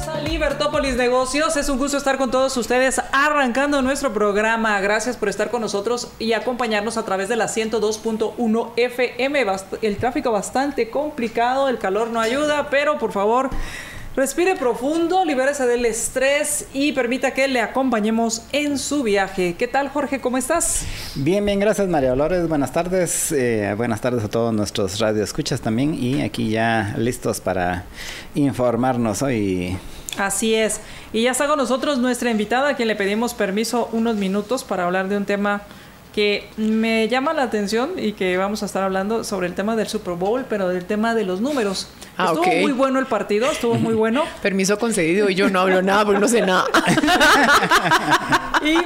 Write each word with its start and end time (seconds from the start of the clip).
Bienvenidos 0.00 0.26
a 0.26 0.28
Libertópolis 0.30 0.96
Negocios. 0.96 1.56
Es 1.58 1.68
un 1.68 1.76
gusto 1.76 1.98
estar 1.98 2.16
con 2.16 2.30
todos 2.30 2.56
ustedes 2.56 3.02
arrancando 3.12 3.82
nuestro 3.82 4.14
programa. 4.14 4.80
Gracias 4.80 5.18
por 5.18 5.28
estar 5.28 5.50
con 5.50 5.60
nosotros 5.60 6.08
y 6.18 6.32
acompañarnos 6.32 6.96
a 6.96 7.04
través 7.04 7.28
de 7.28 7.36
la 7.36 7.46
102.1 7.46 8.70
FM. 8.76 9.46
El 9.82 9.96
tráfico 9.98 10.32
bastante 10.32 10.88
complicado, 10.88 11.68
el 11.68 11.78
calor 11.78 12.08
no 12.08 12.18
ayuda, 12.18 12.70
pero 12.70 12.98
por 12.98 13.12
favor, 13.12 13.50
respire 14.16 14.56
profundo, 14.56 15.24
libérese 15.24 15.66
del 15.66 15.86
estrés 15.86 16.66
y 16.72 16.92
permita 16.92 17.32
que 17.32 17.48
le 17.48 17.60
acompañemos 17.60 18.42
en 18.52 18.78
su 18.78 19.02
viaje. 19.02 19.54
¿Qué 19.58 19.68
tal, 19.68 19.88
Jorge? 19.88 20.20
¿Cómo 20.20 20.36
estás? 20.36 20.84
Bien, 21.14 21.44
bien, 21.44 21.60
gracias 21.60 21.88
María 21.88 22.10
Dolores. 22.10 22.48
Buenas 22.48 22.72
tardes. 22.72 23.32
eh, 23.32 23.74
buenas 23.76 24.00
tardes 24.00 24.24
a 24.24 24.28
todos 24.28 24.52
nuestros 24.52 24.98
radioescuchas 24.98 25.60
también 25.60 25.94
y 25.94 26.22
aquí 26.22 26.50
ya 26.50 26.94
listos 26.98 27.40
para 27.40 27.84
informarnos 28.34 29.22
hoy. 29.22 29.76
Así 30.18 30.54
es. 30.54 30.80
Y 31.12 31.22
ya 31.22 31.30
está 31.30 31.46
con 31.46 31.56
nosotros 31.56 31.98
nuestra 31.98 32.30
invitada, 32.30 32.70
a 32.70 32.76
quien 32.76 32.88
le 32.88 32.96
pedimos 32.96 33.32
permiso 33.32 33.88
unos 33.92 34.16
minutos 34.16 34.64
para 34.64 34.84
hablar 34.84 35.08
de 35.08 35.16
un 35.16 35.24
tema 35.24 35.62
que 36.20 36.44
me 36.58 37.08
llama 37.08 37.32
la 37.32 37.44
atención 37.44 37.92
y 37.96 38.12
que 38.12 38.36
vamos 38.36 38.62
a 38.62 38.66
estar 38.66 38.82
hablando 38.82 39.24
sobre 39.24 39.46
el 39.46 39.54
tema 39.54 39.74
del 39.74 39.88
Super 39.88 40.16
Bowl, 40.16 40.44
pero 40.50 40.68
del 40.68 40.84
tema 40.84 41.14
de 41.14 41.24
los 41.24 41.40
números. 41.40 41.88
Ah, 42.18 42.32
estuvo 42.34 42.44
muy 42.60 42.72
bueno 42.72 42.98
el 42.98 43.06
partido, 43.06 43.50
estuvo 43.50 43.76
muy 43.76 43.94
bueno. 43.94 44.24
Permiso 44.42 44.78
concedido 44.78 45.30
y 45.30 45.34
yo 45.34 45.48
no 45.48 45.60
hablo 45.60 45.80
nada 45.80 46.04
porque 46.04 46.20
no 46.20 46.28
sé 46.28 46.42
nada. 46.42 46.66
Y 48.62 48.76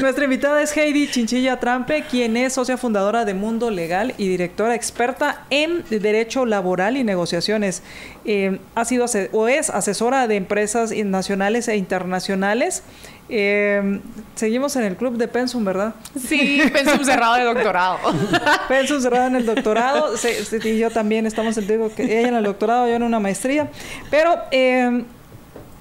nuestra 0.00 0.24
invitada 0.24 0.62
es 0.62 0.76
Heidi 0.76 1.10
Chinchilla 1.10 1.58
Trampe, 1.58 2.04
quien 2.08 2.36
es 2.36 2.52
socia 2.52 2.76
fundadora 2.76 3.24
de 3.24 3.34
Mundo 3.34 3.68
Legal 3.68 4.14
y 4.16 4.28
directora 4.28 4.76
experta 4.76 5.44
en 5.50 5.82
Derecho 5.90 6.46
Laboral 6.46 6.96
y 6.96 7.02
Negociaciones. 7.02 7.82
Eh, 8.24 8.60
ha 8.76 8.84
sido 8.84 9.06
o 9.32 9.48
es 9.48 9.70
asesora 9.70 10.28
de 10.28 10.36
empresas 10.36 10.92
nacionales 10.92 11.66
e 11.66 11.76
internacionales. 11.76 12.84
Eh, 13.28 14.00
seguimos 14.34 14.76
en 14.76 14.82
el 14.84 14.96
club 14.96 15.16
de 15.16 15.28
Pensum, 15.28 15.64
¿verdad? 15.64 15.94
Sí, 16.18 16.60
pensé 16.72 16.92
un 16.92 17.04
cerrado 17.04 17.34
de 17.36 17.44
doctorado. 17.44 17.98
Pensum 18.68 19.00
cerrado 19.00 19.26
en 19.28 19.36
el 19.36 19.46
doctorado. 19.46 20.16
Se- 20.16 20.44
se- 20.44 20.68
y 20.68 20.78
yo 20.78 20.90
también 20.90 21.24
estamos 21.26 21.56
en 21.56 21.66
digo 21.66 21.90
que 21.94 22.02
ella 22.18 22.28
en 22.28 22.34
el 22.34 22.44
doctorado, 22.44 22.86
yo 22.86 22.94
en 22.94 23.02
una 23.02 23.20
maestría. 23.20 23.68
Pero 24.10 24.36
eh, 24.50 25.04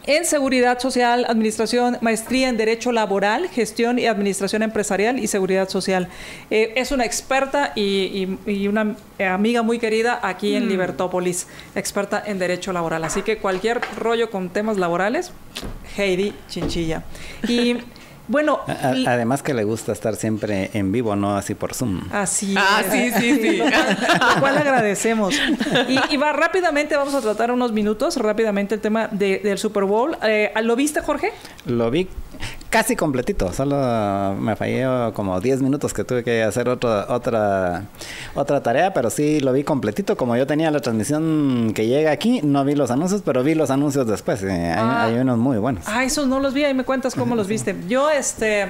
en 0.05 0.25
seguridad 0.25 0.79
social, 0.79 1.25
administración, 1.29 1.97
maestría 2.01 2.49
en 2.49 2.57
derecho 2.57 2.91
laboral, 2.91 3.47
gestión 3.49 3.99
y 3.99 4.05
administración 4.07 4.61
empresarial 4.63 5.19
y 5.19 5.27
seguridad 5.27 5.69
social. 5.69 6.09
Eh, 6.51 6.73
es 6.75 6.91
una 6.91 7.05
experta 7.05 7.71
y, 7.75 8.37
y- 8.45 8.51
y 8.51 8.67
una 8.67 8.95
amiga 9.19 9.61
muy 9.61 9.79
querida 9.79 10.19
aquí 10.21 10.55
en 10.55 10.67
Libertópolis, 10.67 11.47
experta 11.75 12.21
en 12.25 12.39
derecho 12.39 12.73
laboral. 12.73 13.03
Así 13.03 13.21
que 13.21 13.37
cualquier 13.37 13.79
rollo 13.97 14.29
con 14.29 14.49
temas 14.49 14.77
laborales, 14.77 15.31
Heidi 15.97 16.33
Chinchilla. 16.49 17.03
Y 17.47 17.77
bueno, 18.27 18.61
A- 18.67 18.89
a- 18.89 18.95
y- 18.95 19.05
además 19.05 19.43
que 19.43 19.53
le 19.53 19.63
gusta 19.63 19.91
estar 19.91 20.16
siempre 20.16 20.69
en 20.73 20.91
vivo, 20.91 21.16
no 21.16 21.35
así 21.35 21.55
por 21.55 21.73
Zoom. 21.73 22.02
Así 22.11 22.55
Ah, 22.57 22.81
es. 22.85 22.91
sí, 22.91 23.11
sí, 23.19 23.39
sí. 23.41 23.57
Lo 23.57 24.39
cual 24.39 24.57
agradecemos. 24.57 25.35
Y, 25.89 26.13
y 26.13 26.17
va 26.17 26.31
rápidamente, 26.33 26.95
vamos 26.95 27.13
a 27.16 27.21
tratar 27.21 27.51
unos 27.51 27.71
minutos, 27.71 28.17
rápidamente 28.17 28.75
el 28.75 28.81
tema 28.81 29.07
de- 29.11 29.39
del 29.39 29.57
Super 29.57 29.83
Bowl. 29.83 30.16
Eh, 30.23 30.51
¿Lo 30.63 30.75
viste, 30.75 31.01
Jorge? 31.01 31.31
Lo 31.66 31.91
vi 31.91 32.07
casi 32.73 32.95
completito, 32.95 33.53
solo 33.53 34.35
me 34.39 34.56
fallé 34.56 34.84
como 35.13 35.39
10 35.39 35.61
minutos 35.61 35.94
que 35.94 36.03
tuve 36.03 36.23
que 36.23 36.41
hacer 36.41 36.67
otra 36.69 37.06
otra 37.07 37.84
otra 38.34 38.63
tarea, 38.63 38.91
pero 38.95 39.11
sí 39.11 39.39
lo 39.39 39.53
vi 39.53 39.63
completito. 39.63 40.17
Como 40.17 40.35
yo 40.35 40.47
tenía 40.47 40.72
la 40.72 40.79
transmisión 40.79 41.72
que 41.75 41.85
llega 41.85 42.09
aquí, 42.09 42.41
no 42.44 42.66
vi 42.66 42.73
los 42.73 42.89
anuncios, 42.89 43.22
pero 43.23 43.44
vi 43.44 43.53
los 43.53 43.69
anuncios 43.69 44.07
después. 44.07 44.41
eh, 44.41 44.50
hay, 44.72 44.73
Ah. 44.79 45.03
hay 45.06 45.13
unos 45.19 45.38
muy 45.38 45.59
buenos. 45.59 45.84
Ah, 45.88 46.03
esos 46.03 46.28
no 46.28 46.39
los 46.39 46.56
vi, 46.56 46.63
ahí 46.63 46.73
me 46.73 46.84
cuentas 46.84 47.13
cómo 47.13 47.35
los 47.35 47.47
viste. 47.47 47.75
Yo, 47.88 48.09
este, 48.09 48.66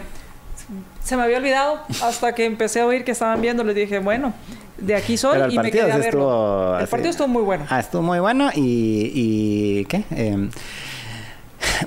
se 1.02 1.16
me 1.16 1.24
había 1.24 1.38
olvidado 1.38 1.80
hasta 2.04 2.36
que 2.36 2.44
empecé 2.46 2.82
a 2.82 2.86
oír 2.86 3.06
que 3.06 3.12
estaban 3.12 3.42
viendo, 3.42 3.64
les 3.64 3.76
dije, 3.76 4.00
bueno, 4.00 4.34
de 4.78 4.96
aquí 4.96 5.16
soy 5.16 5.32
Pero 5.36 5.46
el 5.46 5.54
y 5.54 5.60
me 5.60 5.72
quedé 5.72 5.84
a 5.92 5.98
verlo. 5.98 6.04
estuvo 6.04 6.78
El 6.80 6.88
partido 6.88 7.10
estuvo 7.12 7.28
muy 7.30 7.44
bueno. 7.44 7.66
Ah, 7.70 7.80
estuvo 7.80 8.02
muy 8.02 8.20
bueno 8.20 8.50
y, 8.54 9.12
y 9.16 9.86
¿qué? 9.86 10.04
Em, 10.12 10.50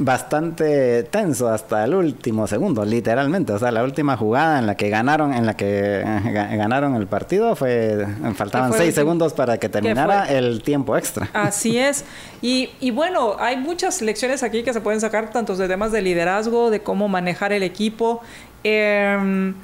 bastante 0.01 1.03
tenso 1.05 1.49
hasta 1.49 1.85
el 1.85 1.95
último 1.95 2.47
segundo, 2.47 2.85
literalmente. 2.85 3.53
O 3.53 3.59
sea, 3.59 3.71
la 3.71 3.83
última 3.85 4.17
jugada 4.17 4.59
en 4.59 4.67
la 4.67 4.75
que 4.77 4.89
ganaron, 4.89 5.33
en 5.35 5.47
la 5.47 5.55
que 5.57 6.01
eh, 6.01 6.05
ga- 6.05 6.57
ganaron 6.57 6.95
el 6.95 7.07
partido 7.07 7.55
fue 7.57 8.07
faltaban 8.35 8.71
fue 8.71 8.79
seis 8.79 8.95
segundos 8.95 9.33
para 9.35 9.59
que 9.59 9.69
terminara 9.69 10.27
el 10.31 10.63
tiempo 10.63 10.97
extra. 10.97 11.29
Así 11.33 11.79
es. 11.79 12.05
Y, 12.43 12.71
y 12.81 12.91
bueno, 12.91 13.37
hay 13.39 13.57
muchas 13.57 14.03
lecciones 14.03 14.43
aquí 14.43 14.63
que 14.63 14.73
se 14.73 14.81
pueden 14.81 15.01
sacar, 15.01 15.31
tanto 15.31 15.57
de 15.57 15.69
temas 15.69 15.93
de 15.93 16.03
liderazgo, 16.03 16.71
de 16.71 16.81
cómo 16.83 17.09
manejar 17.09 17.53
el 17.53 17.63
equipo. 17.63 18.21
Em, 18.63 19.55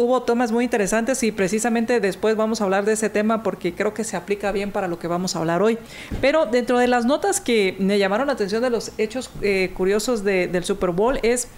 hubo 0.00 0.22
temas 0.22 0.50
muy 0.52 0.64
interesantes 0.64 1.22
y 1.22 1.30
precisamente 1.32 2.00
después 2.00 2.36
vamos 2.36 2.60
a 2.60 2.64
hablar 2.64 2.84
de 2.84 2.92
ese 2.94 3.10
tema 3.10 3.42
porque 3.42 3.74
creo 3.74 3.94
que 3.94 4.04
se 4.04 4.16
aplica 4.16 4.50
bien 4.52 4.72
para 4.72 4.88
lo 4.88 4.98
que 4.98 5.06
vamos 5.08 5.36
a 5.36 5.38
hablar 5.40 5.62
hoy. 5.62 5.78
Pero 6.20 6.46
dentro 6.46 6.78
de 6.78 6.88
las 6.88 7.04
notas 7.06 7.40
que 7.40 7.76
me 7.78 7.98
llamaron 7.98 8.26
la 8.26 8.32
atención 8.32 8.62
de 8.62 8.70
los 8.70 8.92
hechos 8.98 9.30
eh, 9.42 9.72
curiosos 9.76 10.24
de- 10.24 10.48
del 10.48 10.64
Super 10.64 10.90
Bowl 10.90 11.18
es 11.22 11.48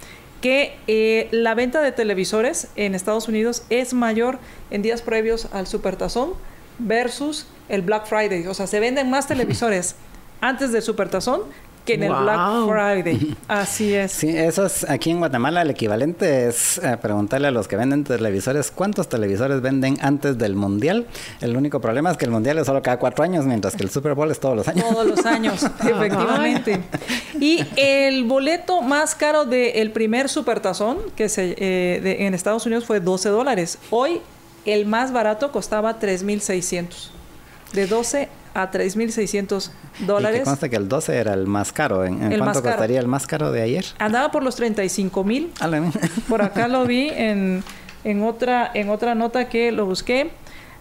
que 0.40 0.76
eh, 0.88 1.28
la 1.30 1.54
venta 1.54 1.80
de 1.80 1.92
televisores 1.92 2.68
en 2.76 2.94
Estados 2.94 3.28
Unidos 3.28 3.62
es 3.70 3.94
mayor 3.94 4.38
en 4.70 4.82
días 4.82 5.00
previos 5.02 5.46
al 5.52 5.66
Supertazón 5.68 6.30
versus 6.78 7.46
el 7.68 7.82
Black 7.82 8.06
Friday. 8.06 8.46
O 8.46 8.54
sea, 8.54 8.66
se 8.66 8.80
venden 8.80 9.08
más 9.10 9.26
televisores 9.28 9.94
antes 10.40 10.72
del 10.72 10.82
Supertazón 10.82 11.42
que 11.84 11.94
en 11.94 12.04
el. 12.04 12.12
Black 12.12 12.68
Friday. 12.68 13.36
Así 13.48 13.94
es. 13.94 14.12
Sí, 14.12 14.28
eso 14.28 14.66
es 14.66 14.88
aquí 14.88 15.10
en 15.10 15.18
Guatemala 15.18 15.62
el 15.62 15.70
equivalente 15.70 16.48
es 16.48 16.78
eh, 16.78 16.96
preguntarle 17.00 17.48
a 17.48 17.50
los 17.50 17.66
que 17.68 17.76
venden 17.76 18.04
televisores 18.04 18.70
cuántos 18.70 19.08
televisores 19.08 19.60
venden 19.62 19.98
antes 20.00 20.38
del 20.38 20.54
mundial. 20.54 21.06
El 21.40 21.56
único 21.56 21.80
problema 21.80 22.10
es 22.10 22.16
que 22.16 22.24
el 22.26 22.30
mundial 22.30 22.58
es 22.58 22.66
solo 22.66 22.82
cada 22.82 22.98
cuatro 22.98 23.24
años, 23.24 23.44
mientras 23.46 23.74
que 23.74 23.82
el 23.82 23.90
Super 23.90 24.14
Bowl 24.14 24.30
es 24.30 24.38
todos 24.40 24.56
los 24.56 24.68
años. 24.68 24.84
Todos 24.88 25.06
los 25.06 25.26
años, 25.26 25.62
efectivamente. 25.80 26.80
Y 27.40 27.64
el 27.76 28.24
boleto 28.24 28.82
más 28.82 29.14
caro 29.14 29.44
del 29.44 29.90
primer 29.92 30.28
supertazón 30.28 30.98
que 31.16 31.28
se, 31.28 31.54
eh, 31.58 32.00
de- 32.00 32.26
en 32.26 32.34
Estados 32.34 32.64
Unidos 32.66 32.84
fue 32.84 33.00
12 33.00 33.28
dólares. 33.30 33.78
Hoy 33.90 34.20
el 34.64 34.86
más 34.86 35.12
barato 35.12 35.50
costaba 35.50 35.98
3.600. 35.98 37.08
De 37.72 37.86
12 37.86 38.28
a 38.54 38.70
3.600 38.70 39.70
Y 39.94 39.98
que 40.00 40.04
dólares. 40.06 40.42
consta 40.44 40.68
que 40.68 40.76
el 40.76 40.88
12 40.88 41.16
era 41.16 41.34
el 41.34 41.46
más 41.46 41.72
caro. 41.72 42.04
¿En, 42.04 42.22
en 42.22 42.32
El 42.32 42.38
más 42.40 42.46
cuánto 42.48 42.62
caro. 42.62 42.74
costaría 42.76 43.00
el 43.00 43.08
más 43.08 43.26
caro 43.26 43.50
de 43.52 43.62
ayer? 43.62 43.84
Andaba 43.98 44.30
por 44.30 44.42
los 44.42 44.56
35 44.56 45.24
mil. 45.24 45.52
A 45.60 45.68
la- 45.68 45.82
Por 46.28 46.42
acá 46.42 46.68
lo 46.68 46.84
vi 46.86 47.08
en, 47.10 47.62
en, 48.04 48.22
otra, 48.22 48.70
en 48.74 48.90
otra 48.90 49.14
nota 49.14 49.48
que 49.48 49.72
lo 49.72 49.86
busqué. 49.86 50.30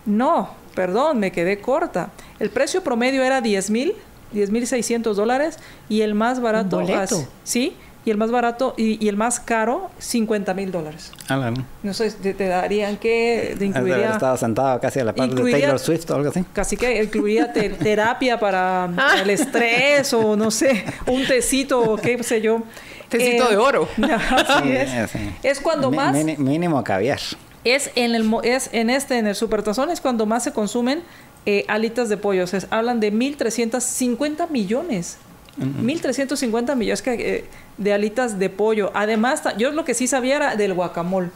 No, 0.05 0.49
perdón, 0.75 1.19
me 1.19 1.31
quedé 1.31 1.59
corta. 1.59 2.11
El 2.39 2.49
precio 2.49 2.83
promedio 2.83 3.23
era 3.23 3.41
10 3.41 3.69
mil, 3.71 3.93
10 4.33 4.49
mil 4.51 4.65
600 4.67 5.15
dólares 5.15 5.57
y 5.89 6.01
el 6.01 6.15
más 6.15 6.41
barato... 6.41 6.77
boleto? 6.77 6.99
as- 7.17 7.27
sí, 7.43 7.75
y 8.03 8.09
el 8.12 8.17
más 8.17 8.31
barato 8.31 8.73
y, 8.78 9.03
y 9.03 9.09
el 9.09 9.16
más 9.17 9.39
caro 9.39 9.91
50 10.00 10.53
mil 10.56 10.72
dólares. 10.72 11.12
A 11.28 11.35
la- 11.38 11.53
No 11.84 11.94
sé, 11.94 12.09
te, 12.12 12.34
te 12.34 12.47
darían 12.47 12.97
que 12.97 13.56
te 13.57 13.66
de 13.66 13.66
haber 13.78 13.88
incluiría... 13.88 14.12
estado 14.13 14.38
sentado 14.38 14.79
casi 14.79 15.00
a 15.00 15.03
la 15.03 15.13
par 15.13 15.30
de 15.30 15.51
Taylor 15.51 15.77
Swift 15.80 16.09
o 16.09 16.15
algo 16.15 16.30
así. 16.30 16.44
Casi 16.53 16.77
que 16.77 17.03
incluiría 17.03 17.53
te- 17.53 17.69
terapia 17.69 18.39
para 18.39 18.89
el 19.21 19.30
estrés 19.30 20.13
o 20.13 20.36
no 20.36 20.50
sé, 20.51 20.83
un 21.07 21.25
tecito 21.27 21.80
o 21.80 21.98
qué 21.98 22.21
sé 22.24 22.42
yo. 22.42 22.63
Tecito 23.09 23.50
de 23.50 23.57
oro. 23.57 23.89
Así 23.98 24.63
Sí, 24.63 24.71
es. 24.71 25.12
sí. 25.12 25.19
Es 25.44 25.59
cuando 25.59 25.92
más... 25.92 26.15
mínimo 26.38 26.81
caviar. 26.83 27.19
Es 27.65 27.92
en 27.95 28.15
el 28.15 28.24
mo- 28.24 28.42
es 28.42 28.69
en 28.71 28.89
este 28.89 29.18
en 29.19 29.27
el 29.27 29.36
supertazón 29.36 29.92
es 29.92 30.00
cuando 30.01 30.25
más 30.25 30.45
se 30.45 30.53
consumen 30.53 31.03
eh, 31.45 31.65
alitas 31.68 32.07
de 32.07 32.15
pollo. 32.18 32.45
O 32.45 32.48
sea, 32.48 32.62
hablan 32.71 33.00
de 33.01 33.12
1350 33.12 34.48
millones. 34.48 35.18
1350 35.57 36.75
millones 36.75 37.03
eh, 37.06 37.45
de 37.77 37.94
alitas 37.94 38.39
de 38.39 38.50
pollo. 38.50 38.92
Además, 38.94 39.44
yo 39.57 39.71
lo 39.71 39.86
que 39.86 39.94
sí 39.94 40.07
sabía 40.07 40.38
era 40.38 40.56
del 40.56 40.74
guacamole, 40.74 41.30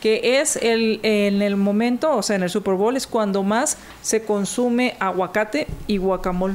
que 0.00 0.40
es 0.40 0.56
el 0.56 0.98
en 1.02 1.42
el 1.42 1.56
momento, 1.56 2.16
o 2.16 2.22
sea, 2.22 2.36
en 2.36 2.42
el 2.42 2.50
Super 2.50 2.74
Bowl 2.74 2.96
es 2.96 3.06
cuando 3.06 3.42
más 3.42 3.78
se 4.02 4.22
consume 4.22 4.96
aguacate 4.98 5.66
y 5.86 5.96
guacamole. 5.98 6.54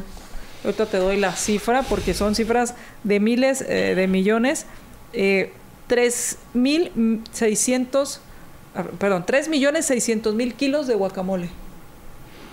Ahorita 0.64 0.86
te 0.88 0.98
doy 0.98 1.18
la 1.18 1.34
cifra 1.34 1.84
porque 1.84 2.14
son 2.14 2.36
cifras 2.36 2.74
de 3.04 3.20
miles 3.20 3.62
eh, 3.62 3.96
de 3.96 4.08
millones. 4.08 4.66
Eh, 5.14 5.54
3.600 5.88 8.18
ah, 8.74 8.86
perdón, 8.98 9.24
3 9.26 9.50
millones 9.50 9.86
600 9.86 10.34
mil 10.34 10.56
kilos 10.56 10.88
de 10.88 10.96
guacamole. 10.96 11.50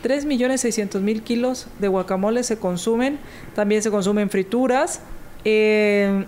3 0.03 0.25
millones 0.27 0.61
600 0.61 1.01
mil 1.01 1.23
kilos 1.23 1.67
de 1.79 1.89
guacamole 1.89 2.43
se 2.43 2.59
consumen. 2.59 3.19
También 3.55 3.83
se 3.83 3.91
consumen 3.91 4.29
frituras. 4.31 5.01
Eh, 5.45 6.25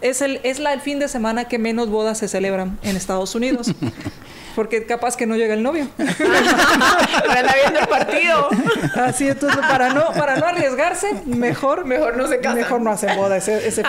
es, 0.00 0.22
el, 0.22 0.40
es 0.42 0.58
la, 0.58 0.72
el 0.72 0.80
fin 0.80 0.98
de 0.98 1.08
semana 1.08 1.44
que 1.46 1.58
menos 1.58 1.88
bodas 1.88 2.18
se 2.18 2.28
celebran 2.28 2.78
en 2.82 2.96
Estados 2.96 3.34
Unidos. 3.34 3.72
Porque 4.54 4.84
capaz 4.84 5.16
que 5.16 5.26
no 5.26 5.36
llega 5.36 5.54
el 5.54 5.62
novio. 5.62 5.86
Viendo 5.98 7.80
el 7.80 7.86
partido. 7.88 8.48
Así, 8.96 9.28
entonces, 9.28 9.58
para 9.60 9.92
no, 9.92 10.06
para 10.16 10.36
no 10.36 10.46
arriesgarse, 10.46 11.06
mejor, 11.26 11.84
Mejor 11.84 12.16
no 12.16 12.26
se 12.26 12.38
casan. 12.38 12.58
Mejor 12.58 12.80
no 12.80 12.90
hacen 12.90 13.16
boda 13.16 13.36
ese, 13.36 13.66
ese. 13.66 13.82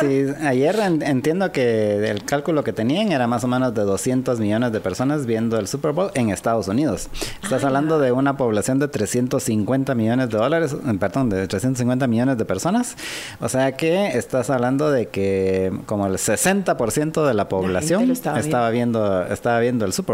Sí, 0.00 0.26
ayer 0.44 0.78
en- 0.80 1.02
entiendo 1.02 1.52
que 1.52 2.08
el 2.10 2.24
cálculo 2.24 2.64
que 2.64 2.72
tenían 2.72 3.12
era 3.12 3.26
más 3.26 3.44
o 3.44 3.48
menos 3.48 3.74
de 3.74 3.82
200 3.82 4.38
millones 4.40 4.72
de 4.72 4.80
personas 4.80 5.26
viendo 5.26 5.58
el 5.58 5.66
Super 5.68 5.92
Bowl 5.92 6.10
en 6.14 6.30
Estados 6.30 6.68
Unidos. 6.68 7.08
Estás 7.42 7.64
hablando 7.64 7.98
de 7.98 8.12
una 8.12 8.36
población 8.36 8.78
de 8.78 8.88
350 8.88 9.94
millones 9.94 10.30
de 10.30 10.38
dólares, 10.38 10.74
eh, 10.74 10.94
perdón, 10.98 11.30
de 11.30 11.46
350 11.46 12.06
millones 12.06 12.38
de 12.38 12.44
personas. 12.44 12.96
O 13.40 13.48
sea 13.48 13.72
que 13.72 14.08
estás 14.18 14.50
hablando 14.50 14.90
de 14.90 15.08
que 15.08 15.72
como 15.86 16.06
el 16.06 16.14
60% 16.14 17.26
de 17.26 17.34
la 17.34 17.48
población 17.48 18.10
estaba 18.10 18.70
viendo 18.70 19.24
estaba 19.26 19.60
viendo 19.60 19.84
el 19.84 19.92
Super 19.92 20.07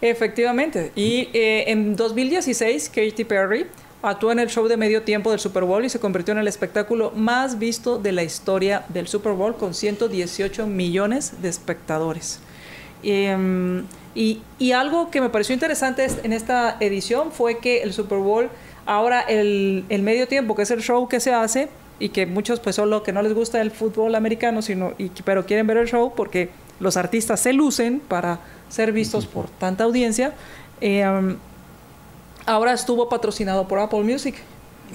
Efectivamente. 0.00 0.92
Y 0.94 1.28
eh, 1.32 1.64
en 1.70 1.96
2016, 1.96 2.88
Katy 2.88 3.24
Perry 3.24 3.66
actuó 4.02 4.32
en 4.32 4.38
el 4.38 4.48
show 4.48 4.66
de 4.68 4.76
medio 4.76 5.02
tiempo 5.02 5.30
del 5.30 5.40
Super 5.40 5.64
Bowl 5.64 5.84
y 5.84 5.88
se 5.88 5.98
convirtió 5.98 6.32
en 6.32 6.38
el 6.38 6.48
espectáculo 6.48 7.12
más 7.16 7.58
visto 7.58 7.98
de 7.98 8.12
la 8.12 8.22
historia 8.22 8.84
del 8.90 9.08
Super 9.08 9.32
Bowl 9.32 9.56
con 9.56 9.72
118 9.74 10.66
millones 10.66 11.40
de 11.40 11.48
espectadores. 11.48 12.40
Em, 13.02 13.84
y, 14.14 14.40
y 14.58 14.72
algo 14.72 15.10
que 15.10 15.20
me 15.20 15.28
pareció 15.28 15.54
interesante 15.54 16.04
es- 16.04 16.18
en 16.22 16.32
esta 16.32 16.76
edición 16.80 17.32
fue 17.32 17.58
que 17.58 17.82
el 17.82 17.92
Super 17.92 18.18
Bowl, 18.18 18.48
ahora 18.86 19.20
el, 19.20 19.84
el 19.88 20.02
medio 20.02 20.26
tiempo, 20.28 20.54
que 20.54 20.62
es 20.62 20.70
el 20.70 20.80
show 20.82 21.08
que 21.08 21.20
se 21.20 21.32
hace, 21.32 21.68
y 22.00 22.08
que 22.08 22.26
muchos 22.26 22.60
pues 22.60 22.76
solo 22.76 23.02
que 23.02 23.12
no 23.12 23.22
les 23.22 23.34
gusta 23.34 23.60
el 23.60 23.70
fútbol 23.70 24.14
americano, 24.14 24.62
sino, 24.62 24.92
y, 24.98 25.10
pero 25.24 25.46
quieren 25.46 25.66
ver 25.66 25.76
el 25.76 25.86
show 25.88 26.12
porque 26.16 26.48
los 26.80 26.96
artistas 26.96 27.40
se 27.40 27.52
lucen 27.52 28.00
para 28.00 28.40
ser 28.68 28.92
vistos 28.92 29.26
por 29.26 29.48
tanta 29.48 29.84
audiencia, 29.84 30.32
eh, 30.80 31.06
um, 31.08 31.36
ahora 32.46 32.72
estuvo 32.72 33.08
patrocinado 33.08 33.66
por 33.68 33.78
Apple 33.78 34.02
Music 34.02 34.36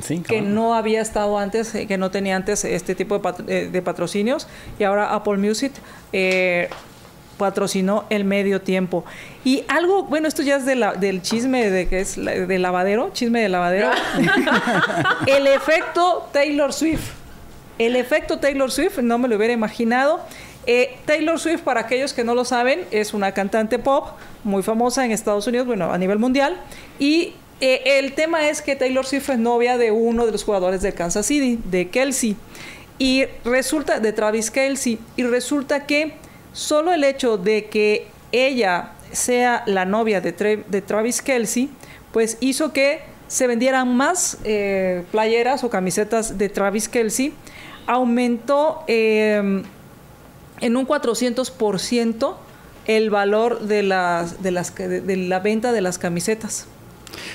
Sí, 0.02 0.20
que 0.20 0.42
no 0.42 0.76
había 0.76 1.02
estado 1.02 1.38
antes, 1.38 1.74
eh, 1.76 1.88
que 1.88 1.98
no 1.98 2.10
tenía 2.12 2.36
antes 2.36 2.64
este 2.64 2.96
tipo 2.96 3.18
de, 3.20 3.34
eh, 3.48 3.70
de 3.70 3.82
patrocinios 3.82 4.48
y 4.78 4.84
ahora 4.84 5.14
Apple 5.14 5.38
Music 5.38 5.74
eh, 6.14 6.70
patrocinó 7.38 8.06
el 8.10 8.24
medio 8.24 8.62
tiempo. 8.62 9.04
Y 9.44 9.64
algo, 9.68 10.04
bueno, 10.04 10.28
esto 10.28 10.42
ya 10.44 10.58
es 10.58 10.66
de 10.66 10.76
la- 10.76 10.94
del 10.94 11.22
chisme 11.22 11.70
de 11.70 11.88
que 11.88 12.02
es 12.02 12.18
la- 12.18 12.32
de 12.34 12.60
lavadero, 12.60 13.12
chisme 13.14 13.42
de 13.42 13.50
lavadero. 13.50 13.90
el 15.28 15.48
efecto 15.48 16.30
Taylor 16.32 16.72
Swift. 16.74 17.12
El 17.78 17.96
efecto 17.96 18.40
Taylor 18.40 18.72
Swift, 18.72 19.00
no 19.00 19.18
me 19.18 19.28
lo 19.28 19.38
hubiera 19.38 19.54
imaginado. 19.54 20.20
Eh, 20.72 20.96
Taylor 21.06 21.40
Swift, 21.40 21.62
para 21.62 21.80
aquellos 21.80 22.14
que 22.14 22.24
no 22.24 22.36
lo 22.36 22.46
saben, 22.46 22.82
es 22.92 23.16
una 23.16 23.32
cantante 23.32 23.80
pop 23.80 24.10
muy 24.44 24.62
famosa 24.62 25.04
en 25.04 25.10
Estados 25.10 25.48
Unidos, 25.48 25.66
bueno, 25.66 25.92
a 25.92 25.98
nivel 25.98 26.20
mundial. 26.20 26.62
Y 27.00 27.34
eh, 27.60 27.82
el 27.98 28.14
tema 28.14 28.48
es 28.50 28.62
que 28.62 28.76
Taylor 28.76 29.04
Swift 29.04 29.32
es 29.32 29.40
novia 29.40 29.80
de 29.80 29.90
uno 29.90 30.28
de 30.28 30.32
los 30.32 30.44
jugadores 30.44 30.84
de 30.84 30.94
Kansas 30.94 31.26
City, 31.26 31.60
de 31.66 31.90
Kelsey. 31.90 32.36
Y 33.00 33.26
resulta, 33.44 34.00
de 34.00 34.14
Travis 34.14 34.52
Kelsey, 34.52 35.00
y 35.16 35.24
resulta 35.24 35.88
que 35.88 36.14
solo 36.54 36.94
el 36.94 37.04
hecho 37.04 37.40
de 37.40 37.66
que 37.66 38.06
ella 38.32 38.92
sea 39.12 39.64
la 39.66 39.86
novia 39.86 40.22
de, 40.22 40.64
de 40.68 40.82
Travis 40.84 41.24
Kelsey, 41.24 41.72
pues 42.14 42.38
hizo 42.42 42.74
que 42.74 43.00
se 43.28 43.48
vendieran 43.48 43.98
más 43.98 44.38
eh, 44.44 45.02
playeras 45.10 45.64
o 45.64 45.72
camisetas 45.72 46.38
de 46.38 46.48
Travis 46.48 46.88
Kelsey. 46.88 47.34
Aumentó 47.88 48.84
eh, 48.86 49.64
en 50.62 50.78
un 50.78 50.86
400% 50.88 52.34
el 52.86 53.10
valor 53.10 53.60
de, 53.62 53.84
las, 53.84 54.42
de, 54.42 54.52
las, 54.52 54.74
de, 54.76 55.02
de 55.02 55.16
la 55.18 55.40
venta 55.40 55.72
de 55.72 55.82
las 55.82 55.98
camisetas. 55.98 56.66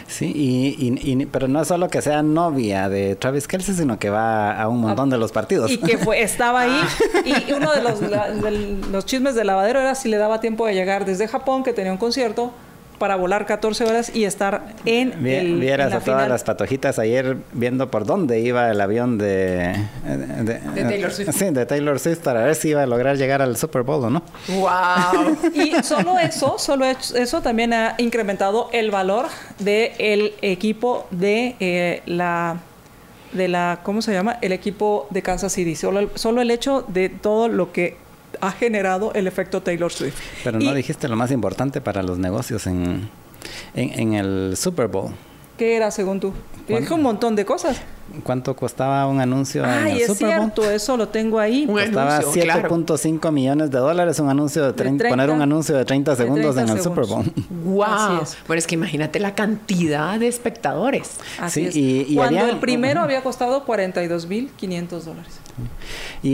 Sí, 0.07 0.27
y, 0.35 0.77
y- 0.89 1.13
y- 1.23 1.27
pero 1.27 1.49
no 1.49 1.61
es 1.61 1.69
solo 1.69 1.89
que 1.89 2.01
sea 2.01 2.23
novia 2.23 2.89
de 2.89 3.17
Travis 3.17 3.47
Kelsey, 3.49 3.75
sino 3.75 3.99
que 3.99 4.09
va 4.11 4.53
a 4.61 4.69
un 4.69 4.81
montón 4.81 5.11
de 5.11 5.19
los 5.19 5.33
partidos. 5.33 5.71
Y 5.71 5.79
que 5.79 5.99
fue, 5.99 6.23
estaba 6.23 6.61
ahí. 6.63 6.81
Y 7.49 7.53
uno 7.53 7.73
de 7.73 7.83
los, 7.83 8.01
la- 8.03 8.31
de 8.31 8.51
los 8.91 9.05
chismes 9.07 9.35
del 9.35 9.47
lavadero 9.49 9.81
era 9.81 9.95
si 9.95 10.09
le 10.09 10.17
daba 10.17 10.41
tiempo 10.41 10.67
de 10.67 10.75
llegar 10.75 11.05
desde 11.05 11.27
Japón, 11.29 11.63
que 11.65 11.73
tenía 11.73 11.93
un 11.93 11.99
concierto, 11.99 12.53
para 13.05 13.17
volar 13.17 13.45
14 13.45 13.85
horas 13.85 14.11
y 14.17 14.25
estar 14.25 14.63
en 14.87 15.23
Vi- 15.23 15.35
el, 15.35 15.61
Vieras 15.61 15.89
en 15.89 15.91
la 15.91 15.97
a 15.99 16.01
todas 16.01 16.17
final. 16.21 16.29
las 16.31 16.43
patojitas 16.43 16.99
ayer 16.99 17.37
viendo 17.53 17.91
por 17.91 18.07
dónde 18.07 18.41
iba 18.41 18.71
el 18.71 18.81
avión 18.81 19.19
de, 19.19 19.75
de, 20.07 20.59
De 20.75 20.85
Taylor 20.85 21.13
Swift. 21.13 21.31
Sí, 21.37 21.51
de 21.51 21.67
Taylor 21.67 21.99
Swift 22.01 22.21
para 22.21 22.45
ver 22.45 22.55
si 22.55 22.71
iba 22.71 22.83
a 22.83 22.87
lograr 22.87 23.19
llegar 23.19 23.43
al 23.43 23.59
Super 23.59 23.83
Bowl 23.83 24.03
o 24.07 24.09
no. 24.09 24.23
Wow. 24.49 25.37
Y 25.55 25.83
solo 25.83 26.19
eso, 26.19 26.55
solo 26.59 26.87
eso 26.87 27.43
también 27.43 27.75
ha 27.75 27.95
incrementado 27.99 28.71
el 28.73 28.91
valor 28.91 29.27
del 29.59 30.33
equipo 30.41 31.07
de 31.11 31.57
eh, 31.61 32.01
la 32.07 32.57
de 33.35 33.49
la 33.49 33.81
¿cómo 33.83 34.01
se 34.01 34.13
llama? 34.15 34.39
El 34.41 34.53
equipo 34.53 35.09
de 35.11 35.21
Kansas 35.21 35.53
City. 35.53 35.77
Solo 35.77 36.01
el, 36.01 36.09
solo 36.15 36.41
el 36.41 36.51
hecho 36.51 36.87
de 36.89 37.11
todo 37.11 37.49
lo 37.49 37.71
que 37.71 37.99
ha 38.41 38.53
generado 38.53 39.13
el 39.15 39.27
efecto 39.27 39.63
Taylor 39.63 39.93
Swift. 39.93 40.17
Pero 40.45 40.59
no 40.59 40.73
Y- 40.73 40.75
dijiste 40.75 41.09
lo 41.09 41.17
más 41.17 41.31
importante 41.31 41.81
para 41.81 42.03
los 42.03 42.19
negocios 42.19 42.67
en, 42.67 43.09
en, 43.75 44.01
en 44.01 44.15
el 44.15 44.57
Super 44.57 44.89
Bowl. 44.89 45.13
¿Qué 45.59 45.77
era 45.77 45.91
según 45.93 46.19
tú? 46.19 46.33
Dijo 46.67 46.95
un 46.97 47.03
montón 47.03 47.37
de 47.37 47.45
cosas. 47.45 47.81
¿Cuánto 48.23 48.55
costaba 48.57 49.07
un 49.07 49.21
anuncio 49.21 49.63
en 49.65 49.71
Ay, 49.71 49.93
el 49.93 49.99
es 50.01 50.07
Super 50.09 50.27
Bowl? 50.39 50.53
cierto, 50.53 50.71
eso 50.71 50.97
lo 50.97 51.09
tengo 51.09 51.39
ahí. 51.39 51.65
Un 51.69 51.75
Costaba 51.79 52.17
anuncio, 52.17 52.43
claro. 52.43 52.69
7.5 52.69 53.31
millones 53.33 53.71
de 53.71 53.79
dólares 53.79 54.19
un 54.19 54.29
anuncio 54.29 54.63
de, 54.63 54.69
De 54.69 54.75
30, 54.75 54.99
30 55.05 55.09
poner 55.17 55.31
un 55.35 55.43
anuncio 55.43 55.77
de 55.77 55.85
30 55.85 56.11
de 56.11 56.17
segundos 56.17 56.55
30 56.55 56.73
en 56.73 56.77
el 56.79 56.83
Super 56.83 57.05
Bowl. 57.07 57.25
segundos. 57.35 57.65
Wow. 57.65 58.23
Es. 58.23 58.37
Bueno, 58.47 58.59
es 58.59 58.67
que 58.67 58.75
imagínate 58.75 59.21
la 59.21 59.35
cantidad 59.35 60.19
de 60.19 60.27
espectadores. 60.29 61.19
Así 61.39 61.63
Sí, 61.63 61.67
es. 61.69 61.77
y- 61.77 62.13
y 62.13 62.17
Cuando 62.17 62.41
había- 62.41 62.51
el 62.53 62.59
primero 62.59 63.01
Ujú. 63.01 63.05
había 63.05 63.23
costado 63.23 63.65
42.500 63.65 65.05
dólares. 65.05 65.33
Y, 66.23 66.31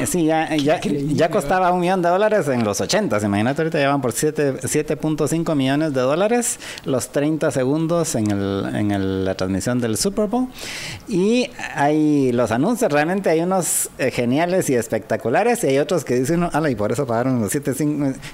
y 0.00 0.06
sí, 0.06 0.24
ya, 0.24 0.54
ya, 0.56 0.80
ya 0.80 1.30
costaba 1.30 1.70
un 1.72 1.80
millón 1.80 2.02
de 2.02 2.08
dólares 2.08 2.48
en 2.48 2.64
los 2.64 2.80
80. 2.80 3.18
Imagínate, 3.24 3.62
ahorita 3.62 3.80
ya 3.80 3.88
van 3.88 4.00
por 4.00 4.12
siete- 4.12 4.54
7.5 4.60 5.54
millones 5.54 5.94
de 5.94 6.00
dólares 6.00 6.58
los 6.84 7.08
30 7.10 7.50
segundos 7.50 8.14
en, 8.14 8.30
el, 8.30 8.70
en 8.74 8.90
el- 8.90 9.24
la 9.24 9.34
transmisión 9.34 9.80
del 9.80 9.96
Super 9.96 10.26
Bowl. 10.26 10.48
Y 11.08 11.50
hay 11.74 12.32
los 12.32 12.50
anuncios, 12.50 12.90
realmente 12.92 13.30
hay 13.30 13.40
unos 13.40 13.90
eh, 13.98 14.10
geniales 14.10 14.68
y 14.70 14.74
espectaculares. 14.74 15.62
Y 15.64 15.68
hay 15.68 15.78
otros 15.78 16.04
que 16.04 16.16
dicen, 16.16 16.48
ala, 16.52 16.70
y 16.70 16.74
por 16.74 16.92
eso 16.92 17.06
pagaron 17.06 17.40
los 17.40 17.50
7, 17.52 17.72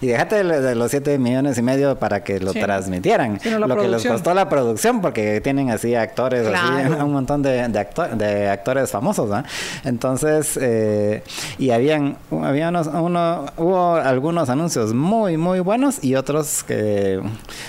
y 0.01 0.07
déjate 0.07 0.43
de, 0.43 0.61
de 0.61 0.75
los 0.75 0.91
7 0.91 1.19
millones 1.19 1.59
y 1.59 1.63
medio 1.63 1.97
para 1.99 2.25
que 2.25 2.41
lo 2.41 2.53
Sí. 2.53 2.61
transmitieran. 2.61 3.39
Sí, 3.41 3.51
no, 3.51 3.59
lo 3.59 3.77
que 3.77 3.89
les 3.89 4.07
costó 4.07 4.33
la 4.33 4.49
producción, 4.49 5.01
porque 5.01 5.41
tienen 5.43 5.71
así 5.71 5.95
actores, 5.95 6.47
así, 6.47 6.93
un 7.03 7.13
montón 7.13 7.43
de, 7.43 7.69
de, 7.69 7.79
acto- 7.79 8.09
de 8.17 8.49
actores 8.49 8.91
famosos, 8.91 9.31
¿va? 9.31 9.45
Entonces, 9.85 10.59
eh, 10.61 11.23
y 11.59 11.71
habían, 11.71 12.17
había 12.43 12.69
unos, 12.69 12.87
uno, 12.89 13.47
hubo 13.57 13.95
algunos 13.95 14.49
anuncios 14.49 14.95
muy, 14.95 15.37
muy 15.37 15.61
buenos 15.61 16.03
y 16.03 16.15
otros 16.15 16.63
que 16.65 17.21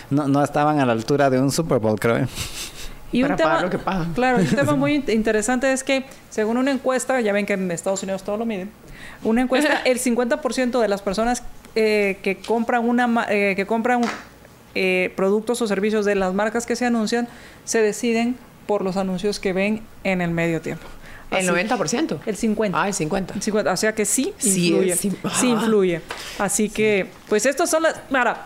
no, 0.09 0.27
no 0.27 0.43
estaban 0.43 0.79
a 0.79 0.85
la 0.85 0.93
altura 0.93 1.29
de 1.29 1.39
un 1.39 1.51
Super 1.51 1.79
Bowl, 1.79 1.99
creo. 1.99 2.27
Y 3.11 3.21
Para 3.21 3.33
un 3.35 3.37
tema, 3.37 3.61
lo 3.61 3.69
que 3.69 3.77
pagan. 3.79 4.13
Claro, 4.13 4.39
un 4.39 4.45
tema 4.47 4.75
muy 4.75 4.95
in- 4.95 5.05
interesante 5.09 5.71
es 5.71 5.83
que, 5.83 6.05
según 6.29 6.57
una 6.57 6.71
encuesta, 6.71 7.19
ya 7.21 7.31
ven 7.33 7.45
que 7.45 7.53
en 7.53 7.71
Estados 7.71 8.03
Unidos 8.03 8.23
todo 8.23 8.37
lo 8.37 8.45
miden, 8.45 8.69
una 9.23 9.41
encuesta, 9.41 9.81
el 9.85 9.99
50% 9.99 10.81
de 10.81 10.87
las 10.87 11.01
personas 11.01 11.43
eh, 11.75 12.17
que 12.21 12.37
compran 12.37 12.87
una 12.87 13.07
ma- 13.07 13.25
eh, 13.29 13.53
que 13.55 13.65
compran 13.65 14.01
eh, 14.75 15.13
productos 15.15 15.61
o 15.61 15.67
servicios 15.67 16.05
de 16.05 16.15
las 16.15 16.33
marcas 16.33 16.65
que 16.65 16.75
se 16.75 16.85
anuncian, 16.85 17.27
se 17.63 17.81
deciden 17.81 18.35
por 18.67 18.81
los 18.81 18.97
anuncios 18.97 19.39
que 19.39 19.53
ven 19.53 19.81
en 20.03 20.21
el 20.21 20.31
medio 20.31 20.59
tiempo. 20.61 20.85
El 21.31 21.37
Así- 21.39 21.47
90%. 21.47 22.19
El 22.25 22.35
50. 22.37 22.81
Ah, 22.81 22.87
el 22.87 22.93
50. 22.93 23.41
50, 23.41 23.71
o 23.73 23.77
sea 23.77 23.93
que 23.93 24.05
sí 24.05 24.33
Sí, 24.37 24.67
influye. 24.69 24.93
es- 24.93 24.99
Sí, 24.99 25.11
sí. 25.39 25.47
influye. 25.49 26.01
Así 26.39 26.69
que, 26.69 27.07
pues 27.27 27.45
estas 27.45 27.69
son 27.69 27.83
las... 27.83 27.95
Ahora, 28.13 28.45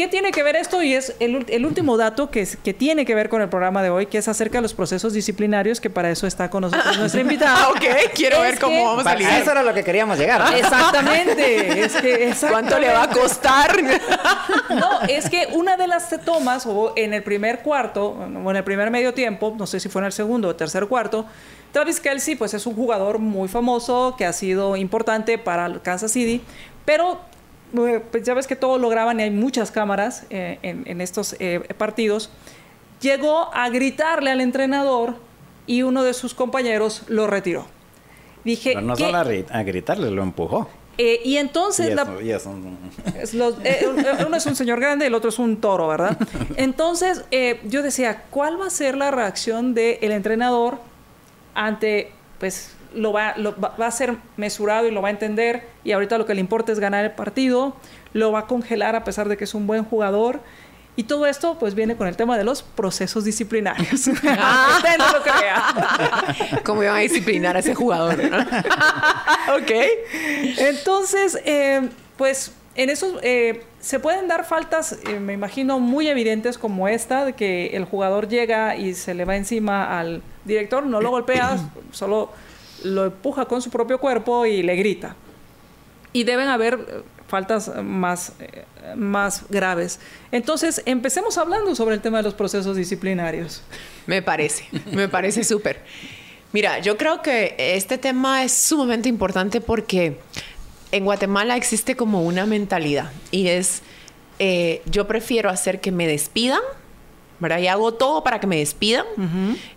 ¿qué 0.00 0.08
tiene 0.08 0.30
que 0.32 0.42
ver 0.42 0.56
esto? 0.56 0.82
Y 0.82 0.94
es 0.94 1.14
el, 1.20 1.44
el 1.50 1.66
último 1.66 1.98
dato 1.98 2.30
que, 2.30 2.40
es- 2.40 2.56
que 2.56 2.72
tiene 2.72 3.04
que 3.04 3.14
ver 3.14 3.28
con 3.28 3.42
el 3.42 3.50
programa 3.50 3.82
de 3.82 3.90
hoy, 3.90 4.06
que 4.06 4.16
es 4.16 4.28
acerca 4.28 4.56
de 4.56 4.62
los 4.62 4.72
procesos 4.72 5.12
disciplinarios, 5.12 5.78
que 5.78 5.90
para 5.90 6.10
eso 6.10 6.26
está 6.26 6.48
con 6.48 6.62
nosotros 6.62 6.96
nuestra 6.98 7.20
invitada. 7.20 7.64
Ah, 7.66 7.68
ok. 7.72 8.12
Quiero 8.14 8.36
Es 8.36 8.42
ver 8.52 8.58
cómo 8.58 8.76
que- 8.78 8.82
vamos 8.84 9.06
a 9.06 9.14
lidiar. 9.14 9.42
eso 9.42 9.50
era 9.50 9.62
lo 9.62 9.74
que 9.74 9.84
queríamos 9.84 10.18
llegar. 10.18 10.40
Exactamente. 10.56 11.82
Es 11.84 11.92
que, 11.96 12.32
¿Cuánto 12.48 12.78
le 12.78 12.88
va 12.88 13.02
a 13.02 13.04
exactamente. 13.04 14.00
costar? 14.00 14.70
No, 14.70 15.02
es 15.08 15.28
que 15.28 15.48
una 15.52 15.76
de 15.76 15.86
las 15.86 16.08
tomas, 16.24 16.64
o 16.64 16.92
en 16.96 17.12
el 17.12 17.22
primer 17.22 17.58
cuarto, 17.60 18.06
o 18.10 18.50
en 18.50 18.56
el 18.56 18.64
primer 18.64 18.90
medio 18.90 19.12
tiempo, 19.12 19.54
no 19.58 19.66
sé 19.66 19.80
si 19.80 19.88
fue 19.88 20.00
en 20.00 20.06
el 20.06 20.12
segundo 20.12 20.48
o 20.48 20.56
tercer 20.56 20.86
cuarto, 20.86 21.26
Travis 21.72 22.00
Kelsey, 22.00 22.36
pues 22.36 22.54
es 22.54 22.66
un 22.66 22.74
jugador 22.74 23.18
muy 23.18 23.48
famoso 23.48 24.14
que 24.16 24.24
ha 24.24 24.32
sido 24.32 24.76
importante 24.76 25.36
para 25.38 25.66
el 25.66 25.82
Kansas 25.82 26.12
City, 26.12 26.40
pero 26.84 27.20
pues 27.72 28.24
ya 28.24 28.34
ves 28.34 28.46
que 28.46 28.56
todo 28.56 28.78
lo 28.78 28.88
graban 28.88 29.20
y 29.20 29.24
hay 29.24 29.30
muchas 29.30 29.70
cámaras 29.70 30.24
eh, 30.30 30.58
en, 30.62 30.82
en 30.86 31.00
estos 31.00 31.36
eh, 31.38 31.60
partidos, 31.78 32.30
llegó 33.00 33.50
a 33.54 33.68
gritarle 33.70 34.30
al 34.30 34.40
entrenador 34.40 35.16
y 35.66 35.82
uno 35.82 36.02
de 36.02 36.14
sus 36.14 36.34
compañeros 36.34 37.02
lo 37.08 37.26
retiró. 37.26 37.66
Dije, 38.44 38.70
Pero 38.74 38.80
no 38.82 38.96
solo 38.96 39.18
a, 39.18 39.20
a 39.58 39.62
gritarle, 39.62 40.10
lo 40.10 40.22
empujó. 40.22 40.68
Eh, 40.98 41.20
y 41.24 41.36
entonces 41.38 41.94
la- 41.94 42.02
es 43.18 43.32
los- 43.34 43.54
eh, 43.64 43.86
uno 44.26 44.36
es 44.36 44.44
un 44.46 44.56
señor 44.56 44.80
grande 44.80 45.06
el 45.06 45.14
otro 45.14 45.30
es 45.30 45.38
un 45.38 45.58
toro, 45.60 45.88
¿verdad? 45.88 46.18
Entonces 46.56 47.24
eh, 47.30 47.60
yo 47.64 47.82
decía, 47.82 48.24
¿cuál 48.30 48.60
va 48.60 48.66
a 48.66 48.70
ser 48.70 48.96
la 48.98 49.10
reacción 49.10 49.72
del 49.72 50.12
entrenador 50.12 50.78
ante, 51.54 52.12
pues, 52.38 52.72
lo 52.94 53.12
va, 53.12 53.34
lo 53.36 53.58
va, 53.58 53.74
va 53.80 53.86
a 53.86 53.90
ser 53.90 54.16
mesurado 54.36 54.86
y 54.86 54.90
lo 54.90 55.02
va 55.02 55.08
a 55.08 55.10
entender 55.10 55.68
y 55.84 55.92
ahorita 55.92 56.18
lo 56.18 56.26
que 56.26 56.34
le 56.34 56.40
importa 56.40 56.72
es 56.72 56.80
ganar 56.80 57.04
el 57.04 57.12
partido, 57.12 57.76
lo 58.12 58.32
va 58.32 58.40
a 58.40 58.46
congelar 58.46 58.96
a 58.96 59.04
pesar 59.04 59.28
de 59.28 59.36
que 59.36 59.44
es 59.44 59.54
un 59.54 59.66
buen 59.66 59.84
jugador. 59.84 60.40
Y 60.96 61.04
todo 61.04 61.26
esto 61.26 61.58
pues 61.58 61.74
viene 61.74 61.96
con 61.96 62.08
el 62.08 62.16
tema 62.16 62.36
de 62.36 62.44
los 62.44 62.62
procesos 62.62 63.24
disciplinarios. 63.24 63.92
Usted 64.06 64.98
no 64.98 65.12
lo 65.12 65.22
crea. 65.22 66.60
¿Cómo 66.64 66.82
iban 66.82 66.96
a 66.96 67.00
disciplinar 67.00 67.56
a 67.56 67.60
ese 67.60 67.74
jugador? 67.74 68.22
no? 68.22 68.38
ok. 69.56 69.70
Entonces, 70.58 71.38
eh, 71.44 71.88
pues 72.16 72.52
en 72.74 72.90
esos 72.90 73.14
eh, 73.22 73.64
se 73.80 73.98
pueden 73.98 74.28
dar 74.28 74.44
faltas, 74.44 74.98
eh, 75.06 75.20
me 75.20 75.32
imagino, 75.32 75.80
muy 75.80 76.08
evidentes 76.08 76.58
como 76.58 76.88
esta, 76.88 77.24
de 77.24 77.32
que 77.32 77.68
el 77.68 77.84
jugador 77.84 78.28
llega 78.28 78.76
y 78.76 78.94
se 78.94 79.14
le 79.14 79.24
va 79.24 79.36
encima 79.36 79.98
al 79.98 80.22
director, 80.44 80.84
no 80.84 81.00
lo 81.00 81.10
golpea, 81.10 81.58
solo 81.92 82.30
lo 82.84 83.06
empuja 83.06 83.46
con 83.46 83.62
su 83.62 83.70
propio 83.70 83.98
cuerpo 83.98 84.46
y 84.46 84.62
le 84.62 84.76
grita. 84.76 85.16
Y 86.12 86.24
deben 86.24 86.48
haber 86.48 86.74
eh, 86.74 87.02
faltas 87.28 87.70
más, 87.82 88.32
eh, 88.40 88.64
más 88.96 89.44
graves. 89.48 90.00
Entonces, 90.32 90.82
empecemos 90.86 91.38
hablando 91.38 91.74
sobre 91.74 91.94
el 91.94 92.00
tema 92.00 92.18
de 92.18 92.24
los 92.24 92.34
procesos 92.34 92.76
disciplinarios. 92.76 93.62
Me 94.06 94.22
parece, 94.22 94.68
me 94.92 95.08
parece 95.08 95.44
súper. 95.44 95.82
Mira, 96.52 96.80
yo 96.80 96.96
creo 96.96 97.22
que 97.22 97.54
este 97.58 97.96
tema 97.96 98.42
es 98.42 98.52
sumamente 98.52 99.08
importante 99.08 99.60
porque 99.60 100.18
en 100.90 101.04
Guatemala 101.04 101.56
existe 101.56 101.94
como 101.94 102.22
una 102.24 102.44
mentalidad 102.46 103.12
y 103.30 103.48
es, 103.48 103.82
eh, 104.40 104.82
yo 104.86 105.06
prefiero 105.06 105.48
hacer 105.48 105.80
que 105.80 105.92
me 105.92 106.08
despidan, 106.08 106.60
¿verdad? 107.40 107.58
Y 107.58 107.66
hago 107.66 107.94
todo 107.94 108.22
para 108.22 108.38
que 108.38 108.46
me 108.46 108.58
despidan. 108.58 109.06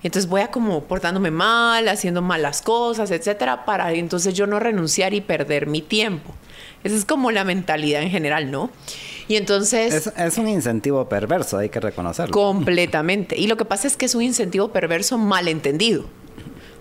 Entonces 0.03 0.29
voy 0.29 0.41
a 0.41 0.51
como 0.51 0.83
portándome 0.83 1.31
mal, 1.31 1.87
haciendo 1.87 2.21
malas 2.21 2.61
cosas, 2.61 3.09
etcétera, 3.11 3.65
para 3.65 3.91
entonces 3.93 4.33
yo 4.33 4.45
no 4.45 4.59
renunciar 4.59 5.13
y 5.13 5.21
perder 5.21 5.67
mi 5.67 5.81
tiempo. 5.81 6.33
Esa 6.83 6.95
es 6.95 7.05
como 7.05 7.31
la 7.31 7.45
mentalidad 7.45 8.01
en 8.01 8.09
general, 8.09 8.51
¿no? 8.51 8.69
Y 9.29 9.37
entonces... 9.37 9.93
Es, 9.93 10.13
es 10.17 10.37
un 10.37 10.49
incentivo 10.49 11.07
perverso, 11.07 11.57
hay 11.57 11.69
que 11.69 11.79
reconocerlo. 11.79 12.33
Completamente. 12.33 13.37
Y 13.37 13.47
lo 13.47 13.55
que 13.55 13.63
pasa 13.63 13.87
es 13.87 13.95
que 13.95 14.05
es 14.05 14.15
un 14.15 14.21
incentivo 14.21 14.73
perverso 14.73 15.17
malentendido. 15.17 16.05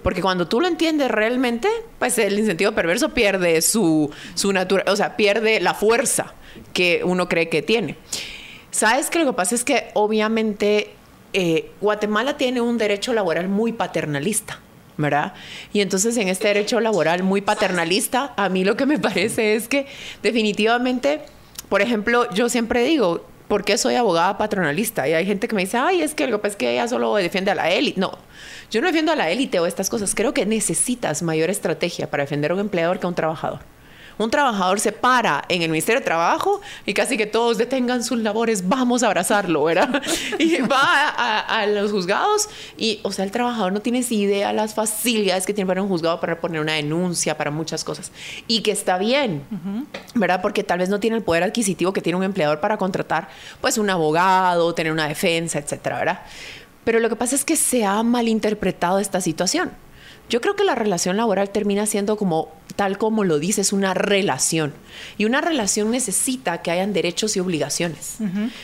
Porque 0.03 0.21
cuando 0.21 0.49
tú 0.49 0.61
lo 0.61 0.67
entiendes 0.67 1.09
realmente, 1.09 1.69
pues 2.01 2.19
el 2.19 2.37
incentivo 2.37 2.73
perverso 2.73 3.11
pierde 3.11 3.63
su, 3.63 4.11
su 4.35 4.53
natura, 4.53 4.85
o 4.89 4.97
sea, 4.97 5.17
pierde 5.17 5.61
la 5.61 5.75
fuerza 5.75 6.35
que 6.73 7.03
uno 7.05 7.29
cree 7.29 7.49
que 7.49 7.63
tiene. 7.63 7.97
Sabes 8.73 9.11
que 9.11 9.21
lo 9.21 9.27
que 9.27 9.33
pasa 9.35 9.55
es 9.55 9.65
que 9.65 9.91
obviamente 9.95 10.91
eh, 11.33 11.71
Guatemala 11.81 12.37
tiene 12.37 12.61
un 12.61 12.79
derecho 12.79 13.13
laboral 13.13 13.49
muy 13.49 13.73
paternalista. 13.73 14.59
¿verdad? 14.97 15.33
Y 15.73 15.81
entonces 15.81 16.17
en 16.19 16.29
este 16.29 16.49
derecho 16.49 16.79
laboral 16.81 17.23
muy 17.23 17.41
paternalista, 17.41 18.35
a 18.37 18.49
mí 18.49 18.63
lo 18.65 18.77
que 18.77 18.87
me 18.87 18.99
parece 18.99 19.55
es 19.55 19.69
que 19.69 19.87
definitivamente, 20.23 21.21
por 21.69 21.81
ejemplo, 21.83 22.31
yo 22.33 22.49
siempre 22.49 22.85
digo, 22.85 23.27
¿por 23.49 23.65
qué 23.65 23.79
soy 23.79 23.95
abogada 23.95 24.39
patronalista? 24.39 25.09
Y 25.09 25.15
hay 25.15 25.27
gente 25.27 25.49
que 25.49 25.55
me 25.55 25.63
dice, 25.63 25.79
ay, 25.79 26.03
es 26.03 26.15
que 26.15 26.27
lo 26.27 26.39
que 26.39 26.43
pasa 26.43 26.53
es 26.53 26.57
que 26.57 26.73
ella 26.73 26.89
solo 26.89 27.15
defiende 27.17 27.51
a 27.51 27.55
la 27.55 27.71
élite. 27.71 28.01
No, 28.01 28.19
yo 28.71 28.81
no 28.81 28.87
defiendo 28.87 29.13
a 29.13 29.17
la 29.17 29.31
élite 29.31 29.61
o 29.61 29.67
estas 29.67 29.91
cosas. 29.91 30.15
Creo 30.15 30.35
que 30.35 30.47
necesitas 30.47 31.23
mayor 31.23 31.51
estrategia 31.51 32.11
para 32.11 32.25
defender 32.25 32.51
a 32.51 32.55
un 32.55 32.61
empleador 32.61 32.99
que 32.99 33.07
a 33.07 33.09
un 33.09 33.15
trabajador. 33.15 33.61
Un 34.19 34.31
trabajador 34.31 34.79
se 34.81 34.93
para 34.93 35.45
en 35.49 35.63
el 35.63 35.71
Ministerio 35.71 36.01
de 36.01 36.05
Trabajo 36.05 36.61
y 36.87 36.95
casi 36.95 37.17
que 37.17 37.27
todos 37.27 37.59
detengan 37.59 38.05
sus 38.05 38.19
labores, 38.19 38.69
vamos 38.69 39.03
a 39.03 39.07
abrazarlo, 39.07 39.65
¿verdad? 39.65 40.03
Y 40.39 40.59
va 40.63 40.81
a, 40.81 41.09
a- 41.41 41.61
a 41.61 41.67
los 41.67 41.91
juzgados 41.93 42.49
y, 42.77 43.01
o 43.03 43.13
sea, 43.13 43.25
el 43.25 43.31
trabajador 43.31 43.73
no 43.73 43.81
tiene 43.81 44.05
idea 44.11 44.53
las 44.53 44.75
facilidades 44.75 45.47
que 45.47 45.55
tiene 45.55 45.67
para 45.69 45.83
un 45.83 45.89
juzgado 45.89 46.21
para 46.21 46.41
poner 46.41 46.61
una 46.61 46.75
denuncia, 46.75 47.37
para 47.37 47.51
muchas 47.51 47.85
cosas. 47.85 48.13
Y 48.49 48.63
que 48.63 48.71
está 48.73 48.99
bien, 48.99 49.43
¿verdad? 50.15 50.43
Porque 50.43 50.63
tal 50.65 50.79
vez 50.81 50.89
no 50.89 51.01
tiene 51.01 51.17
el 51.17 51.23
poder 51.23 51.43
adquisitivo 51.45 51.93
que 51.93 52.01
tiene 52.03 52.17
un 52.19 52.25
empleador 52.25 52.61
para 52.61 52.77
contratar, 52.77 53.29
pues, 53.61 53.79
un 53.79 53.89
abogado, 53.91 54.75
tener 54.75 54.93
una 54.93 55.09
defensa, 55.09 55.59
etcétera, 55.59 55.99
¿verdad? 55.99 56.21
Pero 56.85 56.99
lo 57.01 57.09
que 57.09 57.17
pasa 57.17 57.35
es 57.37 57.45
que 57.45 57.57
se 57.57 57.85
ha 57.85 58.03
malinterpretado 58.03 58.99
esta 58.99 59.21
situación. 59.21 59.71
Yo 60.33 60.41
creo 60.41 60.57
que 60.57 60.65
la 60.65 60.75
relación 60.75 61.19
laboral 61.19 61.51
termina 61.51 61.85
siendo 61.85 62.17
como, 62.17 62.49
tal 62.75 62.97
como 62.97 63.23
lo 63.23 63.39
dices, 63.39 63.71
una 63.71 63.93
relación. 63.93 64.73
Y 65.19 65.27
una 65.27 65.43
relación 65.43 65.91
necesita 65.91 66.63
que 66.63 66.71
hayan 66.71 66.95
derechos 66.95 67.37
y 67.37 67.41
obligaciones. 67.41 68.17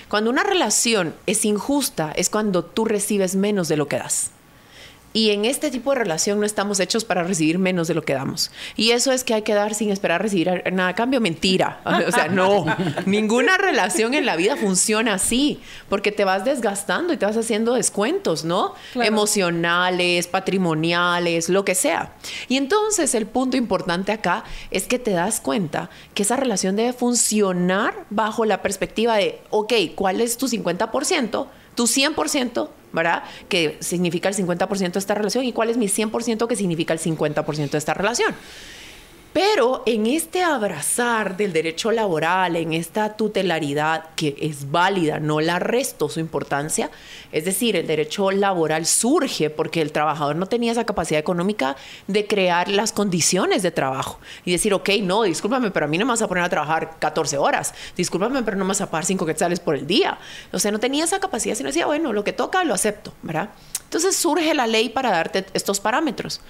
Cuando 0.09 0.31
una 0.31 0.45
relación 0.45 1.15
es 1.27 1.45
injusta, 1.45 2.11
es 2.17 2.31
cuando 2.31 2.65
tú 2.65 2.87
recibes 2.87 3.37
menos 3.37 3.69
de 3.69 3.77
lo 3.77 3.87
que 3.87 3.99
das. 3.99 4.31
Y 5.13 5.31
en 5.31 5.45
este 5.45 5.71
tipo 5.71 5.93
de 5.93 5.99
relación 5.99 6.39
no 6.39 6.47
estamos 6.47 6.81
hechos 6.81 7.05
para 7.05 7.23
recibir 7.23 7.59
menos 7.59 7.89
de 7.89 7.95
lo 7.95 8.03
que 8.03 8.15
damos. 8.15 8.51
Y 8.77 8.91
eso 8.91 9.11
es 9.11 9.25
que 9.25 9.35
hay 9.35 9.43
que 9.43 9.55
dar 9.55 9.75
sin 9.75 9.91
esperar 9.91 10.21
recibir 10.21 10.63
nada 10.73 10.91
a 10.91 10.95
cambio. 10.95 11.21
Mentira. 11.21 11.81
O 12.09 12.13
sea, 12.13 12.29
no. 12.29 12.65
Ninguna 13.07 13.59
relación 13.59 14.15
en 14.15 14.25
la 14.25 14.37
vida 14.37 14.57
funciona 14.57 15.15
así. 15.15 15.61
Porque 15.89 16.13
te 16.13 16.25
vas 16.25 16.45
desgastando 16.45 17.13
y 17.13 17.17
te 17.17 17.27
vas 17.27 17.37
haciendo 17.37 17.75
descuentos, 17.75 18.45
¿no? 18.45 18.75
Claro. 18.93 19.09
Emocionales, 19.09 20.27
patrimoniales, 20.27 21.49
lo 21.49 21.65
que 21.65 21.75
sea. 21.75 22.13
Y 22.49 22.57
entonces 22.57 23.15
el 23.15 23.27
punto 23.27 23.57
importante 23.57 24.13
acá 24.13 24.45
es 24.71 24.85
que 24.85 24.99
te 24.99 25.11
das 25.11 25.41
cuenta 25.41 25.91
que 26.15 26.23
esa 26.23 26.37
relación 26.37 26.77
debe 26.77 26.93
funcionar 26.93 28.07
bajo 28.11 28.45
la 28.45 28.63
perspectiva 28.63 29.17
de, 29.17 29.41
ok, 29.51 29.73
¿cuál 29.95 30.21
es 30.21 30.39
tu 30.39 30.47
50%? 30.49 31.47
Tu 31.75 31.85
100%, 31.85 32.69
¿verdad? 32.93 33.23
Que 33.49 33.77
significa 33.81 34.29
el 34.29 34.35
50% 34.35 34.93
de 34.93 34.99
esta 34.99 35.15
relación. 35.15 35.45
¿Y 35.45 35.53
cuál 35.53 35.71
es 35.71 35.77
mi 35.77 35.87
100% 35.87 36.47
que 36.47 36.57
significa 36.57 36.93
el 36.93 37.01
50% 37.01 37.71
de 37.71 37.79
esta 37.79 37.95
relación? 37.95 38.35
Pero 39.33 39.83
en 39.87 40.07
este 40.07 40.43
abrazar 40.43 41.37
del 41.37 41.53
derecho 41.53 41.93
laboral, 41.93 42.57
en 42.57 42.73
esta 42.73 43.17
tutelaridad 43.17 44.07
que 44.17 44.37
es 44.41 44.71
válida, 44.71 45.21
no 45.21 45.41
la 45.41 45.59
resto 45.59 46.09
su 46.09 46.19
importancia, 46.19 46.91
es 47.31 47.45
decir, 47.45 47.77
el 47.77 47.87
derecho 47.87 48.31
laboral 48.31 48.87
surge 48.87 49.51
porque 49.51 49.83
el 49.83 49.93
trabajador 49.93 50.35
no 50.37 50.47
tenía 50.47 50.73
esa 50.73 50.87
capacidad 50.87 51.21
económica 51.21 51.77
de 52.07 52.27
crear 52.27 52.69
las 52.69 52.93
condiciones 52.93 53.63
de 53.63 53.71
trabajo 53.71 54.19
y 54.45 54.53
decir, 54.53 54.73
ok, 54.73 54.89
no, 55.03 55.23
discúlpame, 55.23 55.71
pero 55.71 55.87
a 55.87 55.89
mí 55.89 55.99
no 55.99 56.07
me 56.07 56.13
vas 56.13 56.23
a 56.23 56.29
poner 56.29 56.45
a 56.45 56.49
trabajar 56.49 56.97
14 56.99 57.37
horas, 57.37 57.75
discúlpame, 57.97 58.43
pero 58.43 58.57
no 58.57 58.65
me 58.65 58.69
vas 58.69 58.81
a 58.81 58.91
pagar 58.91 59.05
5 59.05 59.27
quetzales 59.27 59.61
por 59.61 59.77
el 59.77 59.87
día. 59.87 60.19
O 60.53 60.59
sea, 60.59 60.73
no 60.73 60.81
tenía 60.81 61.05
esa 61.05 61.21
capacidad, 61.21 61.55
sino 61.55 61.69
decía, 61.69 61.87
bueno, 61.87 62.13
lo 62.13 62.25
que 62.25 62.33
toca 62.33 62.65
lo 62.65 62.75
acepto, 62.75 63.13
¿verdad? 63.23 63.51
Entonces 63.85 64.17
surge 64.17 64.55
la 64.55 64.67
ley 64.67 64.91
para 64.91 65.11
darte 65.11 65.47
estos 65.55 65.81
parámetros. 65.81 66.41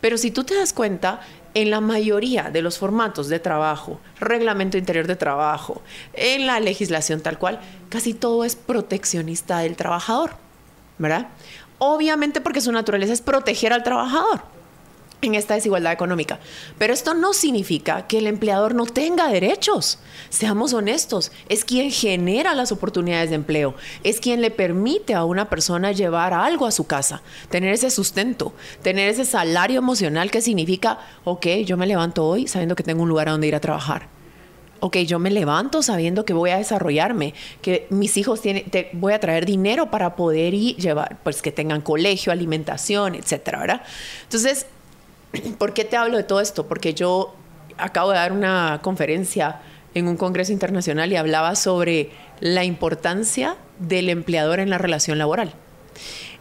Pero 0.00 0.16
si 0.16 0.30
tú 0.30 0.44
te 0.44 0.54
das 0.54 0.72
cuenta, 0.72 1.20
en 1.56 1.70
la 1.70 1.80
mayoría 1.80 2.50
de 2.50 2.60
los 2.60 2.76
formatos 2.76 3.28
de 3.28 3.38
trabajo, 3.38 3.98
reglamento 4.20 4.76
interior 4.76 5.06
de 5.06 5.16
trabajo, 5.16 5.80
en 6.12 6.46
la 6.46 6.60
legislación 6.60 7.22
tal 7.22 7.38
cual, 7.38 7.60
casi 7.88 8.12
todo 8.12 8.44
es 8.44 8.54
proteccionista 8.56 9.60
del 9.60 9.74
trabajador, 9.74 10.32
¿verdad? 10.98 11.28
Obviamente 11.78 12.42
porque 12.42 12.60
su 12.60 12.72
naturaleza 12.72 13.14
es 13.14 13.22
proteger 13.22 13.72
al 13.72 13.82
trabajador 13.82 14.42
en 15.22 15.34
esta 15.34 15.54
desigualdad 15.54 15.92
económica. 15.92 16.38
Pero 16.78 16.92
esto 16.92 17.14
no 17.14 17.32
significa 17.32 18.06
que 18.06 18.18
el 18.18 18.26
empleador 18.26 18.74
no 18.74 18.84
tenga 18.86 19.28
derechos. 19.28 19.98
Seamos 20.28 20.72
honestos, 20.74 21.32
es 21.48 21.64
quien 21.64 21.90
genera 21.90 22.54
las 22.54 22.70
oportunidades 22.72 23.30
de 23.30 23.36
empleo, 23.36 23.74
es 24.04 24.20
quien 24.20 24.40
le 24.40 24.50
permite 24.50 25.14
a 25.14 25.24
una 25.24 25.48
persona 25.48 25.92
llevar 25.92 26.32
algo 26.34 26.66
a 26.66 26.70
su 26.72 26.86
casa, 26.86 27.22
tener 27.50 27.72
ese 27.72 27.90
sustento, 27.90 28.52
tener 28.82 29.08
ese 29.08 29.24
salario 29.24 29.78
emocional 29.78 30.30
que 30.30 30.40
significa, 30.42 30.98
ok, 31.24 31.46
yo 31.64 31.76
me 31.76 31.86
levanto 31.86 32.24
hoy 32.26 32.46
sabiendo 32.46 32.76
que 32.76 32.82
tengo 32.82 33.02
un 33.02 33.08
lugar 33.08 33.28
a 33.28 33.32
donde 33.32 33.46
ir 33.46 33.54
a 33.54 33.60
trabajar. 33.60 34.08
Ok, 34.80 34.98
yo 34.98 35.18
me 35.18 35.30
levanto 35.30 35.82
sabiendo 35.82 36.26
que 36.26 36.34
voy 36.34 36.50
a 36.50 36.58
desarrollarme, 36.58 37.32
que 37.62 37.86
mis 37.88 38.18
hijos 38.18 38.42
tienen, 38.42 38.68
te- 38.70 38.90
voy 38.92 39.14
a 39.14 39.20
traer 39.20 39.46
dinero 39.46 39.90
para 39.90 40.14
poder 40.16 40.52
ir 40.52 40.76
llevar, 40.76 41.16
pues 41.24 41.40
que 41.40 41.50
tengan 41.50 41.80
colegio, 41.80 42.30
alimentación, 42.30 43.14
etcétera, 43.14 43.60
¿verdad? 43.60 43.82
Entonces, 44.24 44.66
¿Por 45.58 45.72
qué 45.72 45.84
te 45.84 45.96
hablo 45.96 46.16
de 46.16 46.24
todo 46.24 46.40
esto? 46.40 46.66
Porque 46.66 46.94
yo 46.94 47.34
acabo 47.78 48.10
de 48.10 48.16
dar 48.16 48.32
una 48.32 48.80
conferencia 48.82 49.60
en 49.94 50.08
un 50.08 50.16
congreso 50.16 50.52
internacional 50.52 51.10
y 51.12 51.16
hablaba 51.16 51.56
sobre 51.56 52.10
la 52.40 52.64
importancia 52.64 53.56
del 53.78 54.08
empleador 54.08 54.60
en 54.60 54.70
la 54.70 54.78
relación 54.78 55.18
laboral. 55.18 55.54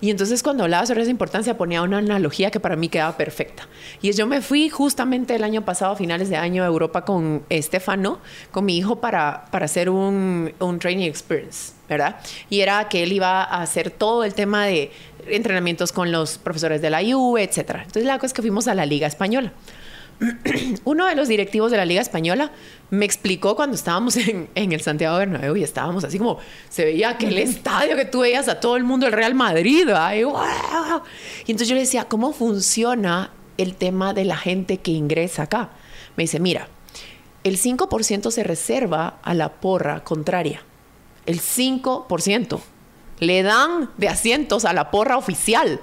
Y 0.02 0.10
entonces 0.10 0.44
cuando 0.44 0.64
hablaba 0.64 0.86
sobre 0.86 1.02
esa 1.02 1.12
importancia 1.12 1.58
ponía 1.58 1.82
una 1.82 2.00
analogía 2.00 2.52
que 2.52 2.60
para 2.60 2.76
mí 2.76 2.90
quedaba 2.90 3.18
perfecta. 3.18 3.68
Y 4.02 4.10
es 4.10 4.18
yo 4.18 4.28
me 4.28 4.42
fui 4.42 4.70
justamente 4.70 5.36
el 5.36 5.44
año 5.44 5.64
pasado, 5.64 5.94
a 5.94 5.96
finales 5.96 6.30
de 6.30 6.38
año, 6.38 6.64
a 6.64 6.68
Europa 6.68 7.06
con 7.06 7.44
Estefano, 7.50 8.20
con 8.52 8.66
mi 8.66 8.78
hijo, 8.78 8.98
para, 8.98 9.46
para 9.52 9.66
hacer 9.66 9.90
un, 9.90 10.54
un 10.60 10.80
training 10.80 11.08
experience, 11.08 11.74
¿verdad? 11.88 12.18
Y 12.50 12.62
era 12.62 12.88
que 12.90 13.04
él 13.04 13.14
iba 13.14 13.44
a 13.44 13.62
hacer 13.62 13.92
todo 13.92 14.24
el 14.24 14.34
tema 14.34 14.66
de 14.66 14.92
entrenamientos 15.28 15.92
con 15.92 16.12
los 16.12 16.38
profesores 16.38 16.82
de 16.82 16.90
la 16.90 17.02
IU, 17.02 17.38
etcétera. 17.38 17.80
Entonces 17.80 18.06
la 18.06 18.16
cosa 18.16 18.28
es 18.28 18.34
que 18.34 18.42
fuimos 18.42 18.68
a 18.68 18.76
la 18.76 18.86
Liga 18.86 19.08
Española. 19.08 19.54
Uno 20.86 21.06
de 21.08 21.16
los 21.16 21.28
directivos 21.28 21.72
de 21.72 21.78
la 21.78 21.86
Liga 21.86 22.02
Española 22.02 22.52
me 22.90 23.06
explicó 23.06 23.56
cuando 23.56 23.76
estábamos 23.76 24.16
en, 24.18 24.50
el 24.56 24.82
Santiago 24.82 25.18
Bernabéu 25.18 25.56
y 25.58 25.64
estábamos 25.64 26.04
así 26.04 26.18
como 26.18 26.40
se 26.70 26.86
veía 26.86 27.10
aquel 27.10 27.38
estadio 27.38 27.96
que 27.96 28.06
tú 28.06 28.22
veías 28.22 28.48
a 28.48 28.60
todo 28.60 28.78
el 28.78 28.84
mundo 28.84 29.08
el 29.08 29.14
Real 29.14 29.36
Madrid 29.36 29.88
y, 30.14 30.20
y 30.20 31.52
entonces 31.52 31.68
yo 31.68 31.76
le 31.76 31.82
decía 31.82 32.06
cómo 32.06 32.32
funciona 32.32 33.32
el 33.58 33.76
tema 33.76 34.14
de 34.14 34.26
la 34.26 34.38
gente 34.38 34.78
que 34.78 34.92
ingresa 34.92 35.44
acá 35.44 35.70
me 36.16 36.24
dice 36.24 36.40
mira 36.40 36.70
el 37.46 37.60
5% 37.60 38.32
se 38.32 38.44
reserva 38.44 39.20
a 39.22 39.36
la 39.36 39.50
porra 39.50 40.04
contraria. 40.04 40.64
El 41.28 41.40
5% 41.40 42.60
le 43.20 43.44
dan 43.44 43.92
de 43.98 44.10
asientos 44.10 44.66
a 44.66 44.74
la 44.74 44.90
porra 44.90 45.16
oficial 45.16 45.80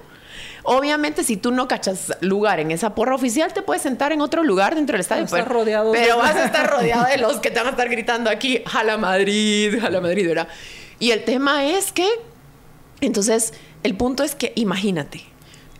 Obviamente, 0.64 1.24
si 1.24 1.36
tú 1.36 1.50
no 1.50 1.66
cachas 1.66 2.16
lugar 2.20 2.60
en 2.60 2.70
esa 2.70 2.94
porra 2.94 3.14
oficial, 3.14 3.52
te 3.52 3.62
puedes 3.62 3.82
sentar 3.82 4.12
en 4.12 4.20
otro 4.20 4.44
lugar 4.44 4.74
dentro 4.74 4.94
del 4.94 5.00
estadio. 5.00 5.26
Pero, 5.30 5.44
rodeado 5.44 5.92
pero 5.92 6.18
vas 6.18 6.36
a 6.36 6.44
estar 6.44 6.70
rodeado 6.70 7.06
de 7.06 7.18
los 7.18 7.38
que 7.40 7.50
te 7.50 7.58
van 7.58 7.68
a 7.68 7.70
estar 7.70 7.88
gritando 7.88 8.30
aquí, 8.30 8.62
jala 8.66 8.96
Madrid, 8.96 9.78
jala 9.80 10.00
Madrid, 10.00 10.28
¿verdad? 10.28 10.48
Y 10.98 11.10
el 11.10 11.24
tema 11.24 11.64
es 11.66 11.90
que, 11.90 12.08
entonces, 13.00 13.54
el 13.82 13.96
punto 13.96 14.22
es 14.22 14.36
que, 14.36 14.52
imagínate, 14.54 15.24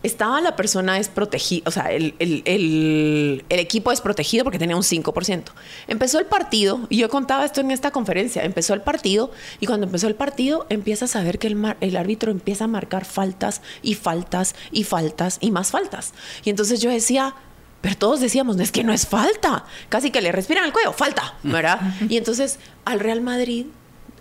estaba 0.03 0.41
la 0.41 0.55
persona 0.55 0.95
desprotegida, 0.95 1.63
o 1.65 1.71
sea, 1.71 1.91
el, 1.91 2.13
el, 2.19 2.43
el, 2.45 3.45
el, 3.49 3.59
equipo 3.59 3.89
desprotegido 3.89 4.43
porque 4.43 4.59
tenía 4.59 4.75
un 4.75 4.83
5%. 4.83 5.43
Empezó 5.87 6.19
el 6.19 6.25
partido, 6.25 6.81
y 6.89 6.97
yo 6.97 7.09
contaba 7.09 7.45
esto 7.45 7.61
en 7.61 7.71
esta 7.71 7.91
conferencia, 7.91 8.43
empezó 8.43 8.73
el 8.73 8.81
partido, 8.81 9.31
y 9.59 9.65
cuando 9.65 9.85
empezó 9.85 10.07
el 10.07 10.15
partido 10.15 10.65
empiezas 10.69 11.15
a 11.15 11.23
ver 11.23 11.39
que 11.39 11.47
el, 11.47 11.55
mar, 11.55 11.77
el 11.79 11.95
árbitro 11.95 12.31
empieza 12.31 12.65
a 12.65 12.67
marcar 12.67 13.05
faltas 13.05 13.61
y 13.81 13.95
faltas 13.95 14.55
y 14.71 14.83
faltas 14.83 15.37
y 15.39 15.51
más 15.51 15.71
faltas. 15.71 16.13
Y 16.43 16.49
entonces 16.49 16.81
yo 16.81 16.89
decía, 16.89 17.35
pero 17.79 17.97
todos 17.97 18.19
decíamos, 18.19 18.57
no 18.57 18.63
es 18.63 18.71
que 18.71 18.83
no 18.83 18.93
es 18.93 19.07
falta, 19.07 19.65
casi 19.89 20.11
que 20.11 20.21
le 20.21 20.31
respiran 20.31 20.65
el 20.65 20.73
cuello, 20.73 20.93
falta, 20.93 21.35
¿verdad? 21.43 21.79
y 22.09 22.17
entonces 22.17 22.59
al 22.85 22.99
Real 22.99 23.21
Madrid 23.21 23.67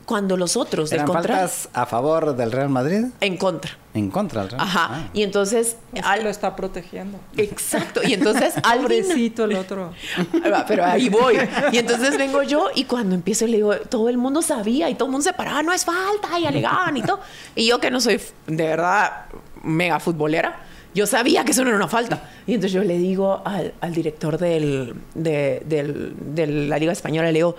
cuando 0.04 0.36
los 0.36 0.56
otros 0.56 0.90
¿Eran 0.92 1.06
del 1.06 1.14
contra 1.14 1.36
faltas 1.36 1.68
a 1.72 1.86
favor 1.86 2.34
del 2.36 2.52
Real 2.52 2.68
Madrid? 2.68 3.06
En 3.20 3.36
contra. 3.36 3.76
En 3.94 4.10
contra 4.10 4.42
del 4.42 4.50
Real 4.50 4.62
Ajá. 4.62 4.88
Ah. 4.90 5.10
Y 5.12 5.22
entonces. 5.22 5.76
Es 5.92 6.04
al... 6.04 6.18
que 6.18 6.24
lo 6.24 6.30
está 6.30 6.56
protegiendo. 6.56 7.18
Exacto. 7.36 8.00
Y 8.04 8.14
entonces. 8.14 8.54
al 8.62 8.80
Pobrecito 8.80 9.44
el 9.44 9.56
otro. 9.56 9.92
Pero 10.68 10.84
ahí 10.84 11.08
voy. 11.08 11.38
Y 11.72 11.78
entonces 11.78 12.16
vengo 12.18 12.42
yo 12.42 12.68
y 12.74 12.84
cuando 12.84 13.14
empiezo 13.14 13.46
le 13.46 13.56
digo, 13.56 13.76
todo 13.76 14.08
el 14.08 14.18
mundo 14.18 14.42
sabía 14.42 14.90
y 14.90 14.94
todo 14.94 15.06
el 15.06 15.12
mundo 15.12 15.24
se 15.24 15.32
paraba, 15.32 15.62
no 15.62 15.72
es 15.72 15.84
falta, 15.84 16.38
y 16.38 16.46
alegaban 16.46 16.96
y 16.96 17.02
todo. 17.02 17.20
Y 17.54 17.66
yo 17.66 17.78
que 17.80 17.90
no 17.90 18.00
soy 18.00 18.20
de 18.46 18.66
verdad 18.66 19.26
mega 19.62 20.00
futbolera. 20.00 20.60
Yo 20.94 21.06
sabía 21.06 21.42
que 21.44 21.52
eso 21.52 21.62
no 21.62 21.68
era 21.68 21.78
una 21.78 21.88
falta. 21.88 22.28
Y 22.46 22.54
entonces 22.54 22.72
yo 22.72 22.84
le 22.84 22.98
digo 22.98 23.40
al, 23.44 23.72
al 23.80 23.94
director 23.94 24.36
del, 24.36 24.94
de, 25.14 25.62
del, 25.64 26.14
de 26.34 26.46
la 26.46 26.78
Liga 26.78 26.92
Española, 26.92 27.28
le 27.28 27.38
digo, 27.38 27.56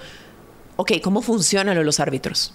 ok, 0.75 0.94
¿cómo 1.01 1.22
funcionan 1.22 1.84
los 1.86 2.00
árbitros? 2.00 2.53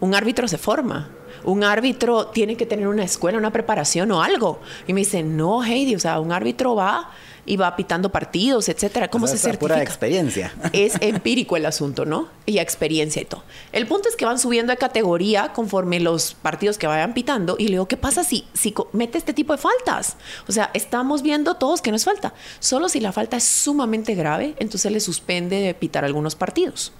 Un 0.00 0.14
árbitro 0.14 0.48
se 0.48 0.58
forma. 0.58 1.10
Un 1.44 1.64
árbitro 1.64 2.26
tiene 2.28 2.56
que 2.56 2.66
tener 2.66 2.86
una 2.86 3.04
escuela, 3.04 3.38
una 3.38 3.52
preparación 3.52 4.10
o 4.12 4.22
algo. 4.22 4.60
Y 4.86 4.92
me 4.92 5.00
dice, 5.00 5.22
no, 5.22 5.64
Heidi, 5.64 5.94
o 5.94 5.98
sea, 6.00 6.20
un 6.20 6.32
árbitro 6.32 6.74
va 6.74 7.10
y 7.44 7.56
va 7.56 7.74
pitando 7.74 8.10
partidos, 8.12 8.68
etcétera. 8.68 9.08
¿Cómo 9.08 9.24
O 9.24 9.28
sea, 9.28 9.36
se 9.36 9.50
es 9.50 9.56
pura 9.56 9.74
certifica? 9.74 9.90
experiencia. 9.92 10.54
Es 10.72 10.94
empírico 11.00 11.56
el 11.56 11.66
asunto, 11.66 12.04
¿no? 12.04 12.28
Y 12.46 12.58
experiencia 12.58 13.20
y 13.20 13.24
todo. 13.24 13.42
El 13.72 13.88
punto 13.88 14.08
es 14.08 14.14
que 14.14 14.24
van 14.24 14.38
subiendo 14.38 14.70
de 14.72 14.76
categoría 14.76 15.52
conforme 15.52 15.98
los 15.98 16.34
partidos 16.34 16.78
que 16.78 16.86
vayan 16.86 17.14
pitando. 17.14 17.56
Y 17.58 17.64
le 17.64 17.70
digo, 17.72 17.88
¿qué 17.88 17.96
pasa 17.96 18.22
si, 18.22 18.46
si 18.54 18.72
mete 18.92 19.18
este 19.18 19.32
tipo 19.32 19.52
de 19.52 19.58
faltas? 19.58 20.16
O 20.46 20.52
sea, 20.52 20.70
estamos 20.74 21.22
viendo 21.22 21.54
todos 21.56 21.82
que 21.82 21.90
no 21.90 21.96
es 21.96 22.04
falta. 22.04 22.34
Solo 22.60 22.88
si 22.88 23.00
la 23.00 23.10
falta 23.10 23.36
es 23.36 23.44
sumamente 23.44 24.14
grave, 24.14 24.54
entonces 24.60 24.92
le 24.92 25.00
suspende 25.00 25.56
de 25.56 25.74
pitar 25.74 26.04
algunos 26.04 26.36
partidos. 26.36 26.92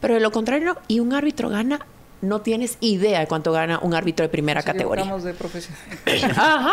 Pero 0.00 0.14
de 0.14 0.20
lo 0.20 0.30
contrario, 0.30 0.76
y 0.88 1.00
un 1.00 1.12
árbitro 1.12 1.48
gana, 1.48 1.80
no 2.20 2.40
tienes 2.40 2.78
idea 2.80 3.20
de 3.20 3.28
cuánto 3.28 3.52
gana 3.52 3.78
un 3.80 3.94
árbitro 3.94 4.24
de 4.24 4.28
primera 4.28 4.60
categoría. 4.64 5.02
equivocamos 5.04 5.22
de 5.24 5.34
profesión. 5.34 5.76
Ajá. 6.36 6.72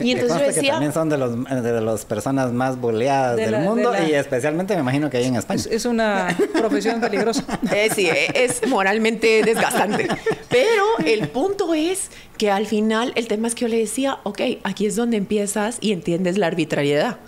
Y 0.00 0.12
entonces 0.12 0.38
yo 0.38 0.44
que 0.46 0.52
decía, 0.52 0.72
también 0.72 0.92
son 0.94 1.10
de 1.10 1.18
los 1.18 1.44
de 1.44 1.80
las 1.82 2.06
personas 2.06 2.50
más 2.52 2.80
boleadas 2.80 3.36
De 3.36 3.42
del 3.42 3.52
la- 3.52 3.58
de 3.60 3.64
mundo 3.68 3.92
la- 3.92 4.08
y 4.08 4.14
especialmente 4.14 4.74
me 4.76 4.80
imagino 4.80 5.10
que 5.10 5.18
hay 5.18 5.26
en 5.26 5.36
España. 5.36 5.60
Es, 5.60 5.66
es 5.66 5.84
una 5.84 6.34
profesión 6.54 6.98
peligrosa. 7.02 7.44
Eh, 7.74 7.90
sí, 7.94 8.06
eh, 8.06 8.28
es 8.34 8.66
moralmente 8.68 9.42
desgastante. 9.44 10.08
Pero 10.48 10.84
el 11.04 11.28
punto 11.28 11.74
es 11.74 12.08
que 12.38 12.50
al 12.50 12.64
final 12.66 13.12
el 13.16 13.28
tema 13.28 13.48
es 13.48 13.54
que 13.54 13.62
yo 13.62 13.68
le 13.68 13.76
decía, 13.78 14.18
ok, 14.22 14.40
aquí 14.64 14.86
es 14.86 14.96
donde 14.96 15.18
empiezas 15.18 15.76
y 15.82 15.92
entiendes 15.92 16.38
la 16.38 16.46
arbitrariedad. 16.46 17.18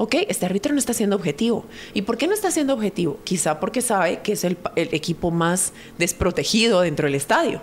Ok, 0.00 0.14
este 0.28 0.46
árbitro 0.46 0.72
no 0.72 0.78
está 0.78 0.94
siendo 0.94 1.14
objetivo. 1.14 1.66
¿Y 1.92 2.00
por 2.02 2.16
qué 2.16 2.26
no 2.26 2.32
está 2.32 2.50
siendo 2.50 2.72
objetivo? 2.72 3.18
Quizá 3.22 3.60
porque 3.60 3.82
sabe 3.82 4.20
que 4.22 4.32
es 4.32 4.44
el, 4.44 4.56
equipo 4.76 5.30
más 5.30 5.74
desprotegido 5.98 6.80
dentro 6.80 7.04
del 7.06 7.16
estadio. 7.16 7.60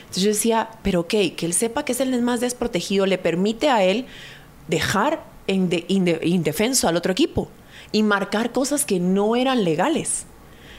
Entonces 0.00 0.22
yo 0.22 0.28
decía, 0.28 0.68
pero 0.82 1.00
ok, 1.00 1.14
que 1.34 1.46
él 1.46 1.54
sepa 1.54 1.86
que 1.86 1.92
es 1.92 2.00
el 2.00 2.20
más 2.20 2.40
desprotegido 2.40 3.06
le 3.06 3.16
permite 3.16 3.70
a 3.70 3.84
él 3.84 4.04
dejar 4.68 5.24
en 5.46 5.70
de- 5.70 5.86
inde- 5.88 6.20
indefenso 6.24 6.88
al 6.88 6.96
otro 6.96 7.10
equipo 7.10 7.48
y 7.90 8.02
marcar 8.02 8.52
cosas 8.52 8.84
que 8.84 9.00
no 9.00 9.34
eran 9.34 9.64
legales. 9.64 10.26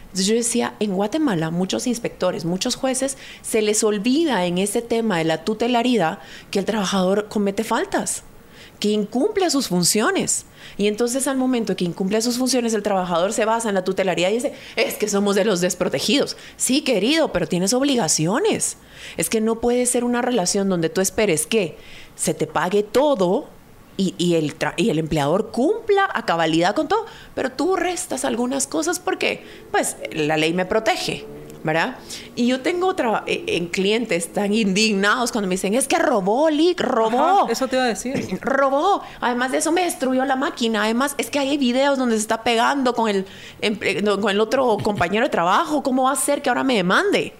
Entonces 0.03 0.27
yo 0.27 0.35
decía, 0.35 0.75
en 0.79 0.93
Guatemala 0.93 1.49
muchos 1.49 1.87
inspectores, 1.87 2.45
muchos 2.45 2.75
jueces, 2.75 3.17
se 3.41 3.63
les 3.63 3.83
olvida 3.83 4.45
en 4.45 4.59
ese 4.59 4.83
tema 4.83 5.17
de 5.17 5.23
la 5.23 5.43
tutelaridad 5.43 6.19
que 6.51 6.59
el 6.59 6.65
trabajador 6.65 7.29
comete 7.29 7.63
faltas, 7.63 8.21
que 8.79 8.89
incumple 8.89 9.49
sus 9.49 9.67
funciones. 9.67 10.45
Y 10.77 10.87
entonces 10.87 11.27
al 11.27 11.37
momento 11.37 11.75
que 11.75 11.85
incumple 11.85 12.21
sus 12.21 12.37
funciones, 12.37 12.73
el 12.73 12.83
trabajador 12.83 13.33
se 13.33 13.45
basa 13.45 13.69
en 13.69 13.75
la 13.75 13.83
tutelaridad 13.83 14.29
y 14.29 14.35
dice, 14.35 14.53
es 14.75 14.95
que 14.95 15.09
somos 15.09 15.35
de 15.35 15.45
los 15.45 15.61
desprotegidos. 15.61 16.37
Sí, 16.57 16.81
querido, 16.81 17.31
pero 17.31 17.47
tienes 17.47 17.73
obligaciones. 17.73 18.77
Es 19.17 19.29
que 19.29 19.41
no 19.41 19.59
puede 19.59 19.85
ser 19.85 20.03
una 20.03 20.21
relación 20.21 20.69
donde 20.69 20.89
tú 20.89 21.01
esperes 21.01 21.45
que 21.45 21.77
se 22.15 22.33
te 22.33 22.47
pague 22.47 22.83
todo 22.83 23.47
y, 23.97 24.35
el, 24.35 24.55
y 24.77 24.91
el 24.91 24.99
empleador 24.99 25.51
cumpla 25.51 26.09
a 26.13 26.25
cabalidad 26.25 26.73
con 26.73 26.87
todo, 26.87 27.05
pero 27.35 27.51
tú 27.51 27.75
restas 27.75 28.23
algunas 28.23 28.65
cosas 28.65 28.97
porque, 28.97 29.43
pues, 29.71 29.97
la 30.13 30.37
ley 30.37 30.53
me 30.53 30.65
protege, 30.65 31.25
¿verdad? 31.63 31.97
Y 32.35 32.47
yo 32.47 32.61
tengo 32.61 32.95
eh, 33.27 33.43
en 33.47 33.67
clientes 33.67 34.31
tan 34.31 34.53
indignados 34.53 35.31
cuando 35.31 35.47
me 35.47 35.55
dicen, 35.55 35.73
es 35.73 35.87
que 35.87 35.97
robó, 35.97 36.49
Lick, 36.49 36.79
robó. 36.79 37.41
Ajá, 37.43 37.51
eso 37.51 37.67
te 37.67 37.75
iba 37.75 37.85
a 37.85 37.87
decir. 37.87 38.39
Robó. 38.41 39.01
Además 39.19 39.51
de 39.51 39.57
eso 39.57 39.71
me 39.71 39.83
destruyó 39.83 40.23
la 40.25 40.35
máquina. 40.35 40.83
Además 40.83 41.15
es 41.17 41.29
que 41.29 41.39
hay 41.39 41.57
videos 41.57 41.97
donde 41.97 42.15
se 42.15 42.21
está 42.21 42.43
pegando 42.43 42.93
con 42.93 43.09
el, 43.09 43.25
emple- 43.61 44.01
no, 44.01 44.19
con 44.21 44.31
el 44.31 44.39
otro 44.39 44.77
compañero 44.81 45.25
de 45.25 45.29
trabajo. 45.29 45.83
¿Cómo 45.83 46.03
va 46.03 46.13
a 46.13 46.15
ser 46.15 46.41
que 46.41 46.49
ahora 46.49 46.63
me 46.63 46.75
demande? 46.75 47.33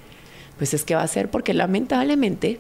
Pues 0.58 0.74
es 0.74 0.84
que 0.84 0.96
va 0.96 1.04
a 1.04 1.08
ser 1.08 1.32
porque 1.32 1.54
lamentablemente 1.54 2.60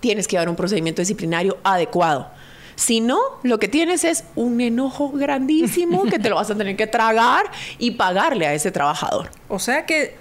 tienes 0.00 0.28
que 0.28 0.36
dar 0.36 0.48
un 0.50 0.56
procedimiento 0.56 1.00
disciplinario 1.00 1.56
adecuado. 1.64 2.28
Si 2.76 3.00
no, 3.00 3.18
lo 3.44 3.58
que 3.58 3.68
tienes 3.68 4.02
es 4.04 4.24
un 4.34 4.60
enojo 4.60 5.10
grandísimo 5.10 6.04
que 6.04 6.18
te 6.18 6.28
lo 6.28 6.34
vas 6.34 6.50
a 6.50 6.56
tener 6.56 6.76
que 6.76 6.86
tragar 6.88 7.44
y 7.78 7.92
pagarle 7.92 8.46
a 8.48 8.52
ese 8.52 8.72
trabajador. 8.72 9.30
O 9.48 9.58
sea 9.60 9.86
que, 9.86 10.16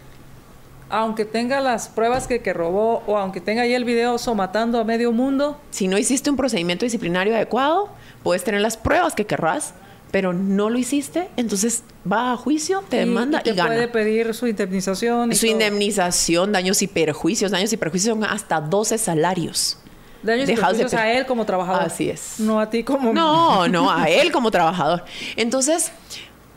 aunque 0.94 1.26
tenga 1.26 1.60
las 1.60 1.90
pruebas 1.90 2.28
que, 2.28 2.42
que 2.44 2.54
robó 2.54 3.02
o 3.08 3.18
aunque 3.18 3.42
tenga 3.42 3.64
ahí 3.64 3.74
el 3.74 3.84
video 3.84 4.20
somatando 4.20 4.80
a 4.80 4.84
medio 4.84 5.12
mundo, 5.12 5.60
Si 5.72 5.88
no 5.88 5.98
hiciste 5.98 6.30
un 6.30 6.38
procedimiento 6.38 6.86
disciplinario 6.86 7.36
adecuado, 7.36 7.90
puedes 8.22 8.44
tener 8.44 8.62
las 8.62 8.78
pruebas 8.78 9.16
que 9.16 9.26
querrás, 9.26 9.74
pero 10.12 10.34
no 10.34 10.70
lo 10.70 10.78
hiciste, 10.78 11.30
entonces 11.36 11.84
va 12.10 12.34
a 12.34 12.38
juicio, 12.38 12.84
te 12.90 12.98
demanda 12.98 13.40
y, 13.40 13.50
y 13.50 13.52
te 13.52 13.58
gana. 13.58 13.72
puede 13.72 13.88
pedir 13.88 14.36
su 14.36 14.46
indemnización. 14.46 15.32
y 15.32 15.36
Su 15.36 15.48
todo. 15.48 15.52
indemnización, 15.54 16.52
daños 16.52 16.80
y 16.84 16.88
perjuicios. 16.88 17.50
Daños 17.50 17.74
y 17.74 17.78
perjuicios 17.78 18.16
son 18.16 18.24
hasta 18.24 18.62
12 18.62 19.00
salarios. 19.00 19.80
Daños 20.22 20.48
y 20.48 20.54
de 20.54 20.62
perjuicios 20.62 20.94
a 20.94 21.12
él 21.12 21.26
como 21.26 21.44
trabajador. 21.46 21.82
Así 21.82 22.08
es. 22.08 22.36
No 22.40 22.60
a 22.60 22.70
ti 22.70 22.84
como... 22.84 23.12
No, 23.14 23.68
no, 23.76 23.92
a 23.92 24.08
él 24.10 24.32
como 24.32 24.52
trabajador. 24.52 25.04
Entonces, 25.36 25.92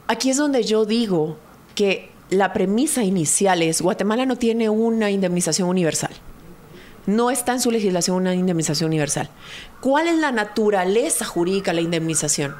aquí 0.06 0.28
es 0.28 0.36
donde 0.36 0.62
yo 0.62 0.84
digo 0.84 1.38
que 1.74 2.10
la 2.30 2.52
premisa 2.52 3.04
inicial 3.04 3.62
es, 3.62 3.80
Guatemala 3.80 4.26
no 4.26 4.36
tiene 4.36 4.68
una 4.68 5.10
indemnización 5.10 5.68
universal. 5.68 6.10
No 7.06 7.30
está 7.30 7.52
en 7.52 7.60
su 7.60 7.70
legislación 7.70 8.16
una 8.16 8.34
indemnización 8.34 8.88
universal. 8.88 9.30
¿Cuál 9.80 10.08
es 10.08 10.18
la 10.18 10.32
naturaleza 10.32 11.24
jurídica 11.24 11.70
de 11.70 11.76
la 11.76 11.80
indemnización? 11.82 12.56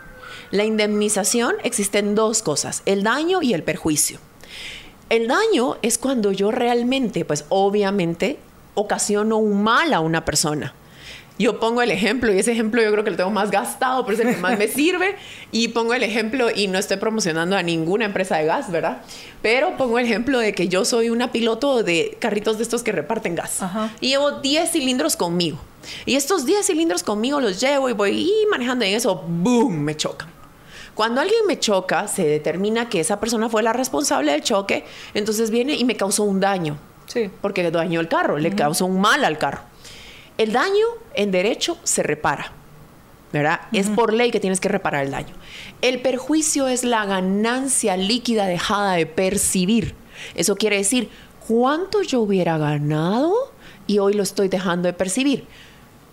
La 0.53 0.65
indemnización 0.65 1.57
existe 1.65 1.99
en 1.99 2.15
dos 2.15 2.43
cosas, 2.43 2.83
el 2.87 3.03
daño 3.03 3.43
y 3.43 3.55
el 3.55 3.65
perjuicio. 3.65 4.21
El 5.09 5.27
daño 5.27 5.77
es 5.83 5.99
cuando 5.99 6.31
yo 6.31 6.53
realmente, 6.53 7.25
pues 7.25 7.45
obviamente, 7.49 8.39
ocasiono 8.75 9.37
un 9.39 9.63
mal 9.63 9.93
a 9.93 10.01
una 10.01 10.25
persona. 10.25 10.75
Yo 11.39 11.61
pongo 11.61 11.83
el 11.83 11.91
ejemplo, 11.91 12.33
y 12.33 12.39
ese 12.39 12.53
ejemplo 12.53 12.83
yo 12.83 12.91
creo 12.93 13.05
que 13.05 13.11
lo 13.11 13.17
tengo 13.17 13.31
más 13.31 13.51
gastado, 13.51 14.07
pero 14.07 14.17
es 14.17 14.25
el 14.25 14.35
que 14.35 14.41
más 14.41 14.59
me 14.59 14.69
sirve. 14.69 15.17
Y 15.53 15.69
pongo 15.69 15.93
el 15.93 16.03
ejemplo, 16.03 16.49
y 16.55 16.67
no 16.67 16.79
estoy 16.79 16.97
promocionando 16.97 17.57
a 17.57 17.63
ninguna 17.63 18.07
empresa 18.07 18.39
de 18.39 18.47
gas, 18.47 18.71
¿verdad? 18.71 19.03
Pero 19.43 19.77
pongo 19.77 19.99
el 19.99 20.07
ejemplo 20.07 20.39
de 20.39 20.53
que 20.53 20.69
yo 20.69 20.85
soy 20.85 21.11
una 21.11 21.33
piloto 21.33 21.83
de 21.83 22.17
carritos 22.21 22.57
de 22.57 22.63
estos 22.63 22.83
que 22.83 22.93
reparten 22.93 23.35
gas. 23.35 23.61
Y 24.01 24.09
llevo 24.09 24.41
10 24.41 24.71
cilindros 24.71 25.17
conmigo. 25.17 25.59
Y 26.05 26.17
estos 26.17 26.47
10 26.47 26.67
cilindros 26.67 27.03
conmigo 27.03 27.41
los 27.41 27.61
llevo 27.61 27.89
y 27.89 27.93
voy 27.93 28.33
manejando 28.51 28.85
y 28.85 28.89
en 28.89 28.95
eso, 28.97 29.25
¡boom!, 29.29 29.81
me 29.81 29.97
chocan. 29.97 30.29
Cuando 30.95 31.21
alguien 31.21 31.41
me 31.47 31.61
choca, 31.61 32.09
se 32.09 32.27
determina 32.27 32.89
que 32.89 33.01
esa 33.01 33.21
persona 33.21 33.51
fue 33.51 33.63
la 33.63 33.75
responsable 33.75 34.33
del 34.33 34.43
choque, 34.43 34.85
entonces 35.13 35.51
viene 35.51 35.75
y 35.75 35.85
me 35.85 35.95
causó 35.95 36.25
un 36.25 36.41
daño. 36.41 36.79
Sí. 37.07 37.31
Porque 37.43 37.71
dañó 37.71 38.01
el 38.01 38.09
carro, 38.09 38.39
le 38.39 38.51
causó 38.55 38.87
un 38.87 39.01
mal 39.01 39.23
al 39.25 39.37
carro. 39.37 39.61
El 40.39 40.53
daño 40.53 40.87
en 41.15 41.31
derecho 41.31 41.79
se 41.85 42.03
repara. 42.03 42.53
¿verdad? 43.33 43.61
Es 43.73 43.89
por 43.91 44.13
ley 44.13 44.31
que 44.31 44.41
tienes 44.41 44.61
que 44.61 44.69
reparar 44.69 45.05
el 45.05 45.11
daño. 45.11 45.35
El 45.83 46.01
perjuicio 46.01 46.69
es 46.69 46.85
la 46.85 47.05
ganancia 47.05 47.97
líquida 47.97 48.47
dejada 48.47 48.95
de 48.95 49.07
percibir. 49.07 49.95
Eso 50.35 50.57
quiere 50.57 50.77
decir 50.77 51.11
cuánto 51.47 52.03
yo 52.03 52.21
hubiera 52.21 52.57
ganado 52.57 53.35
y 53.87 53.99
hoy 53.99 54.15
lo 54.15 54.23
estoy 54.23 54.49
dejando 54.49 54.87
de 54.87 54.93
percibir. 54.93 55.47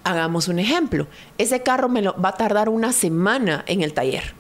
Hagamos 0.03 0.47
un 0.47 0.59
ejemplo. 0.59 1.07
Ese 1.37 1.61
carro 1.63 1.87
me 1.87 2.01
lo 2.01 2.19
va 2.19 2.29
a 2.29 2.37
tardar 2.37 2.67
una 2.67 2.91
semana 2.91 3.63
en 3.67 3.81
el 3.81 3.93
taller. 3.93 4.33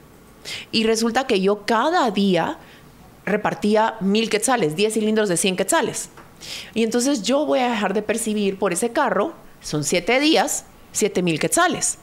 Y 0.71 0.83
resulta 0.83 1.25
que 1.25 1.39
yo 1.39 1.65
cada 1.65 2.09
día 2.11 2.57
repartía 3.25 3.95
mil 4.01 4.29
quetzales, 4.29 4.75
10 4.75 4.93
cilindros 4.93 5.29
de 5.29 5.37
100 5.37 5.55
quetzales. 5.55 6.09
Y 6.73 6.83
entonces 6.83 7.23
yo 7.23 7.45
voy 7.45 7.59
a 7.59 7.69
dejar 7.69 7.93
de 7.93 8.01
percibir 8.01 8.59
por 8.59 8.73
ese 8.73 8.91
carro, 8.91 9.33
son 9.63 9.83
7 9.83 10.19
días, 10.19 10.65
7 10.91 11.23
mil 11.23 11.39
quetzales. 11.39 11.97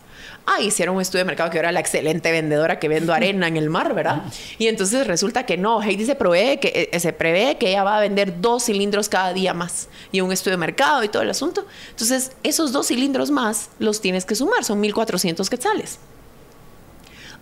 Ah, 0.47 0.61
hicieron 0.61 0.97
un 0.97 1.03
estudio 1.03 1.21
de 1.21 1.27
mercado 1.27 1.51
que 1.51 1.59
era 1.59 1.71
la 1.71 1.81
excelente 1.81 2.33
vendedora 2.33 2.79
que 2.79 2.89
vendo 2.89 3.13
arena 3.13 3.47
en 3.47 3.57
el 3.57 3.71
mar, 3.71 3.95
¿verdad? 3.95 4.23
Y 4.59 4.67
entonces 4.67 5.07
resulta 5.07 5.47
que 5.47 5.57
no, 5.57 5.83
Heidi 5.83 6.05
se, 6.07 6.15
prevé 6.15 6.59
que, 6.59 6.91
eh, 6.93 6.99
se 6.99 7.13
prevé 7.13 7.57
que 7.59 7.69
ella 7.69 7.85
va 7.85 7.99
a 7.99 8.01
vender 8.01 8.41
dos 8.41 8.65
cilindros 8.65 9.09
cada 9.09 9.33
día 9.33 9.55
más. 9.55 9.89
Y 10.11 10.23
un 10.23 10.33
estudio 10.33 10.57
de 10.57 10.61
mercado 10.61 11.05
y 11.05 11.09
todo 11.09 11.23
el 11.23 11.31
asunto. 11.31 11.67
Entonces, 11.91 12.33
esos 12.43 12.73
dos 12.73 12.89
cilindros 12.89 13.31
más 13.31 13.71
los 13.79 14.01
tienes 14.01 14.25
que 14.25 14.35
sumar, 14.35 14.65
son 14.65 14.83
1.400 14.83 15.49
quetzales. 15.49 15.99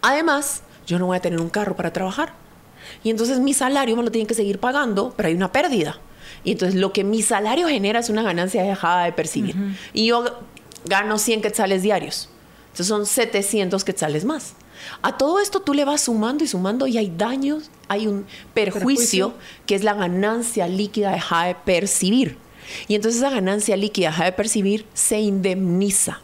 Además, 0.02 0.62
yo 0.86 0.98
no 0.98 1.06
voy 1.06 1.16
a 1.16 1.20
tener 1.20 1.40
un 1.40 1.50
carro 1.50 1.76
para 1.76 1.92
trabajar. 1.92 2.34
Y 3.04 3.10
entonces 3.10 3.38
mi 3.38 3.54
salario 3.54 3.96
me 3.96 4.02
lo 4.02 4.10
tienen 4.10 4.26
que 4.26 4.34
seguir 4.34 4.58
pagando, 4.58 5.14
pero 5.16 5.28
hay 5.28 5.34
una 5.34 5.52
pérdida. 5.52 5.98
Y 6.44 6.52
entonces 6.52 6.80
lo 6.80 6.92
que 6.92 7.04
mi 7.04 7.22
salario 7.22 7.68
genera 7.68 8.00
es 8.00 8.10
una 8.10 8.22
ganancia 8.22 8.62
dejada 8.62 9.04
de 9.04 9.12
percibir. 9.12 9.56
Y 9.92 10.06
yo 10.06 10.24
gano 10.84 11.18
100 11.18 11.42
quetzales 11.42 11.82
diarios. 11.82 12.28
Entonces 12.66 12.86
son 12.86 13.06
700 13.06 13.84
quetzales 13.84 14.24
más. 14.24 14.54
A 15.02 15.16
todo 15.16 15.40
esto 15.40 15.60
tú 15.60 15.74
le 15.74 15.84
vas 15.84 16.02
sumando 16.02 16.44
y 16.44 16.48
sumando 16.48 16.86
y 16.86 16.98
hay 16.98 17.12
daños, 17.16 17.70
hay 17.88 18.06
un 18.06 18.26
perjuicio, 18.54 19.34
que 19.66 19.74
es 19.74 19.82
la 19.82 19.94
ganancia 19.94 20.68
líquida 20.68 21.10
dejada 21.10 21.46
de 21.46 21.54
percibir. 21.56 22.38
Y 22.86 22.94
entonces 22.94 23.20
esa 23.20 23.30
ganancia 23.30 23.76
líquida 23.76 24.08
dejada 24.08 24.26
de 24.26 24.36
percibir 24.36 24.86
se 24.94 25.18
indemniza. 25.20 26.20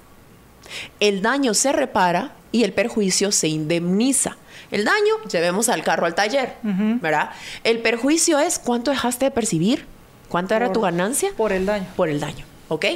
El 1.01 1.23
daño 1.23 1.55
se 1.55 1.73
repara 1.73 2.37
y 2.53 2.65
el 2.65 2.73
perjuicio 2.73 3.33
se 3.33 3.49
indemniza. 3.49 4.37
El 4.71 4.85
daño, 4.85 5.15
llevemos 5.31 5.69
al 5.69 5.83
carro 5.83 6.07
al 6.07 6.15
taller, 6.15 6.57
¿verdad? 6.63 7.31
El 7.65 7.81
perjuicio 7.81 8.39
es 8.39 8.59
cuánto 8.59 8.91
dejaste 8.91 9.27
de 9.27 9.31
percibir, 9.31 9.87
cuánta 10.35 10.57
era 10.57 10.73
tu 10.73 10.81
ganancia. 10.81 11.31
Por 11.37 11.53
el 11.53 11.65
daño. 11.65 11.87
Por 11.95 12.09
el 12.09 12.19
daño, 12.19 12.45
¿ok? 12.67 12.87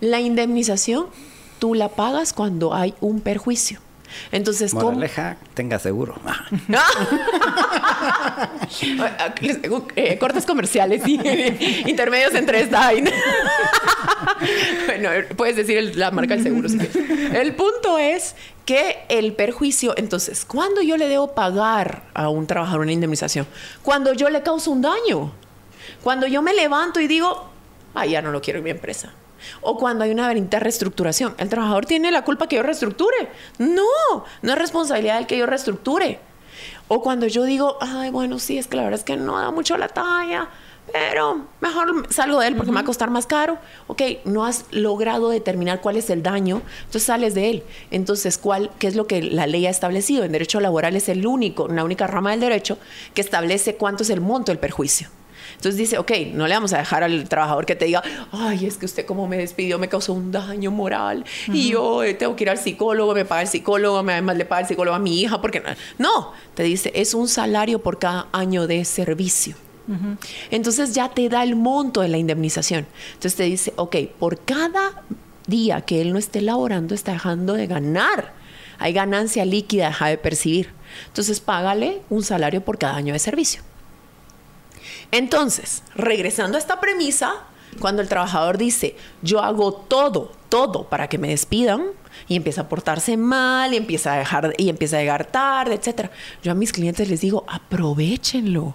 La 0.00 0.18
indemnización 0.18 1.06
tú 1.60 1.74
la 1.74 1.90
pagas 1.90 2.32
cuando 2.32 2.74
hay 2.74 2.92
un 3.00 3.20
perjuicio. 3.20 3.78
Entonces, 4.32 4.72
¿cómo? 4.72 4.86
Moraleja, 4.86 5.36
tenga 5.54 5.78
seguro. 5.78 6.16
Eh, 9.94 10.18
cortes 10.18 10.44
comerciales 10.44 11.06
y 11.06 11.20
intermedios 11.88 12.34
entre 12.34 12.66
Stein. 12.66 13.08
bueno, 14.86 15.10
puedes 15.36 15.54
decir 15.56 15.96
la 15.96 16.10
marca 16.10 16.34
del 16.34 16.42
seguro. 16.42 16.68
El 17.32 17.54
punto 17.54 17.98
es 17.98 18.34
que 18.64 19.04
el 19.08 19.34
perjuicio, 19.34 19.94
entonces, 19.96 20.44
¿cuándo 20.44 20.82
yo 20.82 20.96
le 20.96 21.06
debo 21.08 21.34
pagar 21.34 22.02
a 22.14 22.28
un 22.28 22.46
trabajador 22.46 22.80
una 22.80 22.92
indemnización? 22.92 23.46
Cuando 23.82 24.14
yo 24.14 24.30
le 24.30 24.42
causo 24.42 24.72
un 24.72 24.82
daño. 24.82 25.32
Cuando 26.02 26.26
yo 26.26 26.42
me 26.42 26.54
levanto 26.54 27.00
y 27.00 27.06
digo, 27.06 27.48
ah, 27.94 28.06
ya 28.06 28.22
no 28.22 28.30
lo 28.30 28.40
quiero 28.40 28.58
en 28.58 28.64
mi 28.64 28.70
empresa. 28.70 29.12
O 29.60 29.76
cuando 29.76 30.04
hay 30.04 30.10
una 30.10 30.28
bendita 30.28 30.60
reestructuración. 30.60 31.34
El 31.38 31.48
trabajador 31.48 31.86
tiene 31.86 32.10
la 32.10 32.24
culpa 32.24 32.46
que 32.46 32.56
yo 32.56 32.62
reestructure. 32.62 33.28
No, 33.58 34.24
no 34.42 34.52
es 34.52 34.58
responsabilidad 34.58 35.16
del 35.16 35.26
que 35.26 35.36
yo 35.36 35.46
reestructure. 35.46 36.20
O 36.88 37.02
cuando 37.02 37.26
yo 37.26 37.44
digo, 37.44 37.78
ay, 37.80 38.10
bueno, 38.10 38.38
sí, 38.38 38.58
es 38.58 38.66
que 38.68 38.76
la 38.76 38.84
verdad 38.84 39.00
es 39.00 39.04
que 39.04 39.16
no 39.16 39.38
da 39.38 39.50
mucho 39.50 39.76
la 39.76 39.88
talla 39.88 40.48
pero 40.90 41.46
mejor 41.60 42.12
salgo 42.12 42.40
de 42.40 42.48
él 42.48 42.56
porque 42.56 42.70
me 42.70 42.76
va 42.76 42.80
a 42.80 42.84
costar 42.84 43.10
más 43.10 43.26
caro. 43.26 43.58
Ok, 43.86 44.02
no 44.24 44.44
has 44.44 44.66
logrado 44.70 45.30
determinar 45.30 45.80
cuál 45.80 45.96
es 45.96 46.10
el 46.10 46.22
daño, 46.22 46.62
entonces 46.78 47.04
sales 47.04 47.34
de 47.34 47.50
él. 47.50 47.62
Entonces, 47.90 48.36
¿cuál, 48.36 48.70
¿qué 48.78 48.88
es 48.88 48.96
lo 48.96 49.06
que 49.06 49.22
la 49.22 49.46
ley 49.46 49.66
ha 49.66 49.70
establecido? 49.70 50.24
En 50.24 50.32
derecho 50.32 50.60
laboral 50.60 50.96
es 50.96 51.08
el 51.08 51.26
único, 51.26 51.64
una 51.64 51.84
única 51.84 52.06
rama 52.06 52.32
del 52.32 52.40
derecho 52.40 52.78
que 53.14 53.20
establece 53.20 53.76
cuánto 53.76 54.02
es 54.02 54.10
el 54.10 54.20
monto 54.20 54.50
del 54.50 54.58
perjuicio. 54.58 55.08
Entonces 55.62 55.78
dice, 55.78 55.96
ok, 55.96 56.10
no 56.34 56.48
le 56.48 56.54
vamos 56.54 56.72
a 56.72 56.78
dejar 56.78 57.04
al 57.04 57.28
trabajador 57.28 57.66
que 57.66 57.76
te 57.76 57.84
diga, 57.84 58.02
ay, 58.32 58.66
es 58.66 58.78
que 58.78 58.84
usted 58.84 59.06
como 59.06 59.28
me 59.28 59.36
despidió 59.36 59.78
me 59.78 59.88
causó 59.88 60.12
un 60.12 60.32
daño 60.32 60.72
moral 60.72 61.24
y 61.46 61.70
yo 61.70 62.02
eh, 62.02 62.14
tengo 62.14 62.34
que 62.34 62.42
ir 62.42 62.50
al 62.50 62.58
psicólogo, 62.58 63.14
me 63.14 63.24
paga 63.24 63.42
el 63.42 63.46
psicólogo, 63.46 63.98
además 63.98 64.36
le 64.36 64.44
paga 64.44 64.62
el 64.62 64.66
psicólogo 64.66 64.96
a 64.96 64.98
mi 64.98 65.20
hija, 65.20 65.40
porque 65.40 65.62
no, 65.98 66.32
te 66.54 66.64
dice, 66.64 66.90
es 66.96 67.14
un 67.14 67.28
salario 67.28 67.80
por 67.80 68.00
cada 68.00 68.26
año 68.32 68.66
de 68.66 68.84
servicio. 68.84 69.54
Entonces 70.50 70.94
ya 70.94 71.10
te 71.10 71.28
da 71.28 71.44
el 71.44 71.54
monto 71.54 72.00
de 72.00 72.08
la 72.08 72.18
indemnización. 72.18 72.84
Entonces 73.14 73.36
te 73.36 73.44
dice, 73.44 73.72
ok, 73.76 73.96
por 74.18 74.40
cada 74.40 75.04
día 75.46 75.82
que 75.82 76.00
él 76.00 76.12
no 76.12 76.18
esté 76.18 76.40
laborando, 76.40 76.92
está 76.92 77.12
dejando 77.12 77.52
de 77.52 77.68
ganar. 77.68 78.32
Hay 78.80 78.92
ganancia 78.92 79.44
líquida, 79.44 79.86
deja 79.86 80.08
de 80.08 80.18
percibir. 80.18 80.70
Entonces 81.06 81.38
págale 81.38 82.02
un 82.10 82.24
salario 82.24 82.64
por 82.64 82.78
cada 82.78 82.96
año 82.96 83.12
de 83.12 83.20
servicio. 83.20 83.62
Entonces, 85.12 85.82
regresando 85.94 86.56
a 86.56 86.60
esta 86.60 86.80
premisa, 86.80 87.34
cuando 87.78 88.02
el 88.02 88.08
trabajador 88.08 88.58
dice, 88.58 88.96
yo 89.22 89.40
hago 89.40 89.72
todo, 89.72 90.32
todo 90.48 90.88
para 90.88 91.08
que 91.08 91.18
me 91.18 91.28
despidan, 91.28 91.84
y 92.28 92.36
empieza 92.36 92.62
a 92.62 92.68
portarse 92.68 93.16
mal, 93.16 93.72
y 93.74 93.76
empieza 93.76 94.14
a 94.14 94.18
dejar, 94.18 94.54
y 94.56 94.68
empieza 94.68 94.96
a 94.96 95.00
llegar 95.00 95.26
tarde, 95.26 95.74
etc. 95.74 96.10
Yo 96.42 96.52
a 96.52 96.54
mis 96.54 96.72
clientes 96.72 97.08
les 97.08 97.20
digo, 97.20 97.44
aprovechenlo 97.48 98.74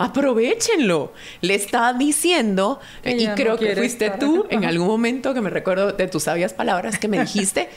aprovechenlo. 0.00 1.12
Le 1.42 1.54
está 1.54 1.92
diciendo, 1.92 2.80
y 3.04 3.26
creo 3.28 3.58
que 3.58 3.76
fuiste 3.76 4.10
tú 4.18 4.46
en 4.48 4.64
algún 4.64 4.86
momento 4.86 5.34
que 5.34 5.42
me 5.42 5.50
recuerdo 5.50 5.92
de 5.92 6.06
tus 6.08 6.22
sabias 6.22 6.54
palabras 6.54 6.98
que 6.98 7.06
me 7.06 7.20
dijiste, 7.20 7.68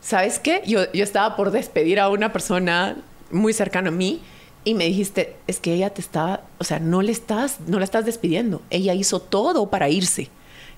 ¿sabes 0.00 0.40
qué? 0.40 0.62
Yo, 0.66 0.90
yo 0.92 1.04
estaba 1.04 1.36
por 1.36 1.52
despedir 1.52 2.00
a 2.00 2.08
una 2.08 2.32
persona 2.32 2.96
muy 3.30 3.52
cercana 3.52 3.90
a 3.90 3.92
mí 3.92 4.20
y 4.64 4.74
me 4.74 4.84
dijiste, 4.84 5.36
es 5.46 5.58
que 5.58 5.74
ella 5.74 5.90
te 5.90 6.00
está, 6.00 6.44
o 6.58 6.64
sea, 6.64 6.78
no 6.78 7.02
le 7.02 7.12
estás, 7.12 7.58
no 7.66 7.78
la 7.78 7.84
estás 7.84 8.04
despidiendo. 8.04 8.62
Ella 8.70 8.94
hizo 8.94 9.20
todo 9.20 9.70
para 9.70 9.88
irse. 9.88 10.30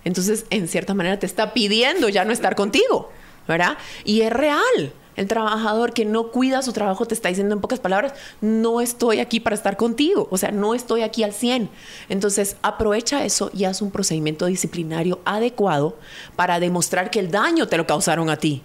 Entonces, 0.05 0.47
en 0.51 0.69
cierta 0.69 0.95
manera 0.95 1.19
te 1.19 1.27
está 1.27 1.53
pidiendo 1.53 2.09
ya 2.09 2.25
no 2.25 2.33
estar 2.33 2.55
contigo, 2.55 3.11
¿verdad? 3.49 3.77
Y 4.05 4.23
es 4.23 4.33
real. 4.33 4.93
El 5.17 5.29
trabajador 5.29 5.93
que 5.93 6.05
no 6.05 6.31
cuida 6.33 6.63
su 6.63 6.73
trabajo 6.73 7.07
te 7.07 7.15
está 7.15 7.29
diciendo 7.29 7.55
en 7.55 7.61
pocas 7.61 7.79
palabras, 7.79 8.15
no 8.41 8.81
estoy 8.81 9.21
aquí 9.21 9.39
para 9.39 9.55
estar 9.55 9.77
contigo, 9.77 10.27
o 10.31 10.39
sea, 10.39 10.51
no 10.51 10.75
estoy 10.75 11.03
aquí 11.03 11.23
al 11.23 11.33
100. 11.33 11.71
Entonces, 12.09 12.57
aprovecha 12.63 13.25
eso 13.25 13.51
y 13.55 13.65
haz 13.65 13.81
un 13.81 13.93
procedimiento 13.93 14.47
disciplinario 14.47 15.21
adecuado 15.25 15.97
para 16.35 16.59
demostrar 16.59 17.11
que 17.11 17.21
el 17.21 17.31
daño 17.31 17.69
te 17.69 17.77
lo 17.77 17.87
causaron 17.87 18.29
a 18.29 18.39
ti. 18.39 18.63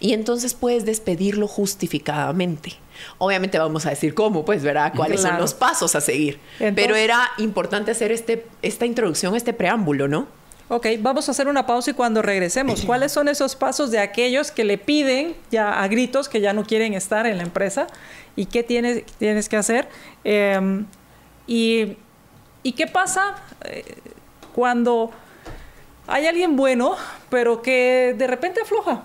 Y 0.00 0.12
entonces 0.12 0.54
puedes 0.54 0.84
despedirlo 0.84 1.48
justificadamente. 1.48 2.74
Obviamente 3.18 3.58
vamos 3.58 3.86
a 3.86 3.90
decir 3.90 4.14
cómo, 4.14 4.44
pues, 4.44 4.62
¿verdad? 4.62 4.92
¿Cuáles 4.94 5.20
son 5.20 5.38
los 5.38 5.54
pasos 5.54 5.94
a 5.94 6.00
seguir? 6.00 6.38
Pero 6.58 6.96
era 6.96 7.30
importante 7.38 7.90
hacer 7.90 8.12
este, 8.12 8.46
esta 8.62 8.86
introducción, 8.86 9.34
este 9.36 9.52
preámbulo, 9.52 10.08
¿no? 10.08 10.26
Ok, 10.68 10.86
vamos 10.98 11.28
a 11.28 11.30
hacer 11.30 11.46
una 11.46 11.64
pausa 11.64 11.92
y 11.92 11.94
cuando 11.94 12.22
regresemos, 12.22 12.82
¿cuáles 12.86 13.12
son 13.12 13.28
esos 13.28 13.54
pasos 13.54 13.90
de 13.90 14.00
aquellos 14.00 14.50
que 14.50 14.64
le 14.64 14.78
piden 14.78 15.36
ya 15.50 15.80
a 15.80 15.88
gritos 15.88 16.28
que 16.28 16.40
ya 16.40 16.52
no 16.52 16.64
quieren 16.64 16.94
estar 16.94 17.26
en 17.26 17.36
la 17.36 17.44
empresa 17.44 17.86
y 18.34 18.46
qué 18.46 18.62
tienes, 18.62 19.04
tienes 19.18 19.48
que 19.48 19.56
hacer? 19.56 19.88
Em, 20.24 20.86
y, 21.46 21.96
qué 22.76 22.88
pasa 22.88 23.36
eh, 23.64 23.84
cuando 24.54 25.12
hay 26.08 26.26
alguien 26.26 26.56
bueno, 26.56 26.96
pero 27.30 27.62
que 27.62 28.14
de 28.18 28.26
repente 28.26 28.60
afloja? 28.60 29.04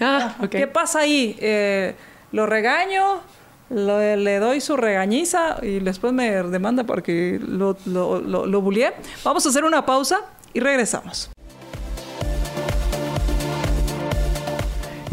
Ah, 0.00 0.36
okay. 0.42 0.60
¿Qué 0.62 0.66
pasa 0.66 1.00
ahí? 1.00 1.36
Eh, 1.40 1.94
¿Lo 2.32 2.46
regaño? 2.46 3.20
le 3.70 4.38
doy 4.38 4.60
su 4.60 4.76
regañiza 4.76 5.56
y 5.62 5.80
después 5.80 6.12
me 6.12 6.30
demanda 6.44 6.84
porque 6.84 7.40
lo, 7.42 7.76
lo, 7.86 8.20
lo, 8.20 8.62
Vamos 9.24 9.46
a 9.46 9.48
hacer 9.48 9.64
una 9.64 9.84
pausa 9.84 10.20
y 10.52 10.60
regresamos. 10.60 11.30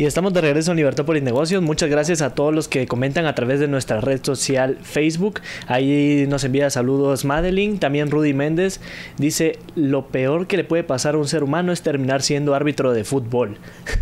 Y 0.02 0.06
estamos 0.08 0.34
de 0.34 0.42
regreso 0.42 0.72
en 0.72 0.78
Libertópolis 0.78 1.22
Negocios. 1.22 1.62
Muchas 1.62 1.88
gracias 1.88 2.24
a 2.24 2.34
todos 2.34 2.56
los 2.56 2.68
que 2.68 2.88
comentan 2.88 3.28
a 3.28 3.36
través 3.36 3.60
de 3.60 3.68
nuestra 3.68 4.02
red 4.02 4.20
social 4.24 4.80
Facebook. 4.82 5.42
Ahí 5.68 6.26
nos 6.28 6.44
envía 6.44 6.72
saludos 6.72 7.24
Madeline, 7.24 7.78
también 7.78 8.10
Rudy 8.10 8.34
Méndez. 8.34 8.82
Dice, 9.18 9.60
lo 9.76 10.08
peor 10.08 10.48
que 10.48 10.58
le 10.58 10.64
puede 10.64 10.84
pasar 10.84 11.14
a 11.14 11.20
un 11.20 11.28
ser 11.28 11.44
humano 11.44 11.72
es 11.72 11.84
terminar 11.84 12.24
siendo 12.24 12.56
árbitro 12.56 12.94
de 12.94 13.04
fútbol. 13.04 13.60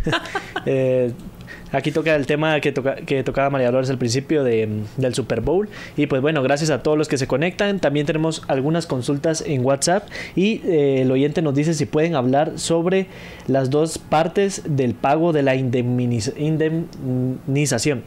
eh, 0.65 1.11
Aquí 1.71 1.91
toca 1.91 2.15
el 2.15 2.25
tema 2.25 2.59
que, 2.61 2.71
toca, 2.71 2.95
que 2.95 3.23
tocaba 3.23 3.49
María 3.49 3.67
Dolores 3.67 3.89
al 3.89 3.97
principio 3.97 4.43
de, 4.43 4.67
del 4.97 5.13
Super 5.13 5.41
Bowl. 5.41 5.69
Y 5.97 6.07
pues 6.07 6.21
bueno, 6.21 6.41
gracias 6.41 6.69
a 6.69 6.83
todos 6.83 6.97
los 6.97 7.07
que 7.07 7.17
se 7.17 7.27
conectan. 7.27 7.79
También 7.79 8.05
tenemos 8.05 8.43
algunas 8.47 8.87
consultas 8.87 9.43
en 9.45 9.65
WhatsApp. 9.65 10.07
Y 10.35 10.61
eh, 10.65 11.01
el 11.01 11.11
oyente 11.11 11.41
nos 11.41 11.55
dice 11.55 11.73
si 11.73 11.85
pueden 11.85 12.15
hablar 12.15 12.53
sobre 12.57 13.07
las 13.47 13.69
dos 13.69 13.97
partes 13.97 14.63
del 14.65 14.93
pago 14.93 15.33
de 15.33 15.43
la 15.43 15.55
indemniz 15.55 16.33
indemnización 16.37 18.03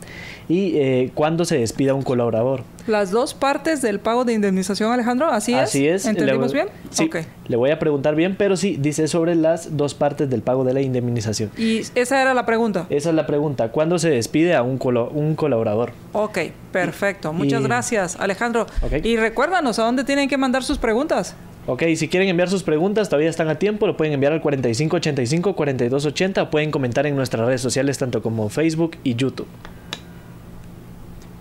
y 0.49 0.77
eh, 0.77 1.11
cuándo 1.15 1.45
se 1.45 1.59
despida 1.59 1.95
un 1.95 2.03
colaborador. 2.03 2.63
Las 2.87 3.11
dos 3.11 3.35
partes 3.35 3.81
del 3.81 4.01
pago 4.01 4.25
de 4.25 4.33
indemnización, 4.33 4.93
Alejandro, 4.93 5.29
así, 5.29 5.55
así 5.55 5.87
es. 5.87 6.05
¿Entendimos 6.07 6.53
bien? 6.53 6.69
Sí, 6.91 7.05
okay. 7.05 7.27
le 7.47 7.57
voy 7.57 7.71
a 7.71 7.79
preguntar 7.79 8.17
bien, 8.17 8.37
pero 8.37 8.57
sí, 8.57 8.77
dice 8.79 9.07
sobre 9.07 9.35
las 9.35 9.77
dos 9.77 9.95
partes 9.95 10.29
del 10.29 10.43
pago 10.43 10.65
de 10.65 10.75
la 10.75 10.81
indemnización. 10.81 11.51
¿Y 11.57 11.83
esa 11.95 12.21
era 12.21 12.35
la 12.35 12.45
pregunta? 12.45 12.87
Esa 12.91 13.11
es 13.11 13.15
la 13.15 13.27
pregunta. 13.27 13.71
¿Cuándo 13.71 13.99
se 13.99 14.11
despide 14.11 14.55
a 14.55 14.63
un, 14.63 14.79
colo 14.79 15.09
un 15.11 15.37
colaborador? 15.37 15.93
Ok, 16.13 16.39
perfecto. 16.73 17.33
Muchas 17.33 17.61
y... 17.61 17.65
gracias, 17.65 18.17
Alejandro. 18.19 18.67
Okay. 18.83 19.01
Y 19.05 19.17
recuérdanos 19.17 19.79
a 19.79 19.85
dónde 19.85 20.05
tienen 20.05 20.29
que 20.29 20.37
mandar 20.37 20.65
sus 20.65 20.79
preguntas. 20.79 21.37
Ok, 21.67 21.85
si 21.95 22.09
quieren 22.09 22.29
enviar 22.29 22.49
sus 22.49 22.65
preguntas, 22.65 23.09
todavía 23.09 23.31
están 23.31 23.49
a 23.49 23.55
tiempo, 23.55 23.87
lo 23.87 23.97
pueden 23.97 24.15
enviar 24.15 24.33
al 24.33 24.43
4585-4280 24.43 26.43
o 26.43 26.51
pueden 26.51 26.73
comentar 26.73 27.07
en 27.07 27.15
nuestras 27.15 27.47
redes 27.47 27.61
sociales, 27.61 27.99
tanto 27.99 28.21
como 28.21 28.49
Facebook 28.49 28.97
y 29.05 29.15
YouTube. 29.15 29.47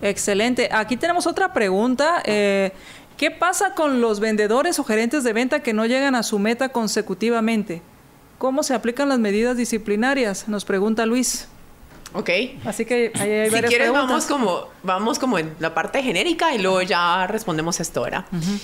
Excelente. 0.02 0.68
Aquí 0.72 0.96
tenemos 0.96 1.26
otra 1.26 1.52
pregunta. 1.52 2.22
Eh, 2.24 2.72
¿Qué 3.16 3.30
pasa 3.30 3.74
con 3.74 4.00
los 4.00 4.18
vendedores 4.18 4.78
o 4.78 4.84
gerentes 4.84 5.22
de 5.22 5.32
venta 5.32 5.60
que 5.60 5.72
no 5.72 5.86
llegan 5.86 6.16
a 6.16 6.24
su 6.24 6.38
meta 6.38 6.70
consecutivamente? 6.70 7.80
¿Cómo 8.38 8.64
se 8.64 8.74
aplican 8.74 9.08
las 9.08 9.20
medidas 9.20 9.56
disciplinarias? 9.56 10.48
Nos 10.48 10.64
pregunta 10.64 11.06
Luis. 11.06 11.46
Ok. 12.14 12.30
Así 12.64 12.84
que 12.84 13.12
ahí 13.14 13.30
hay 13.30 13.48
si 13.48 13.54
varias 13.54 13.70
quieres, 13.70 13.90
preguntas. 13.90 14.08
vamos 14.08 14.26
como, 14.26 14.68
vamos 14.82 15.18
como 15.20 15.38
en 15.38 15.54
la 15.60 15.72
parte 15.72 16.02
genérica 16.02 16.52
y 16.52 16.58
luego 16.58 16.82
ya 16.82 17.26
respondemos 17.28 17.78
esto. 17.78 18.02
Uh 18.02 18.06
-huh. 18.06 18.60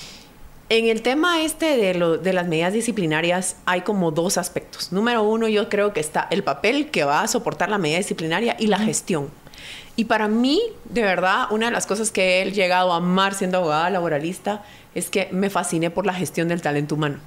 En 0.70 0.86
el 0.86 1.00
tema 1.00 1.40
este 1.40 1.76
de, 1.76 1.94
lo, 1.94 2.18
de, 2.18 2.32
las 2.32 2.46
medidas 2.46 2.72
disciplinarias 2.72 3.56
hay 3.64 3.82
como 3.82 4.10
dos 4.10 4.36
aspectos. 4.36 4.92
Número 4.92 5.22
uno, 5.22 5.48
yo 5.48 5.68
creo 5.68 5.92
que 5.92 6.00
está 6.00 6.26
el 6.30 6.42
papel 6.42 6.90
que 6.90 7.04
va 7.04 7.22
a 7.22 7.28
soportar 7.28 7.70
la 7.70 7.78
medida 7.78 7.98
disciplinaria 7.98 8.56
y 8.58 8.66
la 8.66 8.76
uh 8.78 8.80
-huh. 8.80 8.84
gestión. 8.86 9.30
Y 9.96 10.04
para 10.04 10.28
mí, 10.28 10.60
de 10.84 11.02
verdad, 11.02 11.46
una 11.50 11.66
de 11.66 11.72
las 11.72 11.86
cosas 11.86 12.10
que 12.10 12.42
he 12.42 12.52
llegado 12.52 12.92
a 12.92 12.96
amar 12.96 13.34
siendo 13.34 13.58
abogada 13.58 13.90
laboralista 13.90 14.62
es 14.94 15.10
que 15.10 15.28
me 15.32 15.50
fasciné 15.50 15.90
por 15.90 16.06
la 16.06 16.14
gestión 16.14 16.48
del 16.48 16.62
talento 16.62 16.94
humano. 16.94 17.18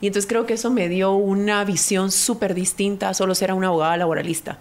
Y 0.00 0.06
entonces 0.06 0.28
creo 0.28 0.46
que 0.46 0.54
eso 0.54 0.70
me 0.70 0.88
dio 0.88 1.12
una 1.12 1.64
visión 1.64 2.10
súper 2.10 2.54
distinta 2.54 3.08
a 3.08 3.14
solo 3.14 3.34
ser 3.34 3.52
una 3.52 3.68
abogada 3.68 3.96
laboralista. 3.96 4.58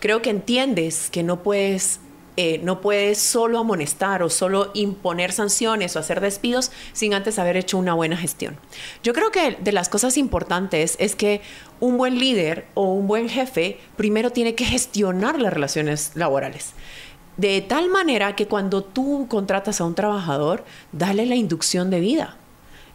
Creo 0.00 0.22
que 0.22 0.30
entiendes 0.30 1.10
que 1.10 1.22
no 1.22 1.42
puedes 1.42 2.00
eh, 2.36 2.60
no 2.62 2.80
puedes 2.80 3.18
solo 3.18 3.58
amonestar 3.58 4.22
o 4.22 4.30
solo 4.30 4.70
imponer 4.74 5.32
sanciones 5.32 5.94
o 5.94 6.00
hacer 6.00 6.20
despidos 6.20 6.72
sin 6.92 7.14
antes 7.14 7.38
haber 7.38 7.56
hecho 7.56 7.78
una 7.78 7.94
buena 7.94 8.16
gestión. 8.16 8.56
Yo 9.02 9.12
creo 9.12 9.30
que 9.30 9.56
de 9.60 9.72
las 9.72 9.88
cosas 9.88 10.16
importantes 10.16 10.96
es 10.98 11.14
que 11.14 11.42
un 11.80 11.96
buen 11.96 12.18
líder 12.18 12.66
o 12.74 12.92
un 12.92 13.06
buen 13.06 13.28
jefe 13.28 13.78
primero 13.96 14.30
tiene 14.30 14.54
que 14.54 14.64
gestionar 14.64 15.40
las 15.40 15.52
relaciones 15.52 16.12
laborales. 16.14 16.72
De 17.36 17.60
tal 17.60 17.88
manera 17.88 18.36
que 18.36 18.46
cuando 18.46 18.82
tú 18.82 19.26
contratas 19.28 19.80
a 19.80 19.84
un 19.84 19.94
trabajador, 19.94 20.64
dale 20.92 21.26
la 21.26 21.34
inducción 21.34 21.90
de 21.90 22.00
vida. 22.00 22.36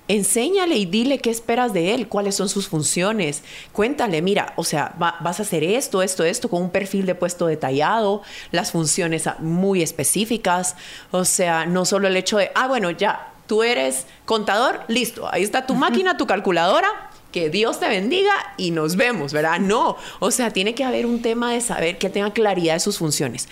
Enséñale 0.10 0.76
y 0.76 0.88
dile 0.88 1.20
qué 1.20 1.30
esperas 1.30 1.72
de 1.72 1.94
él, 1.94 2.08
cuáles 2.08 2.34
son 2.34 2.50
sus 2.50 2.68
funciones. 2.68 3.44
Cuéntale, 3.72 4.24
mira, 4.24 4.54
o 4.56 4.64
sea, 4.64 4.96
va, 5.00 5.18
vas 5.22 5.40
a 5.40 5.44
hacer 5.44 5.64
esto, 5.64 6.02
esto, 6.02 6.24
esto, 6.24 6.50
con 6.50 6.64
un 6.64 6.72
perfil 6.72 7.06
de 7.06 7.14
puesto 7.14 7.46
detallado, 7.46 8.24
las 8.52 8.72
funciones 8.72 9.30
muy 9.38 9.84
específicas. 9.84 10.76
O 11.12 11.26
sea, 11.26 11.68
no 11.68 11.86
solo 11.86 12.08
el 12.08 12.18
hecho 12.18 12.38
de, 12.40 12.50
ah, 12.56 12.68
bueno, 12.68 12.90
ya, 12.90 13.34
tú 13.46 13.62
eres 13.62 14.08
contador, 14.26 14.82
listo, 14.88 15.32
ahí 15.32 15.44
está 15.44 15.68
tu 15.68 15.76
máquina, 15.76 16.18
tu 16.18 16.26
calculadora, 16.26 17.12
que 17.32 17.52
Dios 17.52 17.80
te 17.80 17.88
bendiga 17.88 18.34
y 18.58 18.72
nos 18.72 18.96
vemos, 18.96 19.32
¿verdad? 19.32 19.60
No, 19.60 19.96
o 20.20 20.32
sea, 20.32 20.50
tiene 20.50 20.74
que 20.74 20.84
haber 20.84 21.06
un 21.06 21.22
tema 21.22 21.54
de 21.54 21.62
saber 21.62 22.00
que 22.00 22.10
tenga 22.10 22.34
claridad 22.34 22.74
de 22.74 22.80
sus 22.80 22.98
funciones. 22.98 23.48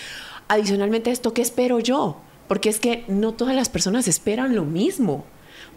Adicionalmente 0.48 1.12
a 1.12 1.14
esto, 1.14 1.36
¿qué 1.36 1.44
espero 1.44 1.80
yo? 1.80 2.18
Porque 2.48 2.70
es 2.70 2.80
que 2.80 3.06
no 3.08 3.34
todas 3.34 3.56
las 3.56 3.70
personas 3.70 4.08
esperan 4.08 4.56
lo 4.56 4.64
mismo. 4.64 5.24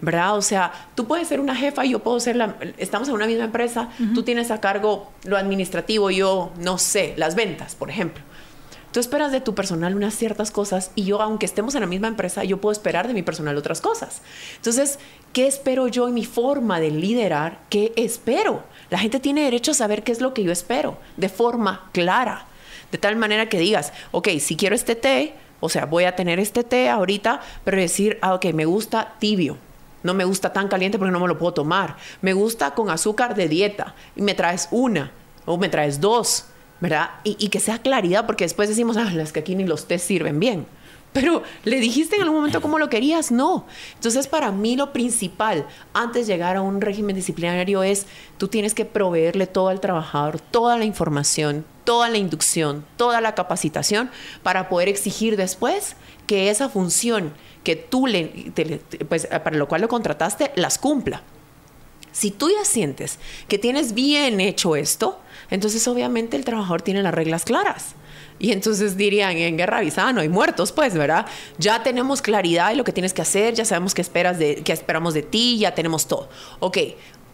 ¿Verdad? 0.00 0.36
O 0.36 0.42
sea, 0.42 0.72
tú 0.94 1.06
puedes 1.06 1.28
ser 1.28 1.40
una 1.40 1.54
jefa 1.54 1.84
y 1.84 1.90
yo 1.90 1.98
puedo 2.00 2.20
ser 2.20 2.36
la... 2.36 2.56
Estamos 2.78 3.08
en 3.08 3.14
una 3.14 3.26
misma 3.26 3.44
empresa, 3.44 3.88
uh 3.98 4.02
-huh. 4.02 4.14
tú 4.14 4.22
tienes 4.22 4.50
a 4.50 4.60
cargo 4.60 5.10
lo 5.24 5.36
administrativo, 5.36 6.10
yo, 6.10 6.50
no 6.58 6.78
sé, 6.78 7.14
las 7.16 7.34
ventas, 7.34 7.74
por 7.74 7.90
ejemplo. 7.90 8.22
Tú 8.92 8.98
esperas 8.98 9.30
de 9.30 9.40
tu 9.40 9.54
personal 9.54 9.94
unas 9.94 10.14
ciertas 10.14 10.50
cosas 10.50 10.90
y 10.96 11.04
yo, 11.04 11.20
aunque 11.22 11.46
estemos 11.46 11.76
en 11.76 11.82
la 11.82 11.86
misma 11.86 12.08
empresa, 12.08 12.42
yo 12.42 12.60
puedo 12.60 12.72
esperar 12.72 13.06
de 13.06 13.14
mi 13.14 13.22
personal 13.22 13.56
otras 13.56 13.80
cosas. 13.80 14.20
Entonces, 14.56 14.98
¿qué 15.32 15.46
espero 15.46 15.86
yo 15.86 16.08
en 16.08 16.14
mi 16.14 16.24
forma 16.24 16.80
de 16.80 16.90
liderar? 16.90 17.60
¿Qué 17.68 17.92
espero? 17.94 18.64
La 18.90 18.98
gente 18.98 19.20
tiene 19.20 19.44
derecho 19.44 19.70
a 19.70 19.74
saber 19.74 20.02
qué 20.02 20.10
es 20.10 20.20
lo 20.20 20.34
que 20.34 20.42
yo 20.42 20.50
espero, 20.50 20.98
de 21.16 21.28
forma 21.28 21.88
clara. 21.92 22.46
De 22.90 22.98
tal 22.98 23.14
manera 23.14 23.48
que 23.48 23.60
digas, 23.60 23.92
ok, 24.10 24.28
si 24.40 24.56
quiero 24.56 24.74
este 24.74 24.96
té, 24.96 25.34
o 25.60 25.68
sea, 25.68 25.86
voy 25.86 26.02
a 26.02 26.16
tener 26.16 26.40
este 26.40 26.64
té 26.64 26.88
ahorita, 26.88 27.40
pero 27.62 27.76
decir, 27.76 28.18
ah, 28.22 28.34
ok, 28.34 28.46
me 28.46 28.64
gusta 28.64 29.14
tibio, 29.20 29.56
no 30.02 30.14
me 30.14 30.24
gusta 30.24 30.52
tan 30.52 30.68
caliente 30.68 30.98
porque 30.98 31.12
no 31.12 31.20
me 31.20 31.28
lo 31.28 31.38
puedo 31.38 31.54
tomar. 31.54 31.96
Me 32.22 32.32
gusta 32.32 32.74
con 32.74 32.90
azúcar 32.90 33.34
de 33.34 33.48
dieta. 33.48 33.94
Y 34.16 34.22
me 34.22 34.34
traes 34.34 34.68
una 34.70 35.12
o 35.46 35.58
me 35.58 35.68
traes 35.68 36.00
dos, 36.00 36.46
¿verdad? 36.80 37.10
Y, 37.24 37.36
y 37.38 37.48
que 37.48 37.60
sea 37.60 37.78
claridad 37.78 38.26
porque 38.26 38.44
después 38.44 38.68
decimos, 38.68 38.96
ah, 38.96 39.10
las 39.12 39.32
que 39.32 39.40
aquí 39.40 39.54
ni 39.54 39.64
los 39.64 39.86
tés 39.86 40.02
sirven 40.02 40.40
bien. 40.40 40.66
Pero 41.12 41.42
le 41.64 41.80
dijiste 41.80 42.16
en 42.16 42.22
algún 42.22 42.38
momento 42.38 42.60
cómo 42.60 42.78
lo 42.78 42.88
querías, 42.88 43.32
no. 43.32 43.66
Entonces, 43.94 44.28
para 44.28 44.52
mí 44.52 44.76
lo 44.76 44.92
principal 44.92 45.66
antes 45.92 46.26
de 46.26 46.32
llegar 46.32 46.56
a 46.56 46.62
un 46.62 46.80
régimen 46.80 47.16
disciplinario 47.16 47.82
es 47.82 48.06
tú 48.38 48.46
tienes 48.46 48.74
que 48.74 48.84
proveerle 48.84 49.46
todo 49.46 49.68
al 49.68 49.80
trabajador, 49.80 50.40
toda 50.40 50.78
la 50.78 50.84
información, 50.84 51.64
toda 51.84 52.08
la 52.08 52.18
inducción, 52.18 52.84
toda 52.96 53.20
la 53.20 53.34
capacitación 53.34 54.10
para 54.44 54.68
poder 54.68 54.88
exigir 54.88 55.36
después 55.36 55.96
que 56.30 56.48
esa 56.48 56.68
función 56.68 57.32
que 57.64 57.74
tú 57.74 58.06
le, 58.06 58.52
te, 58.54 58.80
pues, 59.08 59.26
para 59.26 59.56
lo 59.56 59.66
cual 59.66 59.80
lo 59.80 59.88
contrataste, 59.88 60.52
las 60.54 60.78
cumpla. 60.78 61.24
Si 62.12 62.30
tú 62.30 62.48
ya 62.50 62.64
sientes 62.64 63.18
que 63.48 63.58
tienes 63.58 63.94
bien 63.94 64.40
hecho 64.40 64.76
esto, 64.76 65.18
entonces 65.50 65.88
obviamente 65.88 66.36
el 66.36 66.44
trabajador 66.44 66.82
tiene 66.82 67.02
las 67.02 67.12
reglas 67.12 67.44
claras. 67.44 67.96
Y 68.38 68.52
entonces 68.52 68.96
dirían, 68.96 69.38
en 69.38 69.56
guerra 69.56 69.78
avisada 69.78 70.12
no 70.12 70.20
hay 70.20 70.28
muertos, 70.28 70.70
pues, 70.70 70.94
¿verdad? 70.94 71.26
Ya 71.58 71.82
tenemos 71.82 72.22
claridad 72.22 72.68
de 72.68 72.76
lo 72.76 72.84
que 72.84 72.92
tienes 72.92 73.12
que 73.12 73.22
hacer, 73.22 73.54
ya 73.54 73.64
sabemos 73.64 73.92
qué, 73.92 74.00
esperas 74.00 74.38
de, 74.38 74.62
qué 74.62 74.72
esperamos 74.72 75.14
de 75.14 75.22
ti, 75.22 75.58
ya 75.58 75.74
tenemos 75.74 76.06
todo. 76.06 76.28
Ok, 76.60 76.78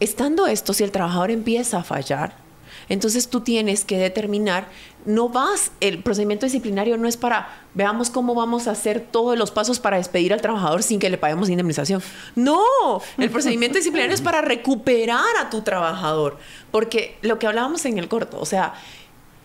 estando 0.01 0.47
esto, 0.47 0.73
si 0.73 0.85
el 0.85 0.91
trabajador 0.91 1.31
empieza 1.31 1.81
a 1.81 1.85
fallar, 1.85 2.46
entonces 2.89 3.29
tú 3.29 3.41
tienes 3.41 3.85
que 3.85 3.99
determinar, 3.99 4.69
no 5.05 5.29
vas, 5.29 5.73
el 5.81 6.03
procedimiento 6.03 6.47
disciplinario 6.47 6.97
no 6.97 7.09
es 7.09 7.17
para, 7.17 7.49
veamos 7.75 8.11
cómo 8.11 8.35
vamos 8.35 8.67
a 8.67 8.73
hacer 8.73 9.01
todos 9.01 9.39
los 9.39 9.51
pasos 9.51 9.79
para 9.81 9.97
despedir 9.97 10.33
al 10.33 10.41
trabajador 10.41 10.83
sin 10.83 10.99
que 10.99 11.11
le 11.11 11.19
paguemos 11.19 11.49
indemnización. 11.49 12.03
No, 12.35 12.61
el 13.19 13.31
procedimiento 13.31 13.79
disciplinario 13.79 14.15
es 14.15 14.21
para 14.21 14.41
recuperar 14.41 15.37
a 15.41 15.51
tu 15.51 15.63
trabajador, 15.63 16.39
porque 16.71 17.19
lo 17.23 17.39
que 17.39 17.47
hablábamos 17.47 17.85
en 17.85 17.99
el 17.99 18.09
corto, 18.09 18.39
o 18.41 18.47
sea, 18.47 18.75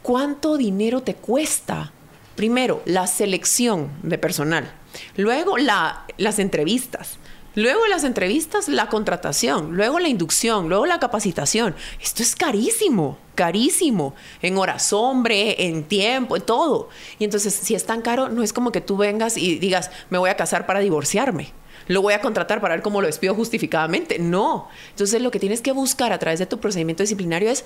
¿cuánto 0.02 0.58
dinero 0.58 1.02
te 1.02 1.16
cuesta? 1.16 1.92
Primero, 2.36 2.82
la 2.86 3.08
selección 3.08 3.92
de 4.04 4.18
personal, 4.18 4.72
luego 5.16 5.58
la, 5.58 6.06
las 6.18 6.40
entrevistas, 6.40 7.18
Luego 7.54 7.86
las 7.88 8.06
entrevistas, 8.06 8.70
la 8.70 8.88
contratación, 8.88 9.76
luego 9.76 10.00
la 10.00 10.08
inducción, 10.08 10.70
luego 10.70 10.86
la 10.86 11.00
capacitación. 11.00 11.76
Esto 12.02 12.24
es 12.24 12.34
carísimo, 12.34 13.18
carísimo, 13.36 14.16
en 14.42 14.58
horas 14.58 14.94
hombre, 14.94 15.68
en 15.68 15.84
tiempo, 15.84 16.38
en 16.38 16.44
todo. 16.44 16.88
Y 17.20 17.26
entonces, 17.26 17.54
si 17.54 17.76
es 17.76 17.86
tan 17.86 18.02
caro, 18.02 18.30
no 18.30 18.42
es 18.42 18.54
como 18.54 18.72
que 18.72 18.80
tú 18.80 18.96
vengas 18.96 19.36
y 19.36 19.60
digas, 19.60 19.92
me 20.10 20.18
voy 20.18 20.30
a 20.30 20.38
casar 20.38 20.66
para 20.66 20.80
divorciarme. 20.80 21.52
Lo 21.88 22.02
voy 22.02 22.14
a 22.14 22.22
contratar 22.22 22.62
para 22.62 22.76
ver 22.76 22.84
cómo 22.84 23.02
lo 23.02 23.08
despido 23.08 23.36
justificadamente. 23.36 24.18
No. 24.18 24.70
Entonces, 24.92 25.22
lo 25.22 25.30
que 25.30 25.40
tienes 25.40 25.62
que 25.62 25.74
buscar 25.74 26.14
a 26.14 26.20
través 26.20 26.40
de 26.40 26.46
tu 26.46 26.58
procedimiento 26.58 27.04
disciplinario 27.04 27.50
es 27.50 27.66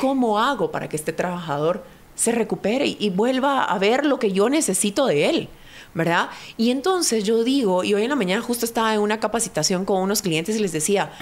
cómo 0.00 0.38
hago 0.38 0.70
para 0.70 0.88
que 0.88 0.96
este 0.96 1.12
trabajador 1.12 1.84
se 2.14 2.32
recupere 2.32 2.86
y, 2.86 2.96
y 2.98 3.10
vuelva 3.10 3.64
a 3.64 3.78
ver 3.78 4.06
lo 4.06 4.18
que 4.18 4.32
yo 4.32 4.48
necesito 4.48 5.04
de 5.04 5.28
él. 5.28 5.48
¿Verdad? 5.94 6.30
Y 6.56 6.70
entonces 6.70 7.24
yo 7.24 7.44
digo, 7.44 7.84
y 7.84 7.94
hoy 7.94 8.02
en 8.02 8.10
la 8.10 8.16
mañana 8.16 8.42
justo 8.42 8.64
estaba 8.64 8.94
en 8.94 9.00
una 9.00 9.20
capacitación 9.20 9.84
con 9.84 10.00
unos 10.00 10.22
clientes 10.22 10.56
y 10.56 10.58
les 10.60 10.72
decía, 10.72 11.12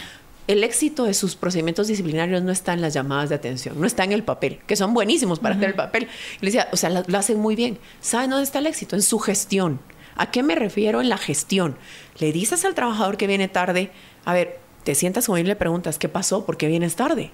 el 0.47 0.63
éxito 0.63 1.05
de 1.05 1.15
sus 1.15 1.37
procedimientos 1.37 1.87
disciplinarios 1.87 2.43
no 2.43 2.53
está 2.53 2.75
en 2.75 2.83
las 2.83 2.93
llamadas 2.93 3.31
de 3.31 3.37
atención, 3.37 3.81
no 3.81 3.87
está 3.87 4.05
en 4.05 4.13
el 4.13 4.23
papel, 4.23 4.61
que 4.67 4.77
son 4.77 4.93
buenísimos 4.93 5.39
para 5.39 5.55
hacer 5.55 5.71
el 5.71 5.75
papel. 5.75 6.09
Y 6.41 6.45
le 6.45 6.47
decía, 6.47 6.69
o 6.73 6.77
sea, 6.77 6.91
lo, 6.91 7.03
lo 7.07 7.19
hacen 7.19 7.39
muy 7.39 7.57
bien. 7.57 7.79
¿Saben 8.01 8.31
dónde 8.31 8.45
está 8.45 8.59
el 8.59 8.67
éxito? 8.67 8.97
En 8.97 9.03
su 9.03 9.19
gestión. 9.19 9.81
¿A 10.17 10.31
qué 10.31 10.43
me 10.43 10.55
refiero 10.55 11.01
en 11.01 11.09
la 11.09 11.19
gestión? 11.19 11.77
Le 12.19 12.33
dices 12.33 12.65
al 12.65 12.75
trabajador 12.75 13.17
que 13.17 13.27
viene 13.27 13.49
tarde, 13.49 13.91
a 14.25 14.33
ver, 14.33 14.61
te 14.85 14.95
sientas 14.95 15.27
con 15.27 15.39
él 15.39 15.47
y 15.47 15.49
le 15.49 15.57
preguntas, 15.57 15.99
¿qué 15.99 16.09
pasó? 16.09 16.45
¿Por 16.45 16.57
qué 16.57 16.69
vienes 16.69 16.95
tarde? 16.95 17.33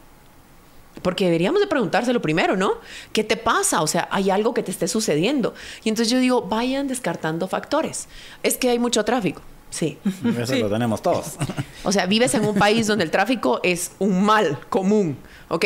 Porque 1.03 1.25
deberíamos 1.25 1.61
de 1.61 1.67
preguntárselo 1.67 2.21
primero, 2.21 2.57
¿no? 2.57 2.73
¿Qué 3.13 3.25
te 3.25 3.37
pasa? 3.37 3.83
O 3.83 3.87
sea, 3.87 4.09
hay 4.11 4.31
algo 4.31 4.55
que 4.55 4.63
te 4.63 4.71
esté 4.71 4.89
sucediendo. 4.89 5.55
Y 5.85 5.89
entonces 5.89 6.11
yo 6.11 6.19
digo, 6.19 6.43
vayan 6.43 6.89
descartando 6.89 7.49
factores. 7.49 8.09
Es 8.43 8.57
que 8.57 8.71
hay 8.71 8.79
mucho 8.79 9.05
tráfico. 9.05 9.43
Sí. 9.71 9.99
Eso 10.39 10.57
lo 10.57 10.71
tenemos 10.71 11.03
todos. 11.03 11.37
O 11.83 11.93
sea, 11.93 12.05
vives 12.05 12.35
en 12.35 12.45
un 12.45 12.57
país 12.57 12.87
donde 12.87 13.05
el 13.05 13.11
tráfico 13.11 13.59
es 13.63 13.93
un 13.99 14.23
mal 14.23 14.59
común. 14.69 15.17
Ok, 15.49 15.65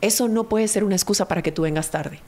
eso 0.00 0.26
no 0.26 0.48
puede 0.48 0.66
ser 0.66 0.82
una 0.82 0.96
excusa 0.96 1.28
para 1.28 1.42
que 1.42 1.52
tú 1.52 1.62
vengas 1.62 1.90
tarde. 1.90 2.18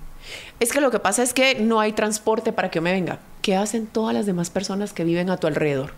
Es 0.61 0.73
que 0.73 0.81
lo 0.81 0.93
que 0.93 1.01
pasa 1.01 1.25
es 1.25 1.35
que 1.35 1.57
no 1.57 1.81
hay 1.81 1.93
transporte 1.93 2.53
para 2.53 2.71
que 2.71 2.77
yo 2.77 2.83
me 2.83 2.93
venga. 2.93 3.19
¿Qué 3.43 3.57
hacen 3.57 3.87
todas 3.87 4.15
las 4.15 4.27
demás 4.27 4.51
personas 4.51 4.93
que 4.93 5.03
viven 5.05 5.29
a 5.29 5.39
tu 5.39 5.49
alrededor? 5.49 5.93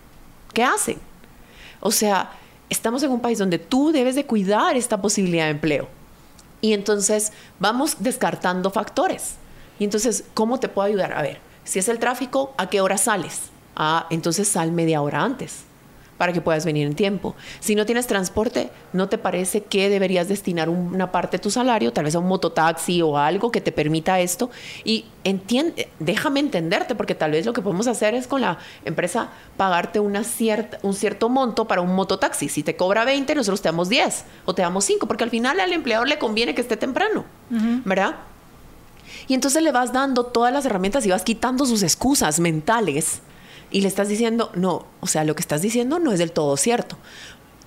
¿Qué 0.54 0.64
hacen? 0.64 0.96
O 1.80 1.90
sea, 1.90 2.32
estamos 2.70 3.02
en 3.02 3.10
un 3.10 3.20
país 3.20 3.38
donde 3.38 3.58
tú 3.58 3.92
debes 3.92 4.14
de 4.14 4.24
cuidar 4.24 4.76
esta 4.76 5.00
posibilidad 5.00 5.44
de 5.44 5.50
empleo. 5.50 5.88
Y 6.60 6.72
entonces 6.72 7.32
vamos 7.60 7.96
descartando 8.00 8.70
factores. 8.70 9.34
Y 9.78 9.84
entonces, 9.84 10.24
¿cómo 10.34 10.58
te 10.58 10.68
puedo 10.68 10.86
ayudar? 10.86 11.12
A 11.12 11.22
ver, 11.22 11.38
si 11.64 11.78
es 11.78 11.88
el 11.88 11.98
tráfico, 11.98 12.54
¿a 12.56 12.68
qué 12.68 12.80
hora 12.80 12.98
sales? 12.98 13.50
Ah, 13.76 14.06
entonces 14.10 14.48
sal 14.48 14.72
media 14.72 15.02
hora 15.02 15.22
antes 15.22 15.67
para 16.18 16.32
que 16.32 16.40
puedas 16.40 16.66
venir 16.66 16.86
en 16.86 16.94
tiempo. 16.94 17.34
Si 17.60 17.74
no 17.74 17.86
tienes 17.86 18.06
transporte, 18.06 18.70
¿no 18.92 19.08
te 19.08 19.16
parece 19.16 19.62
que 19.62 19.88
deberías 19.88 20.28
destinar 20.28 20.68
una 20.68 21.10
parte 21.12 21.38
de 21.38 21.42
tu 21.42 21.50
salario, 21.50 21.92
tal 21.92 22.04
vez 22.04 22.14
a 22.14 22.18
un 22.18 22.26
mototaxi 22.26 23.00
o 23.00 23.16
algo 23.16 23.50
que 23.50 23.60
te 23.60 23.72
permita 23.72 24.20
esto? 24.20 24.50
Y 24.84 25.06
entiende, 25.24 25.88
déjame 26.00 26.40
entenderte, 26.40 26.94
porque 26.94 27.14
tal 27.14 27.30
vez 27.30 27.46
lo 27.46 27.52
que 27.52 27.62
podemos 27.62 27.86
hacer 27.86 28.14
es 28.14 28.26
con 28.26 28.40
la 28.40 28.58
empresa 28.84 29.30
pagarte 29.56 30.00
una 30.00 30.24
cierta, 30.24 30.78
un 30.82 30.92
cierto 30.92 31.28
monto 31.28 31.66
para 31.66 31.80
un 31.80 31.94
mototaxi. 31.94 32.48
Si 32.48 32.62
te 32.62 32.76
cobra 32.76 33.04
20, 33.04 33.36
nosotros 33.36 33.62
te 33.62 33.68
damos 33.68 33.88
10 33.88 34.24
o 34.44 34.54
te 34.54 34.62
damos 34.62 34.84
5, 34.84 35.06
porque 35.06 35.24
al 35.24 35.30
final 35.30 35.60
al 35.60 35.72
empleador 35.72 36.08
le 36.08 36.18
conviene 36.18 36.54
que 36.54 36.60
esté 36.60 36.76
temprano, 36.76 37.24
¿verdad? 37.84 38.16
Y 39.28 39.34
entonces 39.34 39.62
le 39.62 39.72
vas 39.72 39.92
dando 39.92 40.24
todas 40.24 40.52
las 40.52 40.66
herramientas 40.66 41.06
y 41.06 41.10
vas 41.10 41.22
quitando 41.22 41.64
sus 41.64 41.82
excusas 41.82 42.40
mentales 42.40 43.20
y 43.70 43.80
le 43.82 43.88
estás 43.88 44.08
diciendo, 44.08 44.50
no, 44.54 44.86
o 45.00 45.06
sea, 45.06 45.24
lo 45.24 45.34
que 45.34 45.42
estás 45.42 45.62
diciendo 45.62 45.98
no 45.98 46.12
es 46.12 46.18
del 46.18 46.32
todo 46.32 46.56
cierto. 46.56 46.96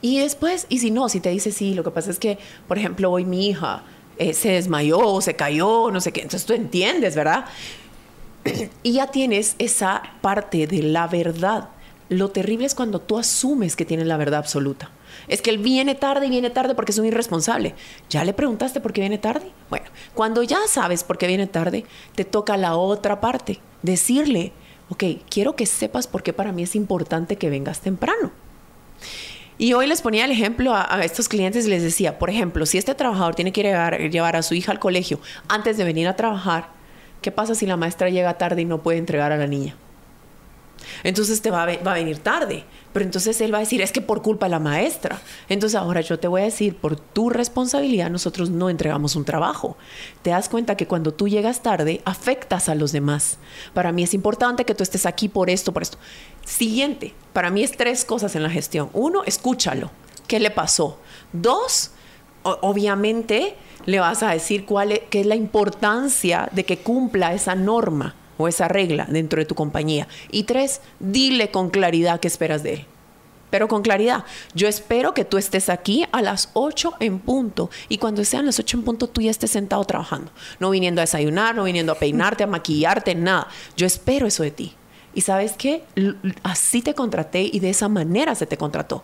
Y 0.02 0.20
después, 0.20 0.66
y 0.70 0.80
si 0.80 0.90
no, 0.92 1.10
si 1.10 1.20
te 1.20 1.30
dice, 1.30 1.52
sí, 1.52 1.74
lo 1.74 1.84
que 1.84 1.92
pasa 1.92 2.10
es 2.10 2.20
que, 2.20 2.40
por 2.68 2.78
ejemplo, 2.78 3.12
hoy 3.12 3.24
mi 3.24 3.48
hija 3.48 3.84
eh, 4.18 4.34
se 4.34 4.50
desmayó, 4.50 5.22
se 5.22 5.36
cayó, 5.36 5.92
no 5.92 6.02
sé 6.02 6.12
qué, 6.12 6.22
entonces 6.22 6.46
tú 6.46 6.54
entiendes, 6.54 7.16
¿verdad? 7.16 7.46
y 8.84 8.94
ya 8.94 9.08
tienes 9.08 9.56
esa 9.60 10.02
parte 10.22 10.66
de 10.68 10.82
la 10.82 11.08
verdad. 11.08 11.70
Lo 12.10 12.30
terrible 12.30 12.66
es 12.66 12.76
cuando 12.76 13.00
tú 13.00 13.18
asumes 13.18 13.76
que 13.76 13.86
tienes 13.86 14.08
la 14.08 14.18
verdad 14.18 14.40
absoluta. 14.40 14.92
Es 15.28 15.42
que 15.42 15.50
él 15.50 15.60
viene 15.60 15.96
tarde 15.96 16.28
y 16.28 16.30
viene 16.30 16.50
tarde 16.50 16.76
porque 16.76 16.92
es 16.92 16.98
un 16.98 17.06
irresponsable. 17.06 17.74
¿Ya 18.10 18.26
le 18.26 18.34
preguntaste 18.34 18.82
por 18.82 18.92
qué 18.92 19.02
viene 19.02 19.18
tarde? 19.18 19.52
Bueno, 19.70 19.86
cuando 20.14 20.44
ya 20.44 20.60
sabes 20.68 21.04
por 21.04 21.18
qué 21.18 21.28
viene 21.28 21.48
tarde, 21.48 21.86
te 22.16 22.26
toca 22.26 22.58
la 22.58 22.76
otra 22.76 23.22
parte, 23.22 23.60
decirle, 23.82 24.52
ok, 24.92 25.04
quiero 25.30 25.56
que 25.56 25.66
sepas 25.66 26.06
por 26.06 26.22
qué 26.22 26.34
para 26.34 26.52
mí 26.52 26.64
es 26.64 26.76
importante 26.76 27.38
que 27.38 27.50
vengas 27.50 27.80
temprano. 27.80 28.32
Y 29.58 29.74
hoy 29.74 29.88
les 29.88 30.02
ponía 30.02 30.26
el 30.26 30.32
ejemplo 30.32 30.74
a, 30.76 31.00
estos 31.04 31.30
clientes 31.30 31.66
y 31.66 31.70
les 31.70 31.82
decía, 31.82 32.20
por 32.20 32.30
ejemplo, 32.30 32.66
si 32.66 32.78
este 32.78 32.94
trabajador 32.94 33.36
tiene 33.36 33.54
que 33.54 33.64
llevar 34.12 34.36
a 34.36 34.42
su 34.42 34.54
hija 34.54 34.72
al 34.72 34.80
colegio 34.80 35.20
antes 35.48 35.78
de 35.78 35.86
venir 35.86 36.08
a 36.08 36.16
trabajar, 36.16 36.70
¿qué 37.22 37.32
pasa 37.32 37.56
si 37.56 37.66
la 37.66 37.78
maestra 37.78 38.10
llega 38.10 38.38
tarde 38.38 38.64
y 38.64 38.66
no 38.66 38.82
puede 38.82 38.98
entregar 38.98 39.32
a 39.32 39.38
la 39.38 39.48
niña? 39.48 39.76
Entonces 41.04 41.42
te 41.42 41.52
va 41.52 41.64
a, 41.64 41.78
va 41.78 41.92
a, 41.92 41.96
venir 41.96 42.18
tarde. 42.18 42.66
Pero 42.94 43.06
entonces 43.06 43.40
él 43.42 43.54
va 43.54 43.58
a 43.58 43.62
decir, 43.62 43.82
es 43.82 43.92
que 43.92 44.02
por 44.02 44.22
culpa 44.22 44.46
de 44.48 44.52
la 44.52 44.60
maestra. 44.60 45.22
Entonces 45.50 45.80
ahora 45.80 46.02
yo 46.02 46.20
te 46.20 46.28
voy 46.28 46.42
a 46.42 46.46
decir, 46.46 46.76
por 46.76 46.98
tu 46.98 47.30
responsabilidad 47.30 48.10
nosotros 48.10 48.50
no 48.50 48.70
entregamos 48.70 49.16
un 49.16 49.26
trabajo. 49.26 49.78
Te 50.22 50.32
das 50.32 50.50
cuenta 50.50 50.76
que 50.76 50.88
cuando 50.88 51.14
tú 51.14 51.28
llegas 51.28 51.62
tarde 51.62 52.02
afectas 52.06 52.70
a 52.70 52.76
los 52.76 52.92
demás. 52.92 53.38
Para 53.74 53.92
mí 53.92 54.04
es 54.04 54.14
importante 54.14 54.66
que 54.66 54.76
tú 54.76 54.84
estés 54.84 55.06
aquí 55.06 55.30
por 55.30 55.50
esto, 55.50 55.72
por 55.72 55.84
esto. 55.84 55.98
Siguiente, 56.46 57.14
para 57.34 57.50
mí 57.50 57.64
es 57.64 57.78
tres 57.78 58.04
cosas 58.06 58.36
en 58.36 58.44
la 58.44 58.50
gestión. 58.50 58.90
Uno, 58.94 59.24
escúchalo. 59.24 59.92
¿Qué 60.28 60.40
le 60.40 60.52
pasó? 60.52 61.00
Dos, 61.34 61.92
obviamente 62.44 63.56
le 63.86 64.00
vas 64.00 64.24
a 64.24 64.32
decir 64.32 64.66
cuál 64.66 64.92
es, 64.92 65.02
qué 65.10 65.22
es 65.22 65.26
la 65.26 65.36
importancia 65.36 66.50
de 66.52 66.66
que 66.66 66.78
cumpla 66.78 67.34
esa 67.34 67.56
norma 67.56 68.16
esa 68.48 68.68
regla 68.68 69.06
dentro 69.10 69.40
de 69.40 69.46
tu 69.46 69.56
compañía. 69.56 70.08
Y 70.32 70.44
tres, 70.44 70.82
dile 71.00 71.52
con 71.52 71.70
claridad 71.70 72.20
qué 72.20 72.28
esperas 72.28 72.64
de 72.64 72.74
él. 72.74 72.86
Pero 73.52 73.68
con 73.68 73.82
claridad, 73.82 74.24
yo 74.56 74.68
espero 74.68 75.14
que 75.14 75.26
tú 75.26 75.38
estés 75.38 75.70
aquí 75.70 76.06
a 76.14 76.22
las 76.22 76.50
8 76.54 76.94
en 77.02 77.20
punto 77.20 77.70
y 77.90 77.98
cuando 77.98 78.24
sean 78.24 78.46
las 78.46 78.58
8 78.60 78.78
en 78.78 78.84
punto 78.84 79.08
tú 79.08 79.22
ya 79.22 79.30
estés 79.30 79.52
sentado 79.52 79.84
trabajando, 79.84 80.32
no 80.60 80.70
viniendo 80.70 81.02
a 81.02 81.04
desayunar, 81.04 81.54
no 81.54 81.66
viniendo 81.66 81.92
a 81.92 82.00
peinarte, 82.00 82.46
a 82.46 82.48
maquillarte, 82.48 83.14
nada. 83.14 83.48
Yo 83.76 83.86
espero 83.86 84.26
eso 84.26 84.44
de 84.44 84.52
ti. 84.52 84.74
Y 85.14 85.22
sabes 85.22 85.56
qué, 85.58 85.84
así 86.44 86.82
te 86.82 86.94
contraté 86.94 87.42
y 87.42 87.60
de 87.60 87.70
esa 87.70 87.90
manera 87.90 88.34
se 88.36 88.46
te 88.46 88.56
contrató. 88.56 89.04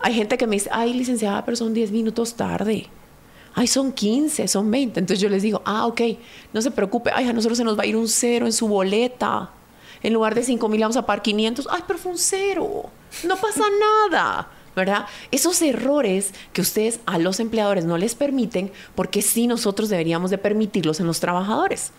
Hay 0.00 0.14
gente 0.14 0.38
que 0.38 0.46
me 0.46 0.56
dice, 0.56 0.70
ay 0.72 0.94
licenciada, 0.94 1.44
pero 1.44 1.56
son 1.56 1.74
10 1.74 1.92
minutos 1.92 2.34
tarde 2.36 2.88
ay, 3.54 3.66
son 3.66 3.92
15, 3.92 4.48
son 4.48 4.70
20. 4.70 5.00
Entonces 5.00 5.20
yo 5.20 5.28
les 5.28 5.42
digo, 5.42 5.62
ah, 5.64 5.86
ok, 5.86 6.00
no 6.52 6.62
se 6.62 6.70
preocupe, 6.70 7.10
ay, 7.14 7.28
a 7.28 7.32
nosotros 7.32 7.58
se 7.58 7.64
nos 7.64 7.78
va 7.78 7.82
a 7.82 7.86
ir 7.86 7.96
un 7.96 8.08
cero 8.08 8.46
en 8.46 8.52
su 8.52 8.68
boleta. 8.68 9.50
En 10.02 10.12
lugar 10.12 10.34
de 10.34 10.44
5 10.44 10.68
mil 10.68 10.80
vamos 10.80 10.96
a 10.96 11.04
pagar 11.04 11.22
500. 11.22 11.68
Ay, 11.70 11.82
pero 11.86 11.98
fue 11.98 12.12
un 12.12 12.18
cero. 12.18 12.84
No 13.24 13.36
pasa 13.36 13.64
nada. 14.10 14.48
¿verdad? 14.76 15.06
Esos 15.32 15.60
errores 15.60 16.32
que 16.52 16.60
ustedes 16.60 17.00
a 17.04 17.18
los 17.18 17.40
empleadores 17.40 17.84
no 17.84 17.98
les 17.98 18.14
permiten, 18.14 18.70
porque 18.94 19.22
sí 19.22 19.48
nosotros 19.48 19.88
deberíamos 19.88 20.30
de 20.30 20.38
permitirlos 20.38 21.00
en 21.00 21.06
los 21.08 21.18
trabajadores. 21.18 21.90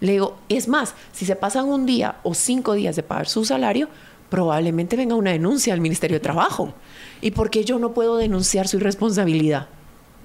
Le 0.00 0.12
digo, 0.12 0.38
es 0.48 0.66
más, 0.66 0.94
si 1.12 1.26
se 1.26 1.36
pasan 1.36 1.66
un 1.66 1.84
día 1.84 2.16
o 2.22 2.32
cinco 2.32 2.72
días 2.72 2.96
de 2.96 3.02
pagar 3.02 3.28
su 3.28 3.44
salario, 3.44 3.88
probablemente 4.30 4.96
venga 4.96 5.14
una 5.14 5.32
denuncia 5.32 5.74
al 5.74 5.82
Ministerio 5.82 6.16
de 6.16 6.20
Trabajo. 6.20 6.72
¿Y 7.20 7.32
por 7.32 7.50
qué 7.50 7.64
yo 7.64 7.78
no 7.78 7.92
puedo 7.92 8.16
denunciar 8.16 8.66
su 8.66 8.78
irresponsabilidad? 8.78 9.68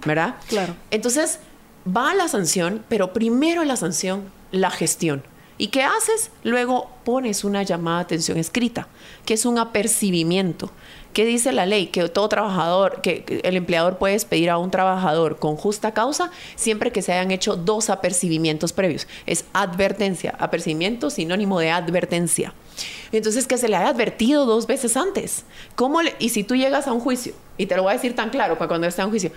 ¿Verdad? 0.06 0.36
Claro. 0.48 0.76
Entonces, 0.92 1.40
va 1.86 2.14
la 2.14 2.28
sanción, 2.28 2.84
pero 2.90 3.14
primero 3.14 3.64
la 3.64 3.76
sanción, 3.76 4.32
la 4.52 4.70
gestión. 4.72 5.24
¿Y 5.60 5.68
qué 5.68 5.84
haces? 5.84 6.30
Luego 6.44 6.90
pones 7.04 7.44
una 7.44 7.64
llamada 7.64 7.98
de 7.98 8.04
atención 8.04 8.38
escrita, 8.38 8.88
que 9.26 9.34
es 9.34 9.46
un 9.46 9.58
apercibimiento. 9.58 10.72
¿Qué 11.14 11.26
dice 11.26 11.52
la 11.52 11.66
ley? 11.66 11.88
Que 11.88 12.08
todo 12.10 12.30
trabajador, 12.30 13.02
que 13.02 13.42
el 13.44 13.56
empleador 13.56 13.98
puede 13.98 14.14
despedir 14.14 14.52
a 14.52 14.60
un 14.60 14.70
trabajador 14.70 15.40
con 15.40 15.56
justa 15.56 15.92
causa 15.92 16.30
siempre 16.56 16.92
que 16.92 17.02
se 17.02 17.12
hayan 17.12 17.32
hecho 17.32 17.56
dos 17.56 17.90
apercibimientos 17.90 18.72
previos. 18.72 19.08
Es 19.26 19.46
advertencia, 19.54 20.36
apercibimiento 20.38 21.10
sinónimo 21.10 21.60
de 21.60 21.72
advertencia. 21.72 22.54
Entonces, 23.12 23.48
que 23.48 23.58
se 23.58 23.68
le 23.68 23.78
haya 23.78 23.90
advertido 23.90 24.46
dos 24.46 24.68
veces 24.68 24.96
antes. 24.96 25.44
¿Cómo 25.76 26.02
y 26.20 26.30
si 26.30 26.44
tú 26.44 26.56
llegas 26.56 26.86
a 26.88 26.94
un 26.94 27.00
juicio, 27.00 27.34
y 27.58 27.66
te 27.66 27.76
lo 27.76 27.82
voy 27.82 27.92
a 27.92 27.96
decir 27.96 28.16
tan 28.16 28.30
claro 28.30 28.60
para 28.60 28.68
cuando 28.68 28.86
esté 28.86 29.02
en 29.02 29.10
juicio, 29.10 29.32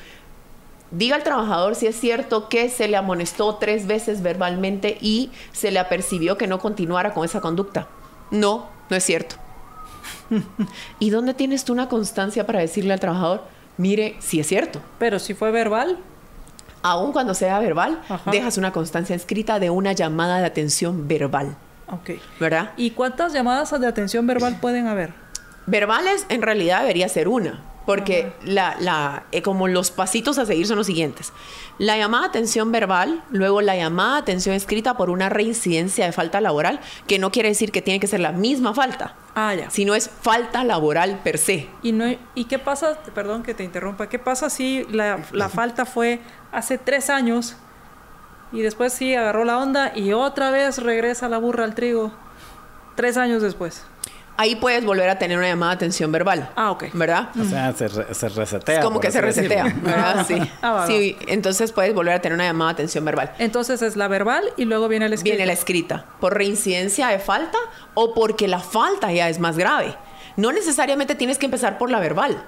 diga 0.90 1.16
al 1.16 1.22
trabajador 1.22 1.74
si 1.74 1.86
es 1.86 1.98
cierto 1.98 2.48
que 2.48 2.68
se 2.68 2.88
le 2.88 2.96
amonestó 2.96 3.56
tres 3.56 3.86
veces 3.86 4.22
verbalmente 4.22 4.98
y 5.00 5.30
se 5.52 5.70
le 5.70 5.78
apercibió 5.78 6.36
que 6.36 6.46
no 6.46 6.58
continuara 6.58 7.12
con 7.14 7.24
esa 7.24 7.40
conducta. 7.40 7.88
No, 8.30 8.68
no 8.88 8.96
es 8.96 9.04
cierto. 9.04 9.36
¿Y 10.98 11.10
dónde 11.10 11.34
tienes 11.34 11.64
tú 11.64 11.72
una 11.72 11.88
constancia 11.88 12.46
para 12.46 12.60
decirle 12.60 12.92
al 12.92 13.00
trabajador, 13.00 13.44
mire, 13.76 14.16
si 14.20 14.40
es 14.40 14.46
cierto? 14.46 14.80
Pero 14.98 15.18
si 15.18 15.34
fue 15.34 15.50
verbal. 15.50 15.98
Aún 16.82 17.12
cuando 17.12 17.34
sea 17.34 17.58
verbal, 17.58 18.00
dejas 18.32 18.56
una 18.56 18.72
constancia 18.72 19.14
escrita 19.14 19.58
de 19.58 19.68
una 19.68 19.92
llamada 19.92 20.38
de 20.38 20.46
atención 20.46 21.08
verbal. 21.08 21.56
Ok. 21.88 22.12
¿Verdad? 22.38 22.70
¿Y 22.78 22.92
cuántas 22.92 23.34
llamadas 23.34 23.78
de 23.78 23.86
atención 23.86 24.26
verbal 24.26 24.58
pueden 24.62 24.86
haber? 24.86 25.12
Verbales 25.66 26.24
en 26.30 26.40
realidad 26.40 26.80
debería 26.80 27.06
ser 27.10 27.28
una 27.28 27.69
porque 27.86 28.32
la, 28.44 28.76
la, 28.78 29.24
eh, 29.32 29.42
como 29.42 29.68
los 29.68 29.90
pasitos 29.90 30.38
a 30.38 30.46
seguir 30.46 30.66
son 30.66 30.76
los 30.76 30.86
siguientes. 30.86 31.32
La 31.78 31.96
llamada 31.96 32.26
atención 32.26 32.72
verbal, 32.72 33.24
luego 33.30 33.60
la 33.60 33.76
llamada 33.76 34.18
atención 34.18 34.54
escrita 34.54 34.96
por 34.96 35.10
una 35.10 35.28
reincidencia 35.28 36.06
de 36.06 36.12
falta 36.12 36.40
laboral, 36.40 36.80
que 37.06 37.18
no 37.18 37.30
quiere 37.30 37.48
decir 37.48 37.72
que 37.72 37.82
tiene 37.82 38.00
que 38.00 38.06
ser 38.06 38.20
la 38.20 38.32
misma 38.32 38.74
falta, 38.74 39.14
ah, 39.34 39.54
ya. 39.54 39.70
sino 39.70 39.94
es 39.94 40.08
falta 40.08 40.62
laboral 40.62 41.20
per 41.24 41.38
se. 41.38 41.68
¿Y, 41.82 41.92
no, 41.92 42.04
¿Y 42.34 42.44
qué 42.44 42.58
pasa, 42.58 42.98
perdón 43.14 43.42
que 43.42 43.54
te 43.54 43.64
interrumpa, 43.64 44.08
qué 44.08 44.18
pasa 44.18 44.50
si 44.50 44.84
la, 44.90 45.24
la 45.32 45.48
falta 45.48 45.86
fue 45.86 46.20
hace 46.52 46.78
tres 46.78 47.10
años 47.10 47.56
y 48.52 48.60
después 48.62 48.92
sí 48.92 49.14
agarró 49.14 49.44
la 49.44 49.58
onda 49.58 49.92
y 49.94 50.12
otra 50.12 50.50
vez 50.50 50.78
regresa 50.78 51.28
la 51.28 51.38
burra 51.38 51.64
al 51.64 51.74
trigo 51.74 52.12
tres 52.94 53.16
años 53.16 53.42
después? 53.42 53.84
Ahí 54.40 54.56
puedes 54.56 54.84
volver 54.84 55.08
a 55.10 55.18
tener 55.18 55.36
una 55.38 55.48
llamada 55.48 55.72
de 55.72 55.76
atención 55.76 56.10
verbal. 56.10 56.50
Ah, 56.56 56.70
ok. 56.70 56.84
¿Verdad? 56.94 57.28
O 57.40 57.44
sea, 57.44 57.72
se, 57.74 57.88
re- 57.88 58.14
se 58.14 58.28
resetea. 58.30 58.78
Es 58.78 58.84
como 58.84 58.98
que 59.00 59.10
se 59.10 59.20
resetea, 59.20 59.64
decirlo. 59.64 59.82
¿verdad? 59.90 60.24
Sí. 60.28 60.38
Ah, 60.62 60.72
va, 60.72 60.86
sí, 60.86 61.16
entonces 61.26 61.72
puedes 61.72 61.94
volver 61.94 62.14
a 62.14 62.20
tener 62.20 62.34
una 62.34 62.44
llamada 62.44 62.70
de 62.70 62.74
atención 62.74 63.04
verbal. 63.04 63.32
Entonces 63.38 63.82
es 63.82 63.96
la 63.96 64.08
verbal 64.08 64.44
y 64.56 64.64
luego 64.64 64.88
viene 64.88 65.06
el 65.06 65.12
escrito. 65.12 65.36
Viene 65.36 65.46
la 65.46 65.52
escrita, 65.52 66.06
por 66.20 66.34
reincidencia 66.36 67.08
de 67.08 67.18
falta 67.18 67.58
o 67.94 68.14
porque 68.14 68.48
la 68.48 68.60
falta 68.60 69.12
ya 69.12 69.28
es 69.28 69.38
más 69.38 69.56
grave. 69.58 69.94
No 70.36 70.52
necesariamente 70.52 71.14
tienes 71.14 71.36
que 71.38 71.46
empezar 71.46 71.76
por 71.78 71.90
la 71.90 72.00
verbal. 72.00 72.42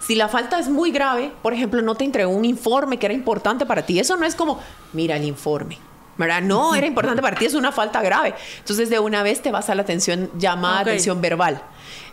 Si 0.00 0.14
la 0.14 0.28
falta 0.28 0.58
es 0.58 0.68
muy 0.68 0.90
grave, 0.92 1.32
por 1.42 1.52
ejemplo, 1.54 1.80
no 1.82 1.94
te 1.94 2.04
entregó 2.04 2.30
un 2.30 2.44
informe 2.44 2.98
que 2.98 3.06
era 3.06 3.14
importante 3.14 3.66
para 3.66 3.82
ti, 3.86 3.98
eso 3.98 4.16
no 4.16 4.26
es 4.26 4.34
como, 4.34 4.60
mira 4.92 5.16
el 5.16 5.24
informe. 5.24 5.78
¿Verdad? 6.18 6.42
No, 6.42 6.74
era 6.74 6.86
importante 6.86 7.22
para 7.22 7.36
ti, 7.36 7.44
es 7.44 7.54
una 7.54 7.72
falta 7.72 8.02
grave. 8.02 8.34
Entonces, 8.58 8.90
de 8.90 8.98
una 8.98 9.22
vez 9.22 9.42
te 9.42 9.50
vas 9.50 9.68
a 9.70 9.74
la 9.74 9.82
atención, 9.82 10.30
llamada 10.38 10.82
Ok. 10.82 10.88
atención 10.88 11.20
verbal. 11.20 11.62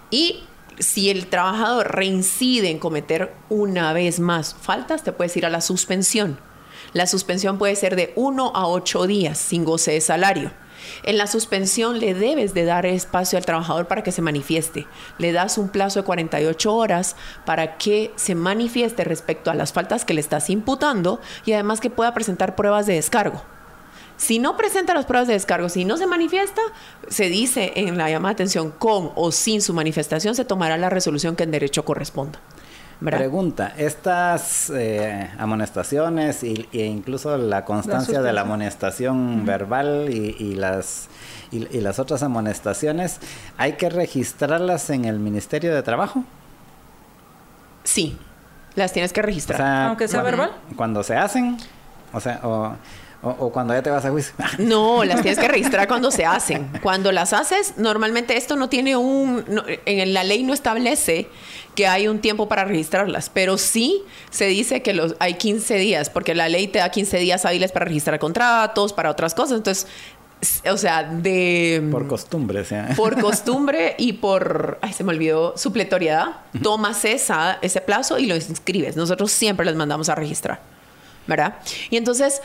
Y 0.10 0.44
si 0.80 1.10
el 1.10 1.28
trabajador 1.28 1.96
reincide 1.96 2.70
en 2.70 2.80
cometer 2.80 3.34
una 3.50 3.94
vez 3.94 4.20
más 4.20 4.56
faltas, 4.60 5.04
te 5.04 5.12
puedes 5.12 5.36
ir 5.38 5.46
a 5.46 5.50
la 5.50 5.62
suspensión. 5.62 6.40
La 6.94 7.08
suspensión 7.08 7.58
puede 7.58 7.76
ser 7.76 7.96
de 7.96 8.14
uno 8.16 8.52
a 8.56 8.68
ocho 8.68 9.08
días 9.08 9.38
sin 9.38 9.64
goce 9.66 9.92
de 9.92 10.02
salario. 10.02 10.52
En 11.04 11.18
la 11.18 11.28
suspensión 11.28 12.00
le 12.00 12.14
debes 12.14 12.54
de 12.54 12.66
dar 12.66 12.86
espacio 12.86 13.38
al 13.38 13.46
trabajador 13.46 13.88
para 13.88 14.04
que 14.04 14.12
se 14.12 14.22
manifieste. 14.22 14.86
Le 15.18 15.32
das 15.32 15.58
un 15.58 15.70
plazo 15.70 16.02
de 16.02 16.06
48 16.06 16.76
horas 16.76 17.16
para 17.46 17.78
que 17.78 18.12
se 18.18 18.36
manifieste 18.36 19.06
respecto 19.06 19.50
a 19.50 19.56
las 19.56 19.72
faltas 19.72 20.04
que 20.04 20.14
le 20.14 20.20
estás 20.22 20.50
imputando 20.50 21.22
y 21.46 21.54
además 21.54 21.80
que 21.80 21.90
pueda 21.90 22.14
presentar 22.14 22.56
pruebas 22.56 22.86
de 22.86 22.96
descargo. 22.96 23.42
Si 24.18 24.40
no 24.40 24.56
presenta 24.58 24.94
las 24.94 25.06
pruebas 25.06 25.28
de 25.28 25.34
descargo, 25.34 25.70
si 25.70 25.86
no 25.86 25.98
se 25.98 26.08
manifiesta, 26.08 26.62
se 27.10 27.30
dice 27.30 27.74
en 27.76 27.98
la 27.98 28.10
llamada 28.10 28.34
de 28.34 28.36
atención 28.36 28.72
con 28.72 29.12
o 29.16 29.32
sin 29.32 29.62
su 29.62 29.74
manifestación, 29.74 30.36
se 30.36 30.46
tomará 30.46 30.78
la 30.78 30.90
resolución 30.90 31.36
que 31.36 31.44
en 31.44 31.52
derecho 31.52 31.84
corresponda. 31.84 32.40
¿verdad? 33.00 33.20
Pregunta, 33.20 33.74
estas 33.76 34.70
eh, 34.74 35.30
amonestaciones 35.38 36.44
y, 36.44 36.70
e 36.72 36.86
incluso 36.86 37.38
la 37.38 37.66
constancia 37.66 38.22
de 38.22 38.32
la 38.32 38.42
amonestación 38.42 39.46
verbal 39.46 40.08
y, 40.10 40.36
y 40.40 40.56
las 40.56 41.10
y, 41.52 41.68
y 41.76 41.82
las 41.82 42.00
otras 42.00 42.24
amonestaciones, 42.24 43.20
¿hay 43.58 43.74
que 43.74 43.90
registrarlas 43.90 44.90
en 44.90 45.06
el 45.06 45.20
Ministerio 45.20 45.76
de 45.76 45.84
Trabajo? 45.84 46.24
Sí, 47.84 48.18
las 48.76 48.94
tienes 48.94 49.12
que 49.12 49.20
O 49.20 49.24
registrar. 49.24 49.58
sea, 49.58 49.88
Aunque 49.88 50.08
sea 50.08 50.22
verbal. 50.22 50.52
Cuando 50.76 51.04
se 51.04 51.16
hacen, 51.16 51.58
o 52.14 52.20
sea, 52.20 52.40
o, 52.44 52.74
o- 53.24 53.30
o 53.46 53.52
cuando 53.52 53.74
ya 53.74 53.82
te 53.82 53.90
vas 53.90 54.06
a 54.06 54.10
juicio. 54.12 54.34
No, 54.60 55.04
las 55.04 55.22
tienes 55.22 55.40
que 55.40 55.48
registrar 55.48 55.88
cuando 55.88 56.12
se 56.12 56.26
hacen. 56.26 56.70
Cuando 56.82 57.12
las 57.12 57.34
haces, 57.34 57.74
normalmente 57.78 58.38
esto 58.38 58.56
no 58.56 58.70
tiene 58.70 58.96
un... 58.98 59.44
no- 59.48 59.64
en 59.86 60.14
la 60.14 60.24
ley 60.24 60.44
no 60.44 60.54
establece 60.54 61.28
que 61.76 61.88
hay 61.88 62.08
un 62.08 62.20
tiempo 62.20 62.48
para 62.48 62.66
registrarlas, 62.66 63.30
pero 63.32 63.58
sí 63.58 64.04
se 64.30 64.46
dice 64.46 64.82
que 64.84 64.94
los, 64.94 65.16
hay 65.20 65.36
15 65.36 65.76
días, 65.78 66.10
porque 66.12 66.36
la 66.36 66.48
ley 66.48 66.68
te 66.68 66.78
da 66.80 66.90
15 66.90 67.18
días 67.18 67.46
hábiles 67.46 67.72
para 67.72 67.86
registrar 67.86 68.20
contratos, 68.20 68.94
para 68.94 69.10
otras 69.10 69.34
cosas. 69.34 69.58
Entonces, 69.58 69.88
o 70.70 70.78
sea, 70.78 71.04
de... 71.04 71.82
Por 71.90 72.06
costumbre, 72.08 72.64
sea. 72.66 72.90
por 72.96 73.20
costumbre 73.22 73.96
y 73.98 74.14
por, 74.14 74.78
ay, 74.82 74.94
se 74.94 75.04
me 75.04 75.12
olvidó, 75.14 75.58
supletoriedad, 75.58 76.42
tomas 76.62 77.06
esa, 77.06 77.58
ese 77.62 77.82
plazo 77.82 78.20
y 78.20 78.26
lo 78.28 78.36
inscribes. 78.36 78.96
Nosotros 78.96 79.32
siempre 79.32 79.66
les 79.66 79.76
mandamos 79.76 80.10
a 80.10 80.16
registrar, 80.16 80.60
¿verdad? 81.26 81.56
Y 81.90 81.98
entonces 81.98 82.42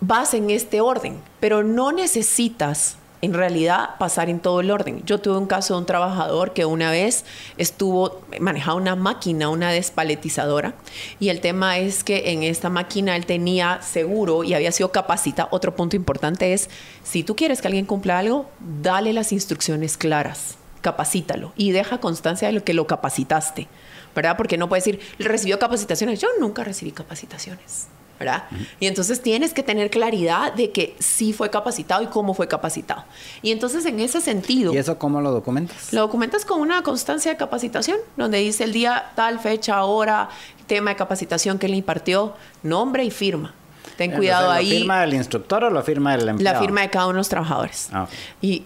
vas 0.00 0.34
en 0.34 0.50
este 0.50 0.80
orden, 0.80 1.20
pero 1.40 1.62
no 1.62 1.92
necesitas 1.92 2.96
en 3.20 3.34
realidad 3.34 3.96
pasar 3.98 4.28
en 4.28 4.38
todo 4.38 4.60
el 4.60 4.70
orden. 4.70 5.02
Yo 5.04 5.18
tuve 5.18 5.38
un 5.38 5.46
caso 5.46 5.74
de 5.74 5.80
un 5.80 5.86
trabajador 5.86 6.52
que 6.52 6.64
una 6.64 6.90
vez 6.90 7.24
estuvo 7.56 8.20
manejaba 8.38 8.76
una 8.76 8.94
máquina, 8.94 9.48
una 9.48 9.72
despaletizadora, 9.72 10.74
y 11.18 11.30
el 11.30 11.40
tema 11.40 11.78
es 11.78 12.04
que 12.04 12.30
en 12.30 12.42
esta 12.44 12.70
máquina 12.70 13.16
él 13.16 13.26
tenía 13.26 13.80
seguro 13.82 14.44
y 14.44 14.54
había 14.54 14.72
sido 14.72 14.92
capacitado. 14.92 15.48
Otro 15.50 15.74
punto 15.74 15.96
importante 15.96 16.52
es, 16.52 16.70
si 17.02 17.24
tú 17.24 17.34
quieres 17.34 17.60
que 17.60 17.68
alguien 17.68 17.86
cumpla 17.86 18.18
algo, 18.18 18.48
dale 18.82 19.12
las 19.12 19.32
instrucciones 19.32 19.96
claras, 19.96 20.56
capacítalo 20.80 21.52
y 21.56 21.72
deja 21.72 21.98
constancia 21.98 22.48
de 22.48 22.54
lo 22.54 22.62
que 22.62 22.74
lo 22.74 22.86
capacitaste, 22.86 23.66
¿verdad? 24.14 24.36
Porque 24.36 24.58
no 24.58 24.68
puedes 24.68 24.84
decir, 24.84 25.00
recibió 25.18 25.58
capacitaciones. 25.58 26.20
Yo 26.20 26.28
nunca 26.38 26.62
recibí 26.62 26.92
capacitaciones. 26.92 27.88
¿Verdad? 28.18 28.44
Y 28.80 28.86
entonces 28.86 29.22
tienes 29.22 29.54
que 29.54 29.62
tener 29.62 29.90
claridad 29.90 30.52
de 30.52 30.70
que 30.70 30.96
sí 30.98 31.32
fue 31.32 31.50
capacitado 31.50 32.02
y 32.02 32.06
cómo 32.06 32.34
fue 32.34 32.48
capacitado. 32.48 33.04
Y 33.42 33.52
entonces 33.52 33.84
en 33.86 34.00
ese 34.00 34.20
sentido, 34.20 34.72
¿Y 34.74 34.78
eso 34.78 34.98
cómo 34.98 35.20
lo 35.20 35.30
documentas? 35.30 35.92
lo 35.92 36.00
documentas 36.02 36.44
con 36.44 36.60
una 36.60 36.82
constancia 36.82 37.30
de 37.30 37.36
capacitación, 37.36 37.98
donde 38.16 38.38
dice 38.38 38.64
el 38.64 38.72
día, 38.72 39.12
tal, 39.14 39.38
fecha, 39.38 39.84
hora, 39.84 40.28
tema 40.66 40.90
de 40.90 40.96
capacitación 40.96 41.58
que 41.58 41.68
le 41.68 41.76
impartió, 41.76 42.34
nombre 42.62 43.04
y 43.04 43.10
firma. 43.10 43.54
Ten 43.96 44.12
cuidado 44.12 44.52
Entonces, 44.52 44.66
ahí. 44.66 44.70
¿Lo 44.70 44.78
firma 44.80 45.04
el 45.04 45.14
instructor 45.14 45.64
o 45.64 45.70
lo 45.70 45.82
firma 45.82 46.14
el 46.14 46.28
empleado? 46.28 46.54
La 46.58 46.64
firma 46.64 46.82
de 46.82 46.90
cada 46.90 47.06
uno 47.06 47.14
de 47.14 47.18
los 47.18 47.28
trabajadores. 47.28 47.88
Ah, 47.92 48.04
ok. 48.04 48.10
Y 48.42 48.64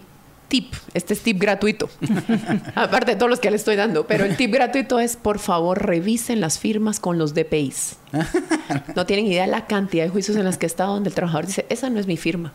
tip, 0.53 0.71
este 0.93 1.15
es 1.15 1.21
tip 1.21 1.41
gratuito. 1.41 1.89
Aparte 2.75 3.13
de 3.13 3.17
todos 3.17 3.31
los 3.31 3.39
que 3.39 3.49
le 3.49 3.55
estoy 3.55 3.75
dando, 3.75 4.05
pero 4.05 4.23
el 4.23 4.37
tip 4.37 4.53
gratuito 4.53 4.99
es, 4.99 5.15
por 5.15 5.39
favor, 5.39 5.83
revisen 5.83 6.41
las 6.41 6.59
firmas 6.59 6.99
con 6.99 7.17
los 7.17 7.33
DPIs. 7.33 7.97
No 8.95 9.07
tienen 9.07 9.25
idea 9.25 9.47
la 9.47 9.65
cantidad 9.65 10.03
de 10.03 10.11
juicios 10.11 10.37
en 10.37 10.43
las 10.43 10.59
que 10.59 10.67
he 10.67 10.67
estado 10.67 10.93
donde 10.93 11.09
el 11.09 11.15
trabajador 11.15 11.47
dice, 11.47 11.65
esa 11.69 11.89
no 11.89 11.99
es 11.99 12.05
mi 12.05 12.17
firma. 12.17 12.53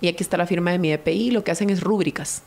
Y 0.00 0.08
aquí 0.08 0.22
está 0.22 0.38
la 0.38 0.46
firma 0.46 0.70
de 0.70 0.78
mi 0.78 0.90
DPI, 0.90 1.30
lo 1.30 1.44
que 1.44 1.50
hacen 1.50 1.68
es 1.68 1.82
rúbricas. 1.82 2.42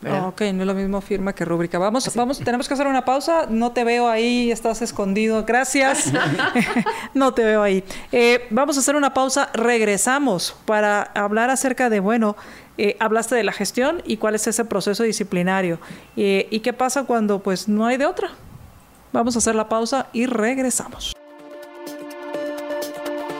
¿Verdad? 0.00 0.28
Ok, 0.28 0.42
no 0.54 0.62
es 0.62 0.66
lo 0.66 0.74
mismo 0.74 1.00
firma 1.00 1.32
que 1.34 1.44
rúbrica. 1.44 1.78
Vamos, 1.78 2.14
vamos, 2.14 2.38
tenemos 2.38 2.68
que 2.68 2.74
hacer 2.74 2.86
una 2.86 3.04
pausa. 3.04 3.46
No 3.48 3.72
te 3.72 3.84
veo 3.84 4.08
ahí, 4.08 4.50
estás 4.50 4.82
escondido. 4.82 5.44
Gracias. 5.44 6.12
no 7.14 7.34
te 7.34 7.44
veo 7.44 7.62
ahí. 7.62 7.82
Eh, 8.12 8.46
vamos 8.50 8.76
a 8.76 8.80
hacer 8.80 8.96
una 8.96 9.14
pausa. 9.14 9.50
Regresamos 9.54 10.56
para 10.64 11.02
hablar 11.14 11.50
acerca 11.50 11.90
de, 11.90 12.00
bueno, 12.00 12.36
eh, 12.76 12.96
hablaste 13.00 13.34
de 13.34 13.42
la 13.42 13.52
gestión 13.52 14.02
y 14.04 14.18
cuál 14.18 14.36
es 14.36 14.46
ese 14.46 14.64
proceso 14.64 15.02
disciplinario. 15.02 15.80
Eh, 16.16 16.46
y 16.50 16.60
qué 16.60 16.72
pasa 16.72 17.04
cuando 17.04 17.40
pues 17.40 17.68
no 17.68 17.86
hay 17.86 17.96
de 17.96 18.06
otra. 18.06 18.30
Vamos 19.12 19.34
a 19.34 19.38
hacer 19.38 19.54
la 19.54 19.68
pausa 19.68 20.06
y 20.12 20.26
regresamos. 20.26 21.16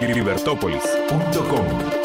Libertópolis.com 0.00 1.97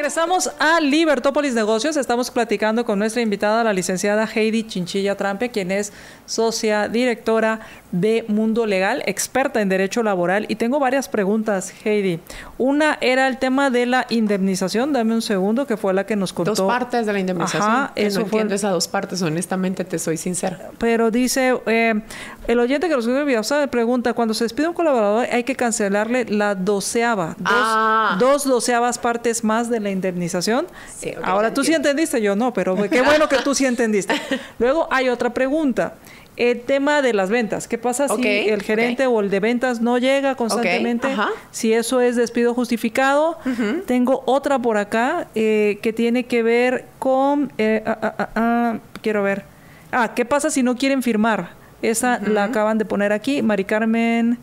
Regresamos 0.00 0.50
a 0.58 0.80
Libertópolis 0.80 1.52
Negocios. 1.52 1.94
Estamos 1.98 2.30
platicando 2.30 2.86
con 2.86 2.98
nuestra 2.98 3.20
invitada, 3.20 3.62
la 3.62 3.74
licenciada 3.74 4.26
Heidi 4.34 4.66
Chinchilla 4.66 5.14
Trampe, 5.14 5.50
quien 5.50 5.70
es 5.70 5.92
socia 6.24 6.88
directora 6.88 7.60
de 7.92 8.24
Mundo 8.26 8.64
Legal, 8.64 9.02
experta 9.04 9.60
en 9.60 9.68
derecho 9.68 10.02
laboral. 10.02 10.46
Y 10.48 10.54
tengo 10.54 10.78
varias 10.78 11.10
preguntas, 11.10 11.74
Heidi. 11.84 12.18
Una 12.56 12.96
era 13.02 13.28
el 13.28 13.36
tema 13.36 13.68
de 13.68 13.84
la 13.84 14.06
indemnización. 14.08 14.94
Dame 14.94 15.12
un 15.12 15.20
segundo, 15.20 15.66
que 15.66 15.76
fue 15.76 15.92
la 15.92 16.06
que 16.06 16.16
nos 16.16 16.32
contó. 16.32 16.54
Dos 16.54 16.66
partes 16.66 17.04
de 17.04 17.12
la 17.12 17.18
indemnización. 17.18 17.62
Ajá, 17.62 17.92
eso 17.94 18.20
no 18.20 18.24
fue. 18.24 18.38
entiendo 18.38 18.54
esas 18.54 18.72
dos 18.72 18.88
partes, 18.88 19.20
honestamente, 19.20 19.84
te 19.84 19.98
soy 19.98 20.16
sincera. 20.16 20.70
Pero 20.78 21.10
dice, 21.10 21.60
eh, 21.66 22.00
el 22.46 22.58
oyente 22.58 22.88
que 22.88 22.96
nos 22.96 23.06
escribió 23.06 23.40
pregunta, 23.70 24.12
cuando 24.12 24.34
se 24.34 24.44
despide 24.44 24.68
un 24.68 24.74
colaborador 24.74 25.26
hay 25.30 25.44
que 25.44 25.54
cancelarle 25.54 26.24
la 26.24 26.54
doceava, 26.54 27.36
dos, 27.38 27.52
Ah. 27.52 28.16
dos 28.18 28.44
doceavas 28.44 28.98
partes 28.98 29.44
más 29.44 29.70
de 29.70 29.80
la 29.80 29.90
indemnización. 29.90 30.66
Sí, 30.96 31.12
Ahora 31.22 31.54
tú 31.54 31.64
sí 31.64 31.72
entendiste, 31.74 32.20
yo 32.20 32.36
no, 32.36 32.52
pero 32.52 32.76
qué 32.88 33.02
bueno 33.02 33.28
que 33.28 33.38
tú 33.38 33.54
sí 33.54 33.66
entendiste. 33.66 34.14
Luego 34.58 34.88
hay 34.90 35.08
otra 35.08 35.30
pregunta. 35.30 35.94
El 36.36 36.62
tema 36.62 37.02
de 37.02 37.12
las 37.12 37.28
ventas. 37.28 37.68
¿Qué 37.68 37.76
pasa 37.76 38.08
si 38.08 38.26
el 38.26 38.62
gerente 38.62 39.06
o 39.06 39.20
el 39.20 39.28
de 39.28 39.40
ventas 39.40 39.82
no 39.82 39.98
llega 39.98 40.36
constantemente? 40.36 41.08
Si 41.50 41.74
eso 41.74 42.00
es 42.00 42.16
despido 42.16 42.54
justificado. 42.54 43.38
Tengo 43.86 44.22
otra 44.24 44.58
por 44.58 44.78
acá 44.78 45.26
eh, 45.34 45.78
que 45.82 45.92
tiene 45.92 46.24
que 46.24 46.42
ver 46.42 46.86
con... 46.98 47.52
eh, 47.58 47.82
ah, 47.84 48.14
ah, 48.18 48.28
ah, 48.36 48.78
quiero 49.02 49.22
ver. 49.22 49.44
Ah, 49.92 50.14
¿qué 50.14 50.24
pasa 50.24 50.48
si 50.48 50.62
no 50.62 50.76
quieren 50.76 51.02
firmar? 51.02 51.59
Esa 51.82 52.20
la 52.20 52.44
acaban 52.44 52.78
de 52.78 52.84
poner 52.84 53.12
aquí. 53.12 53.42
Mari 53.42 53.64
Carmen... 53.64 54.38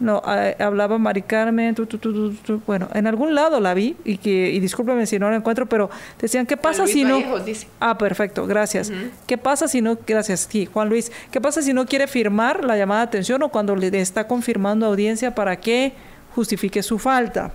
No, 0.00 0.20
hablaba 0.58 0.98
Mari 0.98 1.22
Carmen, 1.22 1.76
tu, 1.76 1.86
tu, 1.86 1.98
tu, 2.32 2.60
bueno, 2.66 2.88
en 2.92 3.06
algún 3.06 3.36
lado 3.36 3.60
la 3.60 3.72
vi 3.72 3.94
y 4.04 4.16
que 4.16 4.50
y 4.50 4.58
discúlpeme 4.58 5.06
si 5.06 5.16
no 5.20 5.30
la 5.30 5.36
encuentro, 5.36 5.66
pero 5.66 5.90
decían 6.20 6.44
qué 6.44 6.56
pasa 6.56 6.82
Luis 6.82 6.92
si 6.92 7.04
no 7.04 7.38
dice. 7.38 7.68
Ah, 7.78 7.96
perfecto, 7.96 8.44
gracias. 8.48 8.90
¿Qué 9.28 9.38
pasa 9.38 9.68
si 9.68 9.80
no 9.80 9.96
gracias, 10.04 10.48
sí, 10.50 10.66
Juan 10.66 10.88
Luis? 10.88 11.12
¿Qué 11.30 11.40
pasa 11.40 11.62
si 11.62 11.72
no 11.72 11.86
quiere 11.86 12.08
firmar 12.08 12.64
la 12.64 12.76
llamada 12.76 13.02
de 13.02 13.06
atención 13.06 13.44
o 13.44 13.50
cuando 13.50 13.76
le 13.76 13.96
está 14.00 14.26
confirmando 14.26 14.86
audiencia 14.86 15.36
para 15.36 15.60
que 15.60 15.92
justifique 16.34 16.82
su 16.82 16.98
falta? 16.98 17.52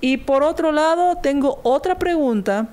Y 0.00 0.16
por 0.16 0.42
otro 0.42 0.72
lado, 0.72 1.18
tengo 1.22 1.60
otra 1.62 2.00
pregunta 2.00 2.66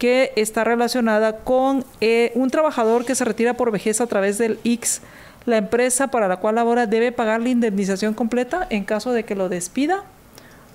que 0.00 0.32
está 0.34 0.64
relacionada 0.64 1.36
con 1.36 1.84
eh, 2.00 2.32
un 2.34 2.50
trabajador 2.50 3.04
que 3.04 3.14
se 3.14 3.24
retira 3.24 3.54
por 3.54 3.70
vejez 3.70 4.00
a 4.00 4.08
través 4.08 4.36
del 4.38 4.58
X. 4.64 5.00
La 5.48 5.56
empresa 5.56 6.08
para 6.08 6.28
la 6.28 6.36
cual 6.36 6.56
labora 6.56 6.86
debe 6.86 7.10
pagar 7.10 7.40
la 7.40 7.48
indemnización 7.48 8.14
completa 8.14 8.66
en 8.70 8.84
caso 8.84 9.12
de 9.12 9.24
que 9.24 9.34
lo 9.34 9.48
despida 9.48 10.04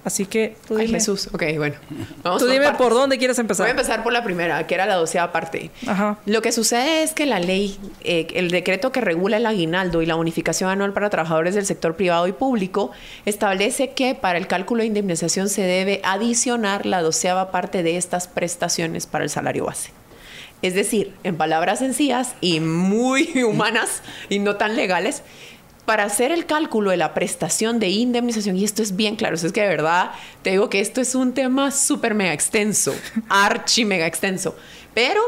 Así 0.06 0.26
que 0.26 0.58
tú 0.68 0.78
Ay, 0.78 0.90
Jesús. 0.90 1.30
Ok, 1.32 1.44
bueno. 1.56 1.76
Vamos 2.24 2.40
tú 2.40 2.46
por 2.46 2.54
dime 2.54 2.66
partes. 2.66 2.82
por 2.82 2.94
dónde 2.94 3.18
quieres 3.18 3.38
Voy 3.38 3.42
a 3.42 3.44
empezar. 3.44 3.70
empezar 3.70 4.04
por 4.04 4.12
la 4.12 4.24
primera, 4.24 4.68
que 4.68 4.76
era 4.76 4.86
la 4.86 4.96
doceava 4.96 5.32
parte. 5.32 5.72
Ajá. 5.88 6.18
Lo 6.26 6.42
que 6.42 6.52
sucede 6.52 7.04
es 7.04 7.14
que 7.14 7.26
la 7.26 7.40
ley, 7.40 7.80
eh, 8.02 8.28
el 8.34 8.52
decreto 8.52 8.92
que 8.92 9.00
regula 9.00 9.38
el 9.38 9.46
aguinaldo 9.46 10.02
y 10.02 10.06
la 10.06 10.18
unificación 10.18 10.70
anual 10.70 10.92
para 10.92 11.10
trabajadores 11.10 11.56
del 11.56 11.66
sector 11.66 11.96
privado 11.96 12.28
y 12.28 12.34
público, 12.34 12.92
establece 13.26 13.92
que 13.92 14.14
para 14.14 14.38
el 14.38 14.48
cálculo 14.48 14.82
de 14.82 14.88
indemnización 14.88 15.48
se 15.48 15.62
debe 15.62 16.02
adicionar 16.04 16.86
la 16.86 17.02
doceava 17.02 17.52
parte 17.52 17.82
de 17.82 17.96
estas 17.96 18.28
prestaciones 18.28 19.08
para 19.08 19.24
el 19.24 19.30
salario 19.30 19.66
base. 19.66 19.92
Es 20.64 20.74
decir, 20.74 21.14
en 21.24 21.38
palabras 21.38 21.80
sencillas 21.80 22.34
y 22.42 22.60
muy 22.60 23.44
humanas 23.48 24.02
y 24.30 24.40
no 24.40 24.56
tan 24.56 24.76
legales, 24.76 25.22
para 25.86 26.06
hacer 26.06 26.32
el 26.32 26.46
cálculo 26.46 26.92
de 26.92 26.98
la 26.98 27.14
prestación 27.14 27.78
de 27.80 27.90
indemnización, 27.90 28.56
y 28.56 28.64
esto 28.64 28.82
es 28.82 28.96
bien 28.96 29.18
claro, 29.18 29.36
es 29.36 29.52
que 29.52 29.62
de 29.62 29.68
verdad 29.68 30.12
te 30.42 30.52
digo 30.52 30.70
que 30.70 30.80
esto 30.80 31.02
es 31.02 31.14
un 31.14 31.34
tema 31.34 31.70
súper 31.72 32.14
mega 32.16 32.32
extenso, 32.34 32.96
archi 33.30 33.84
mega 33.84 34.08
extenso, 34.08 34.56
pero 34.94 35.22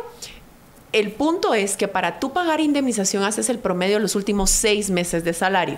el 0.94 1.12
punto 1.12 1.54
es 1.54 1.76
que 1.76 1.90
para 1.90 2.22
tú 2.22 2.32
pagar 2.32 2.62
indemnización 2.62 3.24
haces 3.24 3.50
el 3.50 3.60
promedio 3.60 3.96
de 3.98 4.02
los 4.02 4.16
últimos 4.16 4.50
seis 4.50 4.90
meses 4.90 5.26
de 5.26 5.34
salario. 5.34 5.78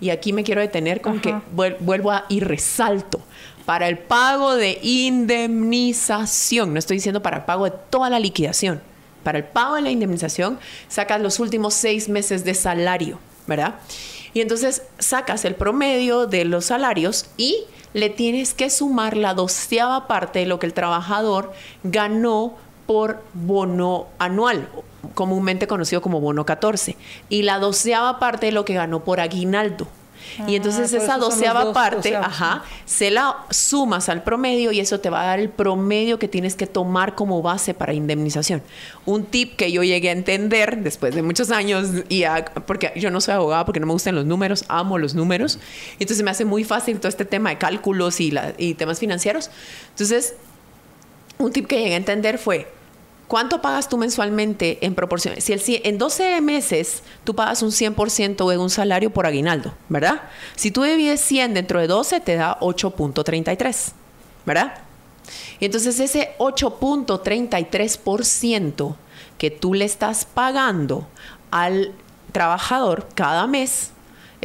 Y 0.00 0.08
aquí 0.10 0.32
me 0.32 0.44
quiero 0.44 0.60
detener 0.62 1.00
con 1.02 1.14
Ajá. 1.14 1.20
que 1.22 1.32
vuel- 1.54 1.76
vuelvo 1.80 2.10
a 2.10 2.24
y 2.30 2.40
resalto. 2.40 3.20
Para 3.66 3.88
el 3.88 3.98
pago 3.98 4.54
de 4.54 4.78
indemnización, 4.80 6.72
no 6.72 6.78
estoy 6.78 6.98
diciendo 6.98 7.20
para 7.20 7.38
el 7.38 7.44
pago 7.44 7.64
de 7.64 7.72
toda 7.90 8.08
la 8.08 8.20
liquidación. 8.20 8.80
Para 9.24 9.38
el 9.38 9.44
pago 9.44 9.74
de 9.74 9.82
la 9.82 9.90
indemnización 9.90 10.60
sacas 10.86 11.20
los 11.20 11.40
últimos 11.40 11.74
seis 11.74 12.08
meses 12.08 12.44
de 12.44 12.54
salario, 12.54 13.18
¿verdad? 13.48 13.74
Y 14.34 14.40
entonces 14.40 14.82
sacas 15.00 15.44
el 15.44 15.56
promedio 15.56 16.28
de 16.28 16.44
los 16.44 16.66
salarios 16.66 17.26
y 17.36 17.64
le 17.92 18.08
tienes 18.08 18.54
que 18.54 18.70
sumar 18.70 19.16
la 19.16 19.34
doceava 19.34 20.06
parte 20.06 20.38
de 20.38 20.46
lo 20.46 20.60
que 20.60 20.66
el 20.66 20.72
trabajador 20.72 21.52
ganó 21.82 22.54
por 22.86 23.24
bono 23.34 24.06
anual, 24.20 24.68
comúnmente 25.14 25.66
conocido 25.66 26.02
como 26.02 26.20
bono 26.20 26.46
14, 26.46 26.96
y 27.28 27.42
la 27.42 27.58
doceava 27.58 28.20
parte 28.20 28.46
de 28.46 28.52
lo 28.52 28.64
que 28.64 28.74
ganó 28.74 29.02
por 29.02 29.18
aguinaldo. 29.18 29.88
Y 30.46 30.52
Ah, 30.52 30.56
entonces 30.56 30.92
esa 30.92 31.18
doceava 31.18 31.64
dos 31.64 31.74
parte, 31.74 32.14
ajá, 32.16 32.64
se 32.84 33.10
la 33.10 33.36
sumas 33.50 34.08
al 34.08 34.22
promedio 34.22 34.72
y 34.72 34.80
eso 34.80 35.00
te 35.00 35.10
va 35.10 35.22
a 35.22 35.26
dar 35.26 35.38
el 35.40 35.48
promedio 35.48 36.18
que 36.18 36.28
tienes 36.28 36.54
que 36.54 36.66
tomar 36.66 37.14
como 37.14 37.42
base 37.42 37.74
para 37.74 37.92
indemnización. 37.94 38.62
Un 39.04 39.24
tip 39.24 39.56
que 39.56 39.70
yo 39.72 39.82
llegué 39.82 40.08
a 40.08 40.12
entender 40.12 40.78
después 40.78 41.14
de 41.14 41.22
muchos 41.22 41.50
años, 41.50 41.88
y 42.08 42.24
a- 42.24 42.44
porque 42.66 42.92
yo 42.96 43.10
no 43.10 43.20
soy 43.20 43.34
abogada 43.34 43.64
porque 43.64 43.80
no 43.80 43.86
me 43.86 43.92
gustan 43.92 44.14
los 44.14 44.24
números, 44.26 44.64
amo 44.68 44.98
los 44.98 45.14
números, 45.14 45.58
y 45.98 46.02
entonces 46.04 46.24
me 46.24 46.30
hace 46.30 46.44
muy 46.44 46.64
fácil 46.64 46.98
todo 46.98 47.08
este 47.08 47.24
tema 47.24 47.50
de 47.50 47.58
cálculos 47.58 48.20
y, 48.20 48.30
la- 48.30 48.52
y 48.58 48.74
temas 48.74 48.98
financieros. 48.98 49.50
Entonces, 49.90 50.34
un 51.38 51.52
tip 51.52 51.66
que 51.66 51.78
llegué 51.78 51.94
a 51.94 51.98
entender 51.98 52.38
fue, 52.38 52.66
¿cuánto 53.28 53.60
pagas 53.60 53.88
tú 53.88 53.96
mensualmente 53.96 54.84
en 54.84 54.94
proporción? 54.94 55.40
Si 55.40 55.52
el, 55.52 55.62
en 55.84 55.98
12 55.98 56.40
meses 56.40 57.02
tú 57.24 57.34
pagas 57.34 57.62
un 57.62 57.70
100% 57.70 58.50
de 58.50 58.58
un 58.58 58.70
salario 58.70 59.10
por 59.10 59.26
aguinaldo, 59.26 59.74
¿verdad? 59.88 60.22
Si 60.54 60.70
tú 60.70 60.82
divides 60.82 61.20
100 61.20 61.54
dentro 61.54 61.80
de 61.80 61.86
12 61.86 62.20
te 62.20 62.36
da 62.36 62.58
8.33, 62.60 63.92
¿verdad? 64.44 64.74
Y 65.58 65.64
entonces 65.64 65.98
ese 66.00 66.34
8.33% 66.38 68.94
que 69.38 69.50
tú 69.50 69.74
le 69.74 69.84
estás 69.84 70.24
pagando 70.24 71.06
al 71.50 71.92
trabajador 72.32 73.08
cada 73.14 73.46
mes 73.46 73.90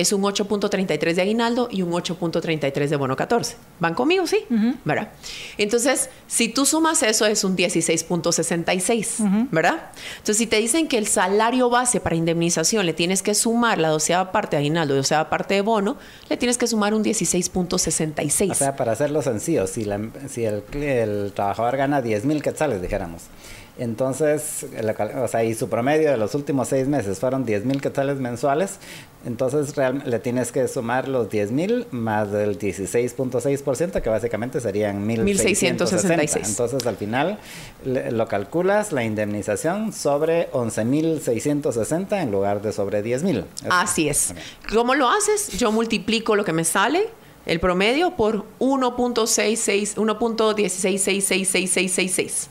es 0.01 0.11
un 0.13 0.21
8.33 0.23 1.13
de 1.13 1.21
aguinaldo 1.21 1.67
y 1.71 1.81
un 1.81 1.91
8.33 1.91 2.87
de 2.87 2.95
bono 2.95 3.15
14. 3.15 3.55
¿Van 3.79 3.93
conmigo? 3.93 4.27
Sí. 4.27 4.39
¿Verdad? 4.83 5.09
Entonces, 5.57 6.09
si 6.27 6.49
tú 6.49 6.65
sumas 6.65 7.01
eso, 7.03 7.25
es 7.25 7.43
un 7.43 7.55
16.66. 7.55 9.47
¿Verdad? 9.51 9.91
Entonces, 10.17 10.37
si 10.37 10.47
te 10.47 10.57
dicen 10.57 10.87
que 10.87 10.97
el 10.97 11.07
salario 11.07 11.69
base 11.69 11.99
para 11.99 12.15
indemnización 12.15 12.85
le 12.85 12.93
tienes 12.93 13.21
que 13.21 13.33
sumar 13.33 13.77
la 13.77 13.89
doceava 13.89 14.31
parte 14.31 14.55
de 14.55 14.61
aguinaldo 14.61 14.93
y 14.93 14.97
doceava 14.97 15.29
parte 15.29 15.53
de 15.55 15.61
bono, 15.61 15.97
le 16.29 16.37
tienes 16.37 16.57
que 16.57 16.67
sumar 16.67 16.93
un 16.93 17.03
16.66. 17.03 18.51
O 18.51 18.55
sea, 18.55 18.75
para 18.75 18.91
hacerlo 18.93 19.21
sencillo, 19.21 19.67
si, 19.67 19.85
la- 19.85 19.99
si 20.29 20.45
el, 20.45 20.63
el 20.73 21.31
trabajador 21.33 21.77
gana 21.77 22.01
10 22.01 22.25
mil 22.25 22.41
quetzales, 22.41 22.81
dijéramos, 22.81 23.23
entonces, 23.83 24.65
el- 24.75 24.89
o 24.89 25.27
sea, 25.27 25.43
y 25.43 25.53
su 25.55 25.67
promedio 25.67 26.11
de 26.11 26.17
los 26.17 26.35
últimos 26.35 26.67
seis 26.67 26.87
meses 26.87 27.17
fueron 27.19 27.45
10 27.45 27.65
mil 27.65 27.81
quetzales 27.81 28.17
mensuales, 28.17 28.77
entonces 29.25 29.75
real- 29.75 30.03
le 30.05 30.19
tienes 30.19 30.51
que 30.51 30.67
sumar 30.67 31.07
los 31.07 31.29
10 31.29 31.51
mil 31.51 31.87
más 31.91 32.31
el 32.33 32.57
16.6%, 32.59 34.01
que 34.01 34.09
básicamente 34.09 34.59
serían 34.61 35.07
1.660. 35.07 35.85
1.666. 35.85 36.47
Entonces, 36.49 36.85
al 36.85 36.97
final, 36.97 37.39
le- 37.83 38.11
lo 38.11 38.27
calculas 38.27 38.91
la 38.91 39.03
indemnización 39.03 39.93
sobre 39.93 40.49
11.660 40.51 42.21
en 42.21 42.31
lugar 42.31 42.61
de 42.61 42.71
sobre 42.73 43.01
10 43.01 43.23
mil. 43.23 43.45
Así 43.69 44.09
es. 44.09 44.33
¿Cómo 44.73 44.93
lo 44.95 45.09
haces? 45.09 45.57
Yo 45.57 45.71
multiplico 45.71 46.35
lo 46.35 46.43
que 46.45 46.53
me 46.53 46.63
sale, 46.63 47.07
el 47.45 47.59
promedio, 47.59 48.15
por 48.15 48.45
1.66, 48.59 49.95
1.1666666. 49.97 52.47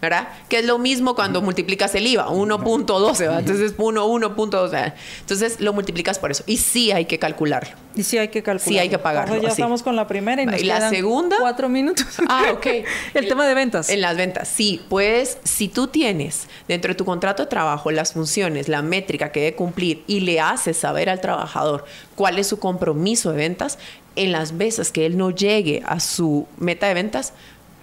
¿Verdad? 0.00 0.28
Que 0.48 0.60
es 0.60 0.64
lo 0.64 0.78
mismo 0.78 1.14
cuando 1.14 1.42
multiplicas 1.42 1.94
el 1.94 2.06
IVA, 2.06 2.28
1.12, 2.28 3.18
¿verdad? 3.18 3.40
Entonces 3.40 3.74
1, 3.76 4.06
1.12. 4.08 4.94
Entonces 5.20 5.60
lo 5.60 5.72
multiplicas 5.72 6.18
por 6.18 6.30
eso. 6.30 6.42
Y 6.46 6.56
sí 6.56 6.90
hay 6.90 7.04
que 7.04 7.18
calcularlo. 7.18 7.76
Y 7.94 8.04
sí 8.04 8.16
hay 8.16 8.28
que 8.28 8.42
calcular. 8.42 8.68
Sí 8.68 8.78
hay 8.78 8.88
que 8.88 8.98
pagarlo, 8.98 9.34
Entonces 9.34 9.56
ya 9.56 9.62
estamos 9.62 9.82
con 9.82 9.96
la 9.96 10.06
primera 10.06 10.42
y 10.42 10.46
nos 10.46 10.60
¿Y 10.60 10.64
la 10.64 10.76
quedan 10.76 10.90
segunda? 10.90 11.36
cuatro 11.38 11.68
minutos. 11.68 12.06
Ah, 12.28 12.44
ok. 12.52 12.66
El 13.14 13.28
tema 13.28 13.46
de 13.46 13.54
ventas. 13.54 13.90
En 13.90 14.00
las 14.00 14.16
ventas, 14.16 14.48
sí. 14.48 14.80
Puedes, 14.88 15.38
si 15.44 15.68
tú 15.68 15.88
tienes 15.88 16.48
dentro 16.66 16.90
de 16.90 16.94
tu 16.94 17.04
contrato 17.04 17.42
de 17.42 17.48
trabajo 17.48 17.90
las 17.90 18.12
funciones, 18.14 18.68
la 18.68 18.82
métrica 18.82 19.32
que 19.32 19.40
debe 19.40 19.56
cumplir 19.56 20.02
y 20.06 20.20
le 20.20 20.40
haces 20.40 20.78
saber 20.78 21.10
al 21.10 21.20
trabajador 21.20 21.84
cuál 22.14 22.38
es 22.38 22.46
su 22.46 22.58
compromiso 22.58 23.32
de 23.32 23.36
ventas, 23.36 23.78
en 24.16 24.32
las 24.32 24.56
veces 24.56 24.90
que 24.92 25.06
él 25.06 25.16
no 25.16 25.30
llegue 25.30 25.82
a 25.86 26.00
su 26.00 26.46
meta 26.58 26.88
de 26.88 26.94
ventas, 26.94 27.32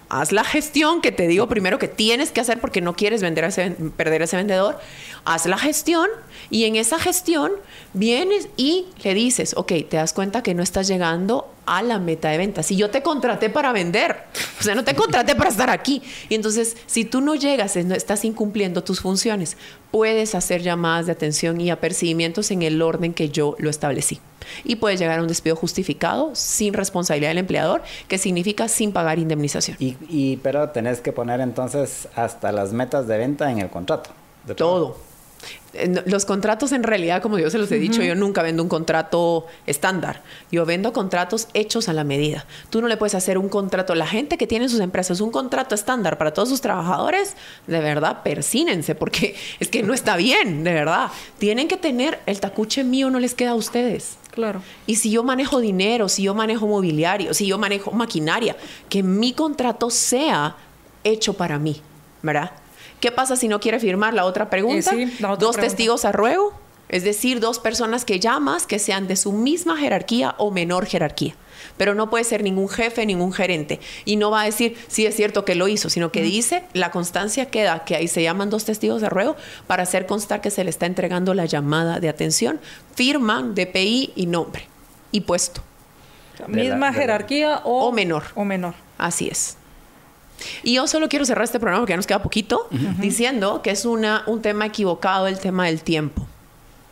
haz 0.08 0.32
la 0.32 0.44
gestión 0.44 1.00
que 1.00 1.12
te 1.12 1.26
digo 1.26 1.48
primero 1.48 1.78
que 1.78 1.88
tienes 1.88 2.30
que 2.30 2.40
hacer 2.40 2.60
porque 2.60 2.80
no 2.80 2.94
quieres 2.94 3.22
vender 3.22 3.44
a 3.44 3.48
ese, 3.48 3.70
perder 3.96 4.22
a 4.22 4.24
ese 4.24 4.36
vendedor. 4.36 4.78
Haz 5.24 5.46
la 5.46 5.58
gestión 5.58 6.08
y 6.50 6.64
en 6.64 6.76
esa 6.76 6.98
gestión 6.98 7.52
vienes 7.92 8.48
y 8.56 8.86
le 9.02 9.14
dices, 9.14 9.54
ok, 9.56 9.72
te 9.88 9.96
das 9.96 10.12
cuenta 10.12 10.42
que 10.42 10.54
no 10.54 10.62
estás 10.62 10.88
llegando 10.88 11.52
a 11.66 11.82
la 11.82 11.98
meta 11.98 12.30
de 12.30 12.38
ventas. 12.38 12.66
Si 12.66 12.76
yo 12.76 12.88
te 12.88 13.02
contraté 13.02 13.50
para 13.50 13.72
vender, 13.72 14.24
o 14.58 14.62
sea, 14.62 14.74
no 14.74 14.84
te 14.84 14.94
contraté 14.94 15.34
para 15.34 15.50
estar 15.50 15.68
aquí. 15.68 16.02
Y 16.30 16.34
entonces, 16.34 16.76
si 16.86 17.04
tú 17.04 17.20
no 17.20 17.34
llegas, 17.34 17.76
estás 17.76 18.24
incumpliendo 18.24 18.82
tus 18.82 19.00
funciones, 19.00 19.58
puedes 19.90 20.34
hacer 20.34 20.62
llamadas 20.62 21.06
de 21.06 21.12
atención 21.12 21.60
y 21.60 21.70
apercibimientos 21.70 22.50
en 22.50 22.62
el 22.62 22.80
orden 22.82 23.14
que 23.14 23.30
yo 23.30 23.56
lo 23.58 23.70
establecí. 23.70 24.20
Y 24.64 24.76
puedes 24.76 24.98
llegar 25.00 25.18
a 25.18 25.22
un 25.22 25.28
despido 25.28 25.56
justificado 25.56 26.30
sin 26.34 26.72
responsabilidad 26.74 27.30
del 27.30 27.38
empleador, 27.38 27.82
que 28.08 28.18
significa 28.18 28.68
sin 28.68 28.92
pagar 28.92 29.18
indemnización. 29.18 29.76
Y, 29.80 29.96
y- 30.08 30.36
pero 30.38 30.70
tenés 30.70 31.00
que 31.00 31.12
poner 31.12 31.40
entonces 31.40 32.08
hasta 32.14 32.52
las 32.52 32.72
metas 32.72 33.06
de 33.06 33.18
venta 33.18 33.50
en 33.50 33.58
el 33.58 33.68
contrato. 33.70 34.10
Todo. 34.56 34.96
Los 36.06 36.24
contratos 36.24 36.72
en 36.72 36.82
realidad, 36.82 37.22
como 37.22 37.38
yo 37.38 37.50
se 37.50 37.58
los 37.58 37.70
he 37.70 37.78
dicho, 37.78 38.02
yo 38.02 38.14
nunca 38.14 38.42
vendo 38.42 38.62
un 38.62 38.68
contrato 38.68 39.46
estándar. 39.66 40.22
Yo 40.50 40.64
vendo 40.64 40.92
contratos 40.92 41.48
hechos 41.54 41.88
a 41.88 41.92
la 41.92 42.04
medida. 42.04 42.46
Tú 42.70 42.80
no 42.80 42.88
le 42.88 42.96
puedes 42.96 43.14
hacer 43.14 43.38
un 43.38 43.48
contrato. 43.48 43.94
La 43.94 44.06
gente 44.06 44.38
que 44.38 44.46
tiene 44.46 44.64
en 44.64 44.70
sus 44.70 44.80
empresas 44.80 45.20
un 45.20 45.30
contrato 45.30 45.74
estándar 45.74 46.18
para 46.18 46.32
todos 46.32 46.48
sus 46.48 46.60
trabajadores, 46.60 47.36
de 47.66 47.80
verdad, 47.80 48.22
persínense, 48.22 48.94
porque 48.94 49.36
es 49.60 49.68
que 49.68 49.82
no 49.82 49.94
está 49.94 50.16
bien, 50.16 50.64
de 50.64 50.72
verdad. 50.72 51.10
Tienen 51.38 51.68
que 51.68 51.76
tener, 51.76 52.18
el 52.26 52.40
tacuche 52.40 52.82
mío 52.82 53.10
no 53.10 53.20
les 53.20 53.34
queda 53.34 53.50
a 53.50 53.54
ustedes. 53.54 54.16
Claro. 54.32 54.62
Y 54.86 54.96
si 54.96 55.10
yo 55.10 55.22
manejo 55.22 55.60
dinero, 55.60 56.08
si 56.08 56.22
yo 56.22 56.34
manejo 56.34 56.66
mobiliario, 56.66 57.34
si 57.34 57.46
yo 57.46 57.58
manejo 57.58 57.92
maquinaria, 57.92 58.56
que 58.88 59.02
mi 59.02 59.32
contrato 59.32 59.90
sea 59.90 60.56
hecho 61.04 61.34
para 61.34 61.58
mí, 61.58 61.82
¿verdad? 62.22 62.52
¿Qué 63.00 63.12
pasa 63.12 63.36
si 63.36 63.48
no 63.48 63.60
quiere 63.60 63.78
firmar? 63.80 64.14
La 64.14 64.24
otra 64.24 64.50
pregunta. 64.50 64.90
Eh, 64.94 65.06
sí, 65.08 65.16
la 65.20 65.32
otra 65.32 65.46
dos 65.46 65.56
pregunta. 65.56 65.60
testigos 65.62 66.04
a 66.04 66.12
ruego, 66.12 66.52
es 66.88 67.04
decir, 67.04 67.40
dos 67.40 67.58
personas 67.58 68.04
que 68.04 68.18
llamas 68.20 68.66
que 68.66 68.78
sean 68.78 69.06
de 69.08 69.16
su 69.16 69.32
misma 69.32 69.76
jerarquía 69.76 70.34
o 70.38 70.50
menor 70.50 70.86
jerarquía. 70.86 71.34
Pero 71.76 71.94
no 71.94 72.08
puede 72.10 72.24
ser 72.24 72.42
ningún 72.42 72.68
jefe, 72.68 73.04
ningún 73.06 73.32
gerente. 73.32 73.78
Y 74.04 74.16
no 74.16 74.30
va 74.30 74.42
a 74.42 74.44
decir, 74.44 74.76
sí 74.88 75.06
es 75.06 75.14
cierto 75.14 75.44
que 75.44 75.54
lo 75.54 75.68
hizo, 75.68 75.90
sino 75.90 76.10
que 76.10 76.22
dice, 76.22 76.64
la 76.72 76.90
constancia 76.90 77.46
queda, 77.46 77.84
que 77.84 77.94
ahí 77.94 78.08
se 78.08 78.22
llaman 78.22 78.50
dos 78.50 78.64
testigos 78.64 79.00
de 79.00 79.08
ruego 79.08 79.36
para 79.68 79.82
hacer 79.84 80.06
constar 80.06 80.40
que 80.40 80.50
se 80.50 80.64
le 80.64 80.70
está 80.70 80.86
entregando 80.86 81.34
la 81.34 81.44
llamada 81.46 82.00
de 82.00 82.08
atención. 82.08 82.58
Firman 82.94 83.54
DPI 83.54 84.12
y 84.16 84.26
nombre 84.26 84.66
y 85.12 85.20
puesto. 85.20 85.62
Misma 86.48 86.86
la- 86.90 86.92
jerarquía 86.92 87.60
o, 87.64 87.86
O 87.88 87.92
menor. 87.92 88.24
O 88.34 88.44
menor. 88.44 88.74
Así 88.96 89.28
es. 89.28 89.56
Y 90.62 90.74
yo 90.74 90.86
solo 90.86 91.08
quiero 91.08 91.24
cerrar 91.24 91.44
este 91.44 91.58
programa 91.58 91.82
porque 91.82 91.92
ya 91.92 91.96
nos 91.96 92.06
queda 92.06 92.22
poquito 92.22 92.68
diciendo 92.98 93.62
que 93.62 93.70
es 93.70 93.84
una, 93.84 94.22
un 94.26 94.42
tema 94.42 94.66
equivocado 94.66 95.26
el 95.26 95.38
tema 95.38 95.66
del 95.66 95.82
tiempo. 95.82 96.26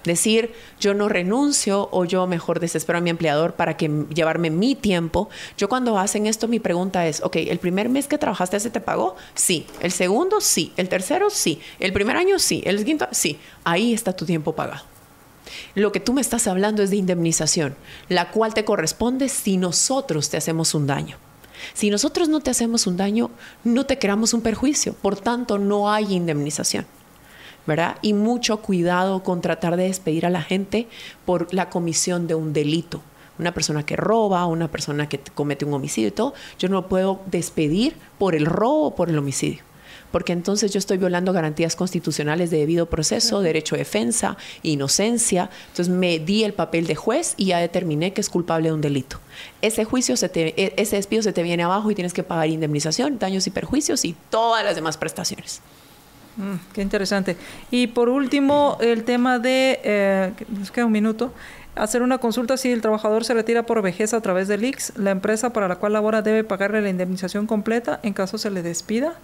Decir, 0.05 0.55
yo 0.79 0.95
no 0.95 1.09
renuncio 1.09 1.89
o 1.91 2.05
yo 2.05 2.29
mejor 2.29 2.61
desespero 2.61 2.99
a 2.99 3.01
mi 3.01 3.11
empleador 3.11 3.55
para 3.55 3.77
que 3.77 3.89
llevarme 4.15 4.51
mi 4.51 4.77
tiempo. 4.77 5.29
Yo 5.59 5.69
cuando 5.69 5.99
hacen 5.99 6.27
esto, 6.27 6.47
mi 6.47 6.61
pregunta 6.61 7.09
es, 7.09 7.21
ok, 7.23 7.37
¿el 7.37 7.59
primer 7.59 7.89
mes 7.89 8.07
que 8.07 8.17
trabajaste 8.17 8.61
se 8.61 8.71
te 8.71 8.81
pagó? 8.81 9.17
Sí. 9.35 9.67
¿El 9.81 9.91
segundo? 9.91 10.41
Sí. 10.41 10.73
¿El 10.77 10.89
tercero? 10.89 11.29
Sí. 11.29 11.61
¿El 11.81 11.93
primer 11.93 12.17
año? 12.17 12.39
Sí. 12.39 12.63
¿El 12.65 12.85
quinto? 12.85 13.09
Sí. 13.11 13.41
Ahí 13.65 13.93
está 13.93 14.13
tu 14.15 14.25
tiempo 14.25 14.55
pagado. 14.55 14.85
Lo 15.75 15.91
que 15.91 16.01
tú 16.01 16.13
me 16.13 16.21
estás 16.21 16.47
hablando 16.47 16.85
es 16.85 16.91
de 16.91 16.97
indemnización, 16.97 17.75
la 18.09 18.31
cual 18.31 18.55
te 18.55 18.65
corresponde 18.65 19.29
si 19.29 19.57
nosotros 19.57 20.31
te 20.31 20.37
hacemos 20.37 20.75
un 20.75 20.87
daño. 20.87 21.17
Si 21.75 21.91
nosotros 21.91 22.29
no 22.29 22.41
te 22.41 22.51
hacemos 22.51 22.87
un 22.87 22.97
daño, 22.97 23.31
no 23.65 23.87
te 23.87 23.99
creamos 23.99 24.35
un 24.35 24.43
perjuicio, 24.43 24.95
por 24.95 25.17
tanto 25.17 25.59
no 25.59 25.91
hay 25.91 26.15
indemnización. 26.15 26.87
¿verdad? 27.67 27.97
Y 28.01 28.13
mucho 28.13 28.59
cuidado 28.59 29.23
con 29.23 29.41
tratar 29.41 29.77
de 29.77 29.85
despedir 29.85 30.25
a 30.25 30.31
la 30.31 30.41
gente 30.43 30.87
por 31.25 31.53
la 31.53 31.69
comisión 31.69 32.29
de 32.29 32.35
un 32.37 32.53
delito. 32.53 33.03
Una 33.39 33.53
persona 33.53 33.85
que 33.85 33.97
roba, 33.97 34.47
una 34.47 34.71
persona 34.71 35.09
que 35.09 35.19
comete 35.19 35.65
un 35.65 35.75
homicidio 35.75 36.09
y 36.09 36.13
todo, 36.13 36.33
yo 36.59 36.69
no 36.69 36.87
puedo 36.89 37.21
despedir 37.27 37.97
por 38.19 38.35
el 38.35 38.47
robo 38.47 38.87
o 38.87 38.95
por 38.95 39.11
el 39.11 39.19
homicidio. 39.19 39.63
Porque 40.17 40.33
entonces 40.33 40.73
yo 40.73 40.79
estoy 40.79 40.97
violando 40.97 41.35
garantías 41.35 41.77
constitucionales 41.77 42.49
de 42.49 42.57
debido 42.57 42.87
proceso, 42.87 43.43
derecho 43.43 43.75
de 43.75 43.81
defensa, 43.81 44.39
inocencia. 44.63 45.51
Entonces 45.69 45.91
me 45.95 46.19
di 46.19 46.43
el 46.43 46.55
papel 46.55 46.87
de 46.87 46.95
juez 46.95 47.35
y 47.37 47.49
ya 47.49 47.59
determiné 47.59 48.15
que 48.15 48.23
es 48.23 48.31
culpable 48.31 48.71
de 48.71 48.75
un 48.75 48.81
delito. 48.81 49.19
Ese 49.61 49.85
juicio, 49.85 50.17
se 50.17 50.31
te, 50.31 50.59
e, 50.59 50.73
ese 50.79 50.97
despido 50.97 51.23
se 51.23 51.35
te 51.35 51.43
viene 51.43 51.65
abajo 51.65 51.91
y 51.91 51.95
tienes 51.95 52.15
que 52.15 52.23
pagar 52.23 52.49
indemnización, 52.49 53.19
daños 53.19 53.47
y 53.47 53.51
perjuicios 53.51 54.07
y 54.07 54.17
todas 54.31 54.65
las 54.65 54.75
demás 54.75 54.97
prestaciones. 54.97 55.61
Mm, 56.39 56.55
qué 56.73 56.81
interesante. 56.81 57.37
Y 57.71 57.89
por 57.89 58.09
último, 58.09 58.79
el 58.81 59.05
tema 59.05 59.39
de, 59.39 59.81
eh, 59.85 60.33
nos 60.49 60.71
queda 60.71 60.87
un 60.87 60.93
minuto, 60.93 61.35
hacer 61.75 62.01
una 62.01 62.17
consulta 62.17 62.57
si 62.57 62.73
el 62.73 62.81
trabajador 62.81 63.27
se 63.27 63.35
retira 63.35 63.67
por 63.67 63.83
vejez 63.83 64.15
a 64.15 64.23
través 64.23 64.49
del 64.49 64.65
IX, 64.65 64.97
la 64.97 65.11
empresa 65.11 65.53
para 65.53 65.69
la 65.69 65.77
cual 65.77 65.93
labora 65.93 66.23
debe 66.23 66.43
pagarle 66.43 66.81
la 66.81 66.89
indemnización 66.89 67.47
completa 67.47 68.01
en 68.03 68.15
caso 68.15 68.39
se 68.39 68.51
le 68.51 68.63
despida. 68.63 69.19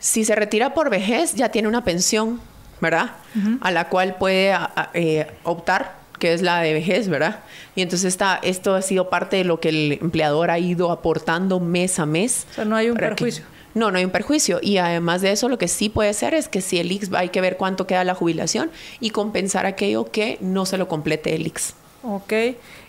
Si 0.00 0.24
se 0.24 0.34
retira 0.34 0.72
por 0.72 0.88
vejez, 0.90 1.34
ya 1.34 1.50
tiene 1.50 1.68
una 1.68 1.84
pensión, 1.84 2.40
¿verdad? 2.80 3.12
A 3.60 3.70
la 3.70 3.88
cual 3.88 4.16
puede 4.16 4.56
eh, 4.94 5.26
optar, 5.44 5.94
que 6.18 6.32
es 6.32 6.40
la 6.40 6.60
de 6.62 6.72
vejez, 6.72 7.08
¿verdad? 7.08 7.40
Y 7.76 7.82
entonces 7.82 8.06
está, 8.06 8.40
esto 8.42 8.74
ha 8.74 8.82
sido 8.82 9.10
parte 9.10 9.36
de 9.36 9.44
lo 9.44 9.60
que 9.60 9.68
el 9.68 9.92
empleador 10.00 10.50
ha 10.50 10.58
ido 10.58 10.90
aportando 10.90 11.60
mes 11.60 11.98
a 11.98 12.06
mes. 12.06 12.46
O 12.52 12.54
sea, 12.54 12.64
no 12.64 12.76
hay 12.76 12.88
un 12.88 12.96
perjuicio. 12.96 13.44
No, 13.74 13.90
no 13.90 13.98
hay 13.98 14.04
un 14.04 14.10
perjuicio. 14.10 14.58
Y 14.62 14.78
además 14.78 15.20
de 15.20 15.32
eso, 15.32 15.50
lo 15.50 15.58
que 15.58 15.68
sí 15.68 15.90
puede 15.90 16.12
ser 16.14 16.32
es 16.32 16.48
que 16.48 16.62
si 16.62 16.78
el 16.78 16.90
IX 16.90 17.12
hay 17.12 17.28
que 17.28 17.42
ver 17.42 17.58
cuánto 17.58 17.86
queda 17.86 18.02
la 18.02 18.14
jubilación 18.14 18.70
y 19.00 19.10
compensar 19.10 19.66
aquello 19.66 20.10
que 20.10 20.38
no 20.40 20.64
se 20.64 20.78
lo 20.78 20.88
complete 20.88 21.34
el 21.34 21.46
IX. 21.46 21.74
Ok. 22.02 22.32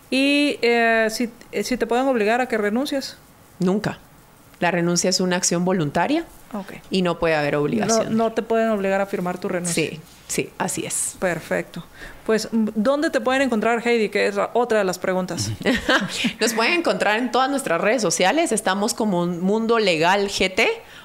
¿Y 0.10 0.58
eh, 0.62 1.08
si, 1.12 1.30
eh, 1.52 1.64
si, 1.64 1.76
te 1.76 1.86
pueden 1.86 2.08
obligar 2.08 2.40
a 2.40 2.48
que 2.48 2.58
renuncies? 2.58 3.18
Nunca. 3.60 4.00
La 4.60 4.72
renuncia 4.72 5.10
es 5.10 5.20
una 5.20 5.36
acción 5.36 5.66
voluntaria 5.66 6.26
okay. 6.54 6.80
y 6.90 7.02
no 7.02 7.20
puede 7.20 7.36
haber 7.36 7.56
obligación. 7.56 8.16
No, 8.16 8.26
no, 8.26 8.34
te 8.34 8.42
pueden 8.42 8.70
obligar 8.70 9.02
a 9.02 9.06
firmar 9.06 9.38
tu 9.38 9.48
renuncia. 9.48 9.90
Sí, 9.90 10.00
sí, 10.28 10.50
así 10.58 10.86
es. 10.86 11.16
Perfecto. 11.20 11.84
Pues, 12.26 12.50
¿dónde 12.52 13.10
te 13.10 13.20
pueden 13.20 13.42
encontrar, 13.42 13.86
Heidi? 13.86 14.10
Que 14.10 14.28
es 14.28 14.36
otra 14.54 14.80
de 14.80 14.84
las 14.84 15.00
preguntas. 15.00 15.52
Nos 16.40 16.54
pueden 16.54 16.74
encontrar 16.74 17.18
en 17.18 17.32
todas 17.32 17.50
nuestras 17.50 17.82
redes 17.82 18.02
sociales. 18.02 18.52
Estamos 18.52 18.94
como 18.94 19.26
Mundo 19.26 19.80
Legal 19.80 20.28
GT 20.28 20.62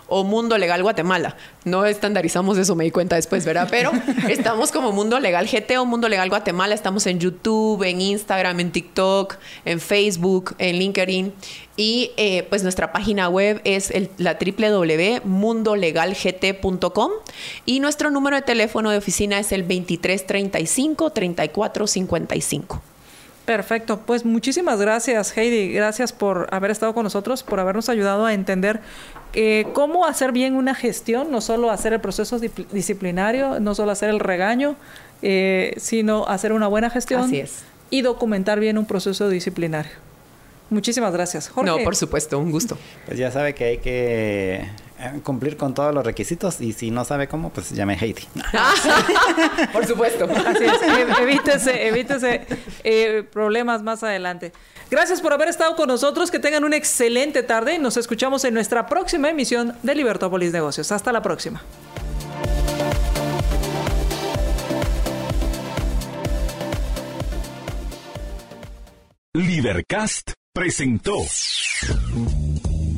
o 0.09 0.24
Mundo 0.24 0.59
Legal 0.59 0.82
Guatemala. 0.82 1.36
No 1.64 1.84
estandarizamos 1.84 2.59
eso, 2.59 2.76
me 2.76 2.84
di 2.84 2.90
cuenta 2.90 3.16
después, 3.16 3.44
¿verdad? 3.44 3.68
Pero 3.70 3.92
estamos 4.28 4.70
como 4.70 4.92
Mundo 4.92 5.18
Legal 5.18 5.49
GT 5.49 5.78
o 5.78 5.84
Mundo 5.84 6.09
Legal 6.09 6.28
Guatemala. 6.28 6.74
Estamos 6.74 7.07
en 7.07 7.18
YouTube, 7.18 7.82
en 7.82 8.01
Instagram, 8.01 8.61
en 8.61 8.70
TikTok, 8.70 9.36
en 9.64 9.80
Facebook, 9.80 10.55
en 10.59 10.78
LinkedIn. 10.78 11.32
Y 11.76 12.12
eh, 12.16 12.47
pues 12.49 12.62
nuestra 12.62 12.92
página 12.92 13.28
web 13.28 13.61
es 13.64 13.90
el, 13.90 14.11
la 14.16 14.38
www.mundolegalgt.com 15.41 17.11
y 17.64 17.80
nuestro 17.80 18.11
número 18.11 18.37
de 18.37 18.43
teléfono 18.43 18.91
de 18.91 18.99
oficina 18.99 19.39
es 19.39 19.53
el 19.53 19.62
2335 19.62 21.11
3455. 21.11 22.82
Perfecto, 23.45 24.01
pues 24.05 24.24
muchísimas 24.24 24.80
gracias 24.80 25.37
Heidi, 25.37 25.72
gracias 25.72 26.12
por 26.12 26.49
haber 26.51 26.72
estado 26.72 26.95
con 26.95 27.05
nosotros, 27.05 27.45
por 27.45 27.61
habernos 27.61 27.89
ayudado 27.89 28.26
a 28.26 28.34
entender 28.34 28.80
eh, 29.34 29.66
cómo 29.72 30.05
hacer 30.05 30.32
bien 30.32 30.57
una 30.57 30.74
gestión, 30.74 31.30
no 31.30 31.41
solo 31.41 31.70
hacer 31.70 31.93
el 31.93 32.01
proceso 32.01 32.41
disciplinario, 32.41 33.61
no 33.61 33.76
solo 33.76 33.93
hacer 33.93 34.11
el 34.11 34.18
regaño, 34.18 34.74
eh, 35.22 35.74
sino 35.76 36.26
hacer 36.26 36.53
una 36.53 36.66
buena 36.66 36.91
gestión 36.91 37.30
y 37.89 38.03
documentar 38.03 38.59
bien 38.59 38.78
un 38.78 38.87
proceso 38.87 39.28
disciplinario. 39.28 39.93
Muchísimas 40.68 41.12
gracias. 41.12 41.49
Jorge. 41.49 41.70
No, 41.70 41.78
por 41.84 41.95
supuesto, 41.95 42.41
un 42.41 42.51
gusto. 42.51 42.76
Pues 43.07 43.16
ya 43.16 43.30
sabe 43.30 43.55
que 43.55 43.64
hay 43.64 43.78
que 43.78 44.68
cumplir 45.22 45.57
con 45.57 45.74
todos 45.74 45.94
los 45.94 46.05
requisitos 46.05 46.61
y 46.61 46.72
si 46.72 46.90
no 46.90 47.05
sabe 47.05 47.28
cómo, 47.28 47.51
pues 47.51 47.70
llame 47.70 47.94
a 47.94 47.97
Heidi. 47.97 48.26
por 49.72 49.86
supuesto. 49.86 50.24
Así 50.47 50.64
es, 50.64 51.18
evítese, 51.20 51.88
evítese 51.88 52.47
eh, 52.84 53.24
problemas 53.30 53.82
más 53.82 54.03
adelante. 54.03 54.53
Gracias 54.90 55.20
por 55.20 55.32
haber 55.32 55.49
estado 55.49 55.74
con 55.76 55.88
nosotros, 55.88 56.30
que 56.30 56.38
tengan 56.38 56.64
una 56.64 56.76
excelente 56.76 57.42
tarde 57.42 57.74
y 57.74 57.78
nos 57.78 57.97
escuchamos 57.97 58.44
en 58.44 58.55
nuestra 58.55 58.86
próxima 58.86 59.28
emisión 59.28 59.76
de 59.82 59.94
Libertópolis 59.94 60.53
Negocios. 60.53 60.92
Hasta 60.92 61.12
la 61.12 61.22
próxima. 61.22 61.62
Libercast 69.34 70.32
presentó 70.55 71.18